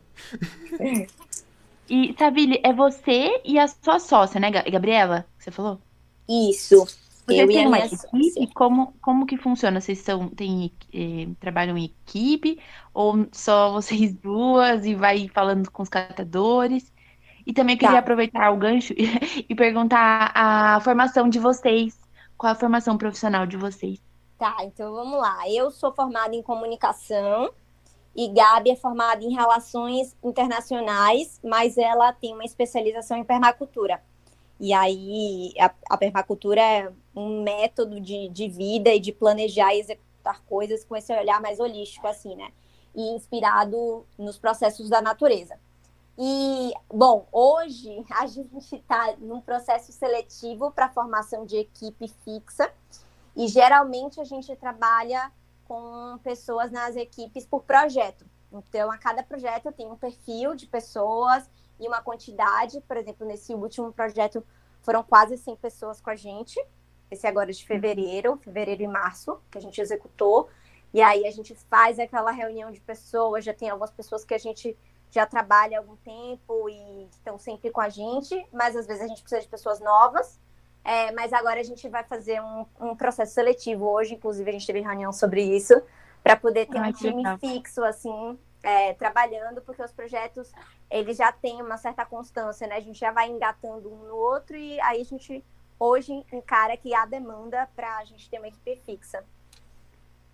E, 1.90 2.14
Savile, 2.16 2.60
é 2.62 2.72
você 2.72 3.40
e 3.44 3.58
a 3.58 3.66
sua 3.66 3.98
sócia, 3.98 4.38
né, 4.38 4.50
Gabriela? 4.50 5.26
Você 5.36 5.50
falou? 5.50 5.80
Isso. 6.28 6.86
Vocês 7.26 7.40
eu 7.40 7.48
têm 7.48 7.66
uma 7.66 7.78
equipe? 7.80 8.54
Como, 8.54 8.94
como 9.02 9.26
que 9.26 9.36
funciona? 9.36 9.80
Vocês 9.80 9.98
são, 9.98 10.28
tem, 10.28 10.72
eh, 10.94 11.28
trabalham 11.40 11.76
em 11.76 11.86
equipe? 11.86 12.60
Ou 12.94 13.26
só 13.32 13.72
vocês 13.72 14.14
duas 14.22 14.84
e 14.84 14.94
vai 14.94 15.28
falando 15.28 15.70
com 15.70 15.82
os 15.82 15.88
catadores? 15.88 16.92
E 17.44 17.52
também 17.52 17.76
queria 17.76 17.94
tá. 17.94 17.98
aproveitar 17.98 18.50
o 18.50 18.56
gancho 18.56 18.94
e 18.96 19.54
perguntar 19.54 20.30
a 20.34 20.80
formação 20.80 21.28
de 21.28 21.38
vocês. 21.38 21.98
Qual 22.38 22.52
a 22.52 22.56
formação 22.56 22.96
profissional 22.96 23.46
de 23.46 23.56
vocês? 23.56 24.00
Tá, 24.38 24.56
então 24.62 24.92
vamos 24.92 25.18
lá. 25.18 25.48
Eu 25.48 25.70
sou 25.70 25.92
formada 25.92 26.34
em 26.34 26.42
comunicação 26.42 27.50
e 28.14 28.28
Gabi 28.28 28.70
é 28.70 28.76
formada 28.76 29.24
em 29.24 29.34
Relações 29.34 30.16
Internacionais, 30.22 31.40
mas 31.42 31.76
ela 31.76 32.12
tem 32.12 32.34
uma 32.34 32.44
especialização 32.44 33.16
em 33.16 33.24
permacultura. 33.24 34.00
E 34.58 34.72
aí, 34.72 35.52
a, 35.58 35.70
a 35.90 35.96
permacultura 35.96 36.60
é 36.60 36.92
um 37.16 37.42
método 37.42 37.98
de, 37.98 38.28
de 38.28 38.48
vida 38.48 38.90
e 38.90 39.00
de 39.00 39.10
planejar 39.10 39.74
e 39.74 39.80
executar 39.80 40.42
coisas 40.44 40.84
com 40.84 40.94
esse 40.94 41.12
olhar 41.16 41.40
mais 41.40 41.58
holístico, 41.58 42.06
assim, 42.06 42.36
né? 42.36 42.52
E 42.94 43.14
inspirado 43.14 44.06
nos 44.18 44.38
processos 44.38 44.90
da 44.90 45.00
natureza. 45.00 45.58
E, 46.18 46.72
bom, 46.88 47.26
hoje 47.32 48.04
a 48.10 48.26
gente 48.26 48.76
está 48.76 49.16
num 49.18 49.40
processo 49.40 49.92
seletivo 49.92 50.70
para 50.70 50.88
formação 50.88 51.44
de 51.44 51.56
equipe 51.56 52.08
fixa. 52.24 52.70
E 53.34 53.48
geralmente 53.48 54.20
a 54.20 54.24
gente 54.24 54.54
trabalha 54.56 55.30
com 55.66 56.18
pessoas 56.22 56.70
nas 56.70 56.96
equipes 56.96 57.44
por 57.44 57.62
projeto. 57.62 58.24
Então, 58.50 58.90
a 58.90 58.96
cada 58.96 59.22
projeto 59.22 59.72
tem 59.72 59.90
um 59.90 59.96
perfil 59.96 60.54
de 60.54 60.66
pessoas 60.66 61.48
e 61.78 61.86
uma 61.86 62.00
quantidade. 62.00 62.80
Por 62.82 62.96
exemplo, 62.96 63.26
nesse 63.26 63.54
último 63.54 63.92
projeto 63.92 64.42
foram 64.80 65.02
quase 65.02 65.36
100 65.36 65.56
pessoas 65.56 66.00
com 66.00 66.08
a 66.08 66.16
gente. 66.16 66.58
Esse 67.10 67.26
agora 67.26 67.50
é 67.50 67.52
de 67.52 67.64
fevereiro, 67.64 68.36
fevereiro 68.38 68.82
e 68.82 68.88
março, 68.88 69.40
que 69.50 69.58
a 69.58 69.60
gente 69.60 69.80
executou. 69.80 70.48
E 70.92 71.00
aí 71.00 71.26
a 71.26 71.30
gente 71.30 71.54
faz 71.68 71.98
aquela 71.98 72.30
reunião 72.30 72.70
de 72.70 72.80
pessoas, 72.80 73.44
já 73.44 73.52
tem 73.52 73.68
algumas 73.68 73.90
pessoas 73.90 74.24
que 74.24 74.34
a 74.34 74.38
gente 74.38 74.76
já 75.10 75.24
trabalha 75.26 75.78
há 75.78 75.80
algum 75.80 75.96
tempo 75.96 76.68
e 76.68 77.08
estão 77.10 77.38
sempre 77.38 77.70
com 77.70 77.80
a 77.80 77.88
gente, 77.88 78.46
mas 78.52 78.76
às 78.76 78.86
vezes 78.86 79.02
a 79.02 79.06
gente 79.06 79.22
precisa 79.22 79.42
de 79.42 79.48
pessoas 79.48 79.80
novas. 79.80 80.38
É, 80.84 81.10
mas 81.12 81.32
agora 81.32 81.58
a 81.58 81.64
gente 81.64 81.88
vai 81.88 82.04
fazer 82.04 82.40
um, 82.40 82.64
um, 82.80 82.94
processo 82.94 83.34
seletivo. 83.34 83.86
Hoje, 83.86 84.14
inclusive, 84.14 84.48
a 84.48 84.52
gente 84.52 84.66
teve 84.66 84.80
reunião 84.80 85.12
sobre 85.12 85.42
isso, 85.42 85.74
para 86.22 86.36
poder 86.36 86.66
ter 86.66 86.80
um 86.80 86.92
time 86.92 87.16
legal. 87.16 87.38
fixo, 87.38 87.82
assim, 87.82 88.38
é, 88.62 88.94
trabalhando, 88.94 89.60
porque 89.62 89.82
os 89.82 89.90
projetos, 89.90 90.52
eles 90.88 91.16
já 91.16 91.32
têm 91.32 91.60
uma 91.60 91.76
certa 91.76 92.06
constância, 92.06 92.68
né? 92.68 92.76
A 92.76 92.80
gente 92.80 93.00
já 93.00 93.10
vai 93.10 93.28
engatando 93.28 93.92
um 93.92 94.04
no 94.06 94.14
outro 94.14 94.56
e 94.56 94.80
aí 94.80 95.00
a 95.00 95.04
gente, 95.04 95.44
hoje, 95.78 96.12
encara 96.32 96.76
que 96.76 96.94
há 96.94 97.06
demanda 97.06 97.68
para 97.74 97.98
a 97.98 98.04
gente 98.04 98.28
ter 98.28 98.38
uma 98.38 98.48
equipe 98.48 98.76
fixa. 98.84 99.24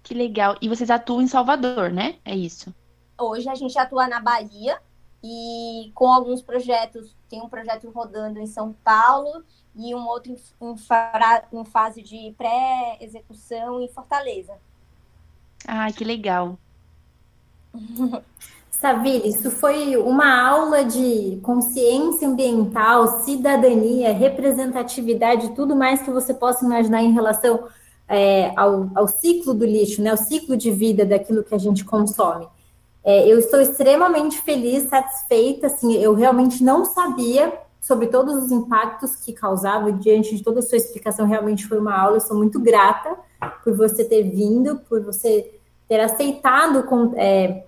Que 0.02 0.14
legal. 0.14 0.56
E 0.60 0.68
vocês 0.68 0.90
atuam 0.90 1.22
em 1.22 1.28
Salvador, 1.28 1.90
né? 1.90 2.18
É 2.24 2.34
isso. 2.34 2.74
Hoje 3.18 3.48
a 3.48 3.54
gente 3.54 3.78
atua 3.78 4.08
na 4.08 4.20
Bahia 4.20 4.80
e 5.22 5.92
com 5.94 6.10
alguns 6.10 6.42
projetos, 6.42 7.14
tem 7.28 7.40
um 7.40 7.48
projeto 7.48 7.88
rodando 7.90 8.40
em 8.40 8.46
São 8.46 8.72
Paulo 8.84 9.44
e 9.76 9.94
um 9.94 10.06
outro 10.06 10.32
em, 10.32 10.36
em, 10.60 11.60
em 11.60 11.64
fase 11.64 12.02
de 12.02 12.34
pré-execução 12.36 13.80
em 13.80 13.88
Fortaleza. 13.88 14.58
Ah, 15.66 15.92
que 15.92 16.04
legal. 16.04 16.58
Savile, 18.82 19.28
isso 19.28 19.48
foi 19.48 19.96
uma 19.96 20.44
aula 20.44 20.84
de 20.84 21.38
consciência 21.40 22.26
ambiental, 22.26 23.22
cidadania, 23.22 24.12
representatividade, 24.12 25.54
tudo 25.54 25.76
mais 25.76 26.02
que 26.02 26.10
você 26.10 26.34
possa 26.34 26.64
imaginar 26.64 27.00
em 27.00 27.12
relação 27.12 27.68
é, 28.08 28.52
ao, 28.56 28.90
ao, 28.96 29.06
ciclo 29.06 29.54
do 29.54 29.64
lixo, 29.64 30.02
né, 30.02 30.12
o 30.12 30.16
ciclo 30.16 30.56
de 30.56 30.72
vida 30.72 31.04
daquilo 31.06 31.44
que 31.44 31.54
a 31.54 31.58
gente 31.58 31.84
consome. 31.84 32.48
É, 33.04 33.24
eu 33.24 33.38
estou 33.38 33.60
extremamente 33.60 34.40
feliz, 34.40 34.88
satisfeita, 34.88 35.68
assim, 35.68 35.94
eu 35.94 36.12
realmente 36.12 36.64
não 36.64 36.84
sabia 36.84 37.52
sobre 37.80 38.08
todos 38.08 38.34
os 38.34 38.50
impactos 38.50 39.14
que 39.14 39.32
causava, 39.32 39.92
diante 39.92 40.34
de 40.36 40.42
toda 40.42 40.58
a 40.58 40.62
sua 40.62 40.76
explicação, 40.76 41.24
realmente 41.24 41.68
foi 41.68 41.78
uma 41.78 41.96
aula. 41.96 42.16
Eu 42.16 42.20
sou 42.20 42.36
muito 42.36 42.58
grata 42.58 43.16
por 43.62 43.76
você 43.76 44.04
ter 44.04 44.24
vindo, 44.24 44.80
por 44.88 45.00
você 45.04 45.54
ter 45.88 46.00
aceitado 46.00 46.84
é, 47.16 47.62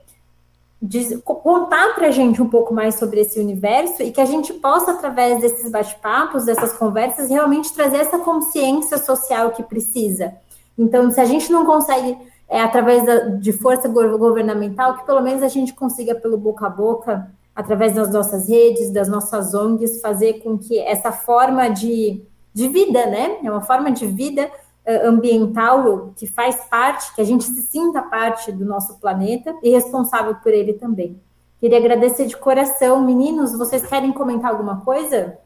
de, 0.85 1.17
contar 1.23 1.95
para 1.95 2.09
a 2.09 2.11
gente 2.11 2.43
um 2.43 2.49
pouco 2.49 2.75
mais 2.75 2.97
sobre 2.97 3.21
esse 3.21 3.41
universo 3.41 4.03
e 4.03 4.13
que 4.13 4.21
a 4.21 4.27
gente 4.27 4.53
possa, 4.53 4.93
através 4.93 5.41
desses 5.41 5.71
bate-papos, 5.71 6.45
dessas 6.45 6.75
conversas, 6.75 7.31
realmente 7.31 7.73
trazer 7.73 7.97
essa 7.97 8.19
consciência 8.19 8.99
social 8.99 9.53
que 9.53 9.63
precisa. 9.63 10.35
Então, 10.77 11.11
se 11.11 11.19
a 11.19 11.25
gente 11.25 11.51
não 11.51 11.65
consegue, 11.65 12.19
é, 12.47 12.61
através 12.61 13.03
da, 13.07 13.19
de 13.21 13.51
força 13.51 13.89
governamental, 13.89 14.99
que 14.99 15.07
pelo 15.07 15.23
menos 15.23 15.43
a 15.43 15.49
gente 15.49 15.73
consiga, 15.73 16.15
pelo 16.15 16.37
boca 16.37 16.67
a 16.67 16.71
boca, 16.71 17.31
através 17.57 17.95
das 17.95 18.13
nossas 18.13 18.47
redes, 18.47 18.91
das 18.91 19.09
nossas 19.09 19.55
ONGs, 19.55 20.03
fazer 20.03 20.43
com 20.43 20.59
que 20.59 20.79
essa 20.79 21.11
forma 21.11 21.71
de, 21.71 22.23
de 22.53 22.69
vida, 22.69 23.07
né? 23.07 23.39
É 23.43 23.51
uma 23.51 23.63
forma 23.63 23.91
de 23.91 24.07
vida 24.07 24.51
ambiental 24.87 26.13
que 26.17 26.27
faz 26.27 26.57
parte, 26.69 27.15
que 27.15 27.21
a 27.21 27.25
gente 27.25 27.45
se 27.45 27.63
sinta 27.63 28.03
parte 28.03 28.53
do 28.53 28.65
nosso 28.65 28.99
planeta 28.99 29.55
e 29.63 29.71
responsável 29.71 30.35
por 30.37 30.53
ele 30.53 30.75
também. 30.75 31.21
Queria 31.59 31.79
agradecer 31.79 32.27
de 32.27 32.37
coração. 32.37 33.03
Meninos, 33.03 33.57
vocês 33.57 33.87
querem 33.87 34.13
comentar 34.13 34.51
alguma 34.51 34.83
coisa? 34.83 35.39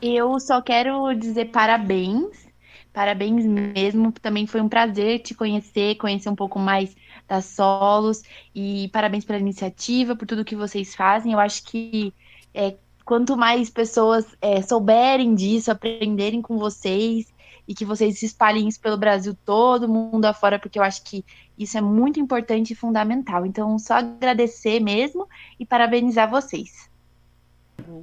Eu 0.00 0.40
só 0.40 0.60
quero 0.60 1.14
dizer 1.14 1.52
parabéns. 1.52 2.50
Parabéns 2.92 3.46
mesmo. 3.46 4.10
Também 4.10 4.44
foi 4.46 4.60
um 4.60 4.68
prazer 4.68 5.20
te 5.20 5.34
conhecer, 5.34 5.94
conhecer 5.94 6.28
um 6.28 6.34
pouco 6.34 6.58
mais 6.58 6.96
da 7.28 7.40
Solos. 7.40 8.24
E 8.52 8.90
parabéns 8.92 9.24
pela 9.24 9.38
iniciativa, 9.38 10.16
por 10.16 10.26
tudo 10.26 10.44
que 10.44 10.56
vocês 10.56 10.96
fazem. 10.96 11.32
Eu 11.32 11.38
acho 11.38 11.62
que 11.62 12.12
é, 12.52 12.74
quanto 13.04 13.36
mais 13.36 13.70
pessoas 13.70 14.26
é, 14.40 14.60
souberem 14.62 15.36
disso, 15.36 15.70
aprenderem 15.70 16.42
com 16.42 16.58
vocês 16.58 17.32
e 17.72 17.74
que 17.74 17.86
vocês 17.86 18.22
espalhem 18.22 18.68
isso 18.68 18.78
pelo 18.78 18.98
Brasil 18.98 19.34
todo, 19.46 19.88
mundo 19.88 20.26
afora, 20.26 20.58
porque 20.58 20.78
eu 20.78 20.82
acho 20.82 21.02
que 21.02 21.24
isso 21.58 21.78
é 21.78 21.80
muito 21.80 22.20
importante 22.20 22.74
e 22.74 22.76
fundamental. 22.76 23.46
Então, 23.46 23.78
só 23.78 23.94
agradecer 23.94 24.78
mesmo 24.78 25.26
e 25.58 25.64
parabenizar 25.64 26.30
vocês. 26.30 26.90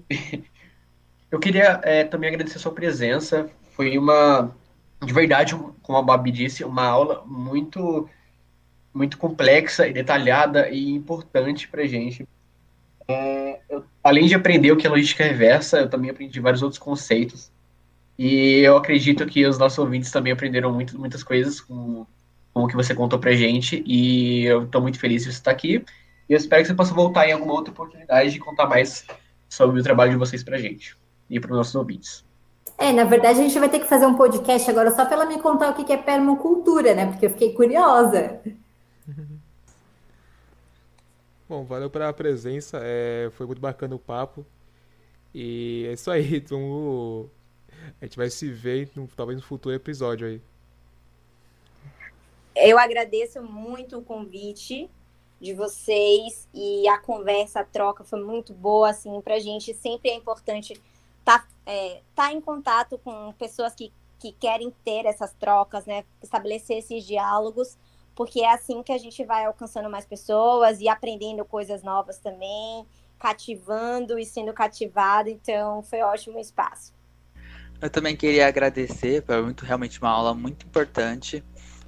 Eu 1.31 1.39
queria 1.39 1.79
é, 1.83 2.03
também 2.03 2.31
agradecer 2.31 2.57
a 2.57 2.59
sua 2.59 2.71
presença. 2.71 3.47
Foi 3.73 3.95
uma, 3.99 4.51
de 5.05 5.13
verdade, 5.13 5.55
como 5.83 5.99
a 5.99 6.01
Babi 6.01 6.31
disse, 6.31 6.63
uma 6.63 6.83
aula 6.83 7.23
muito 7.27 8.09
muito 8.91 9.19
complexa 9.19 9.87
e 9.87 9.93
detalhada 9.93 10.67
e 10.69 10.89
importante 10.89 11.67
para 11.67 11.85
gente. 11.85 12.27
É, 13.07 13.59
eu, 13.69 13.85
além 14.03 14.25
de 14.25 14.33
aprender 14.33 14.71
o 14.71 14.77
que 14.77 14.87
é 14.87 14.89
logística 14.89 15.23
reversa, 15.23 15.81
eu 15.81 15.89
também 15.89 16.09
aprendi 16.09 16.39
vários 16.39 16.63
outros 16.63 16.79
conceitos. 16.79 17.51
E 18.19 18.59
eu 18.59 18.75
acredito 18.75 19.25
que 19.25 19.45
os 19.45 19.57
nossos 19.57 19.79
ouvintes 19.79 20.11
também 20.11 20.33
aprenderam 20.33 20.73
muito, 20.73 20.99
muitas 20.99 21.23
coisas 21.23 21.61
com, 21.61 22.05
com 22.53 22.63
o 22.65 22.67
que 22.67 22.75
você 22.75 22.93
contou 22.93 23.17
pra 23.17 23.31
gente. 23.31 23.81
E 23.87 24.43
eu 24.43 24.63
estou 24.63 24.81
muito 24.81 24.99
feliz 24.99 25.23
de 25.23 25.31
você 25.31 25.37
estar 25.37 25.51
aqui. 25.51 25.85
E 26.27 26.33
eu 26.33 26.37
espero 26.37 26.61
que 26.61 26.67
você 26.67 26.73
possa 26.73 26.93
voltar 26.93 27.29
em 27.29 27.31
alguma 27.31 27.53
outra 27.53 27.71
oportunidade 27.71 28.31
de 28.31 28.39
contar 28.39 28.67
mais 28.67 29.05
sobre 29.47 29.79
o 29.79 29.83
trabalho 29.83 30.11
de 30.11 30.17
vocês 30.17 30.43
pra 30.43 30.57
gente 30.57 30.97
e 31.29 31.39
para 31.39 31.49
os 31.51 31.57
nossos 31.59 31.73
ouvintes. 31.75 32.25
É, 32.77 32.91
na 32.91 33.05
verdade, 33.05 33.39
a 33.39 33.43
gente 33.43 33.57
vai 33.57 33.69
ter 33.69 33.79
que 33.79 33.87
fazer 33.87 34.05
um 34.05 34.15
podcast 34.15 34.69
agora 34.69 34.91
só 34.91 35.05
para 35.05 35.15
ela 35.15 35.25
me 35.25 35.39
contar 35.39 35.69
o 35.69 35.73
que 35.73 35.89
é 35.89 35.95
permacultura, 35.95 36.93
né? 36.93 37.05
Porque 37.05 37.25
eu 37.25 37.29
fiquei 37.29 37.53
curiosa. 37.53 38.41
Bom, 41.47 41.63
valeu 41.63 41.89
pela 41.89 42.11
presença, 42.11 42.81
é, 42.83 43.29
foi 43.31 43.45
muito 43.45 43.61
bacana 43.61 43.95
o 43.95 43.99
papo. 43.99 44.45
E 45.33 45.85
é 45.87 45.93
isso 45.93 46.11
aí, 46.11 46.35
então 46.35 47.29
a 48.01 48.05
gente 48.05 48.17
vai 48.17 48.29
se 48.29 48.51
ver 48.51 48.89
no, 48.95 49.07
talvez 49.07 49.37
no 49.37 49.45
futuro 49.45 49.75
episódio 49.75 50.27
aí. 50.27 50.41
Eu 52.55 52.77
agradeço 52.77 53.41
muito 53.41 53.97
o 53.97 54.01
convite 54.01 54.89
de 55.39 55.53
vocês 55.53 56.47
e 56.53 56.87
a 56.87 56.97
conversa, 56.97 57.61
a 57.61 57.63
troca 57.63 58.03
foi 58.03 58.21
muito 58.21 58.53
boa, 58.53 58.89
assim, 58.89 59.21
pra 59.21 59.39
gente 59.39 59.73
sempre 59.73 60.09
é 60.09 60.15
importante 60.15 60.73
estar 61.19 61.39
tá, 61.39 61.47
é, 61.65 62.01
tá 62.13 62.33
em 62.33 62.41
contato 62.41 62.97
com 62.97 63.31
pessoas 63.33 63.73
que, 63.73 63.93
que 64.19 64.33
querem 64.33 64.73
ter 64.83 65.05
essas 65.05 65.33
trocas, 65.33 65.85
né, 65.85 66.03
estabelecer 66.21 66.79
esses 66.79 67.05
diálogos, 67.05 67.77
porque 68.13 68.41
é 68.41 68.51
assim 68.51 68.83
que 68.83 68.91
a 68.91 68.97
gente 68.97 69.23
vai 69.23 69.45
alcançando 69.45 69.89
mais 69.89 70.05
pessoas 70.05 70.81
e 70.81 70.89
aprendendo 70.89 71.45
coisas 71.45 71.81
novas 71.83 72.17
também, 72.17 72.85
cativando 73.17 74.19
e 74.19 74.25
sendo 74.25 74.51
cativado, 74.53 75.29
então 75.29 75.81
foi 75.83 76.01
ótimo 76.01 76.37
espaço. 76.37 76.98
Eu 77.81 77.89
também 77.89 78.15
queria 78.15 78.47
agradecer, 78.47 79.23
foi 79.25 79.41
muito, 79.41 79.63
realmente 79.65 80.01
uma 80.01 80.09
aula 80.09 80.33
muito 80.33 80.65
importante. 80.65 81.43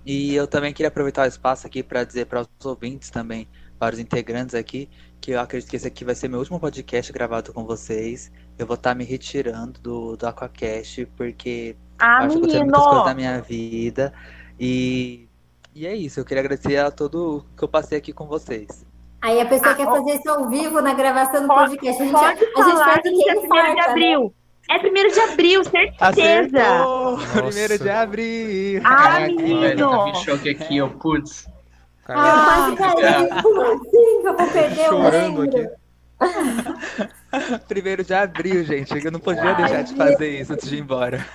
E 0.06 0.34
eu 0.34 0.48
também 0.48 0.74
queria 0.74 0.88
aproveitar 0.88 1.26
o 1.26 1.28
espaço 1.28 1.68
aqui 1.68 1.84
para 1.84 2.04
dizer 2.04 2.26
para 2.26 2.42
os 2.42 2.66
ouvintes 2.66 3.10
também, 3.10 3.48
para 3.78 3.94
os 3.94 4.00
integrantes 4.00 4.56
aqui, 4.56 4.90
que 5.20 5.32
eu 5.32 5.40
acredito 5.40 5.70
que 5.70 5.76
esse 5.76 5.88
aqui 5.88 6.04
vai 6.04 6.16
ser 6.16 6.28
meu 6.28 6.40
último 6.40 6.60
podcast 6.60 7.12
gravado 7.12 7.54
com 7.54 7.66
vocês. 7.66 8.32
Eu 8.58 8.66
vou 8.66 8.76
estar 8.76 8.92
tá 8.92 8.96
me 8.96 9.04
retirando 9.04 9.80
do, 9.80 10.16
do 10.16 10.26
Aquacast, 10.26 11.06
porque 11.16 11.76
ah, 12.00 12.20
acho 12.20 12.36
menino. 12.36 12.42
que 12.42 12.48
eu 12.48 12.52
tenho 12.52 12.64
muitas 12.64 12.84
coisas 12.84 13.06
na 13.06 13.14
minha 13.14 13.42
vida. 13.42 14.14
E, 14.60 15.28
e 15.76 15.86
é 15.86 15.96
isso, 15.96 16.20
eu 16.20 16.26
queria 16.26 16.42
agradecer 16.42 16.78
a 16.78 16.90
tudo 16.90 17.46
que 17.56 17.64
eu 17.64 17.68
passei 17.68 17.98
aqui 17.98 18.12
com 18.12 18.28
vocês. 18.28 18.86
Aí 19.22 19.40
a 19.40 19.46
pessoa 19.46 19.72
ah, 19.72 19.76
quer 19.76 19.86
fazer 19.86 20.16
isso 20.16 20.30
ao 20.30 20.50
vivo 20.50 20.82
na 20.82 20.96
gravação 20.96 21.44
do 21.44 21.48
podcast. 21.48 22.02
A 22.02 22.06
gente, 22.06 22.14
pode 22.14 22.26
a, 22.26 22.32
a 22.32 22.64
gente 22.64 22.78
faz 22.78 23.02
que 23.02 23.30
é 23.30 23.40
primeiro 23.40 23.68
de 23.68 23.76
né? 23.76 23.82
abril. 23.88 24.24
Né? 24.24 24.41
É 24.72 24.80
primeiro 24.80 25.12
de 25.12 25.20
abril, 25.20 25.64
certeza. 25.66 26.86
Primeiro 27.34 27.78
de 27.78 27.90
abril. 27.90 28.82
Ah, 28.86 29.20
menino. 29.20 29.60
Velho, 29.60 29.90
tá 29.90 30.14
choque 30.14 30.50
aqui, 30.50 30.82
ó, 30.82 30.88
putz. 30.88 31.46
Cara, 32.06 32.30
Eu 32.30 32.78
quase 32.78 32.96
caí. 32.96 33.42
Como 33.42 33.62
assim 33.62 34.22
que 34.22 34.28
eu 34.28 34.38
vou 34.38 34.48
perder 34.48 34.82
o 34.82 34.90
chorando 34.90 35.42
aqui. 35.42 35.70
Primeiro 37.68 38.04
de 38.04 38.14
abril, 38.14 38.64
gente. 38.64 39.04
Eu 39.04 39.12
não 39.12 39.20
podia 39.20 39.54
deixar 39.56 39.82
de 39.82 39.94
fazer 39.94 40.40
isso 40.40 40.54
antes 40.54 40.70
de 40.70 40.78
ir 40.78 40.80
embora. 40.80 41.26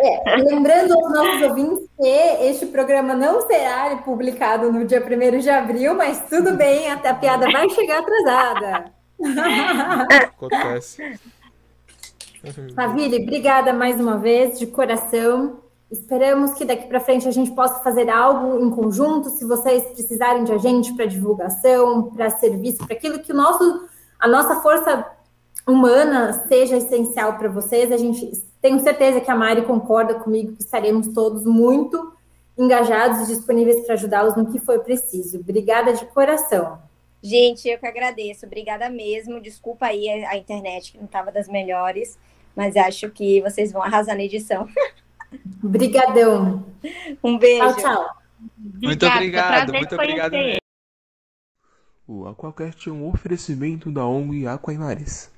É, 0.00 0.36
lembrando 0.36 0.94
aos 0.94 1.12
nossos 1.12 1.42
ouvintes 1.42 1.88
que 1.96 2.08
este 2.48 2.66
programa 2.66 3.14
não 3.14 3.46
será 3.46 3.94
publicado 3.98 4.72
no 4.72 4.84
dia 4.84 5.00
1 5.00 5.38
de 5.38 5.50
abril, 5.50 5.94
mas 5.94 6.28
tudo 6.28 6.56
bem, 6.56 6.90
até 6.90 7.10
a 7.10 7.14
piada 7.14 7.46
vai 7.52 7.68
chegar 7.70 8.00
atrasada. 8.00 8.84
Acontece. 10.26 11.20
Savile, 12.74 13.22
obrigada 13.22 13.72
mais 13.72 14.00
uma 14.00 14.18
vez, 14.18 14.58
de 14.58 14.66
coração. 14.66 15.60
Esperamos 15.90 16.52
que 16.54 16.64
daqui 16.64 16.86
para 16.86 17.00
frente 17.00 17.28
a 17.28 17.30
gente 17.30 17.50
possa 17.50 17.82
fazer 17.82 18.08
algo 18.08 18.64
em 18.64 18.70
conjunto. 18.70 19.28
Se 19.30 19.44
vocês 19.44 19.84
precisarem 19.84 20.42
de 20.42 20.52
a 20.52 20.58
gente 20.58 20.94
para 20.94 21.04
divulgação, 21.04 22.04
para 22.04 22.30
serviço, 22.30 22.78
para 22.86 22.96
aquilo 22.96 23.18
que 23.20 23.32
o 23.32 23.36
nosso, 23.36 23.88
a 24.18 24.26
nossa 24.26 24.60
força 24.60 25.06
humana 25.66 26.44
seja 26.48 26.76
essencial 26.76 27.36
para 27.38 27.48
vocês, 27.48 27.92
a 27.92 27.96
gente 27.96 28.42
tenho 28.60 28.80
certeza 28.80 29.20
que 29.20 29.30
a 29.30 29.36
Mari 29.36 29.62
concorda 29.62 30.14
comigo 30.14 30.56
que 30.56 30.62
estaremos 30.62 31.08
todos 31.08 31.44
muito 31.44 32.12
engajados 32.56 33.28
e 33.28 33.34
disponíveis 33.34 33.84
para 33.84 33.94
ajudá-los 33.94 34.36
no 34.36 34.50
que 34.50 34.58
for 34.58 34.80
preciso. 34.80 35.38
Obrigada 35.38 35.92
de 35.92 36.04
coração. 36.06 36.78
Gente, 37.22 37.68
eu 37.68 37.78
que 37.78 37.86
agradeço. 37.86 38.46
Obrigada 38.46 38.88
mesmo. 38.90 39.40
Desculpa 39.40 39.86
aí 39.86 40.08
a 40.08 40.36
internet 40.36 40.92
que 40.92 40.98
não 40.98 41.04
estava 41.04 41.30
das 41.30 41.48
melhores, 41.48 42.18
mas 42.54 42.76
acho 42.76 43.10
que 43.10 43.40
vocês 43.42 43.72
vão 43.72 43.82
arrasar 43.82 44.16
na 44.16 44.22
edição. 44.22 44.68
Obrigadão. 45.62 46.66
Um 47.22 47.38
beijo. 47.38 47.76
Tchau, 47.76 47.76
tchau. 47.76 48.16
Muito 48.82 49.06
obrigado, 49.06 49.48
prazer 49.48 49.72
muito 49.74 49.94
obrigado 49.94 50.32
mesmo. 50.32 50.62
O 52.06 52.26
Aquacast 52.26 52.88
é 52.88 52.92
um 52.92 53.08
oferecimento 53.08 53.90
da 53.90 54.04
ONG 54.04 54.46
Aquaimares. 54.46 55.31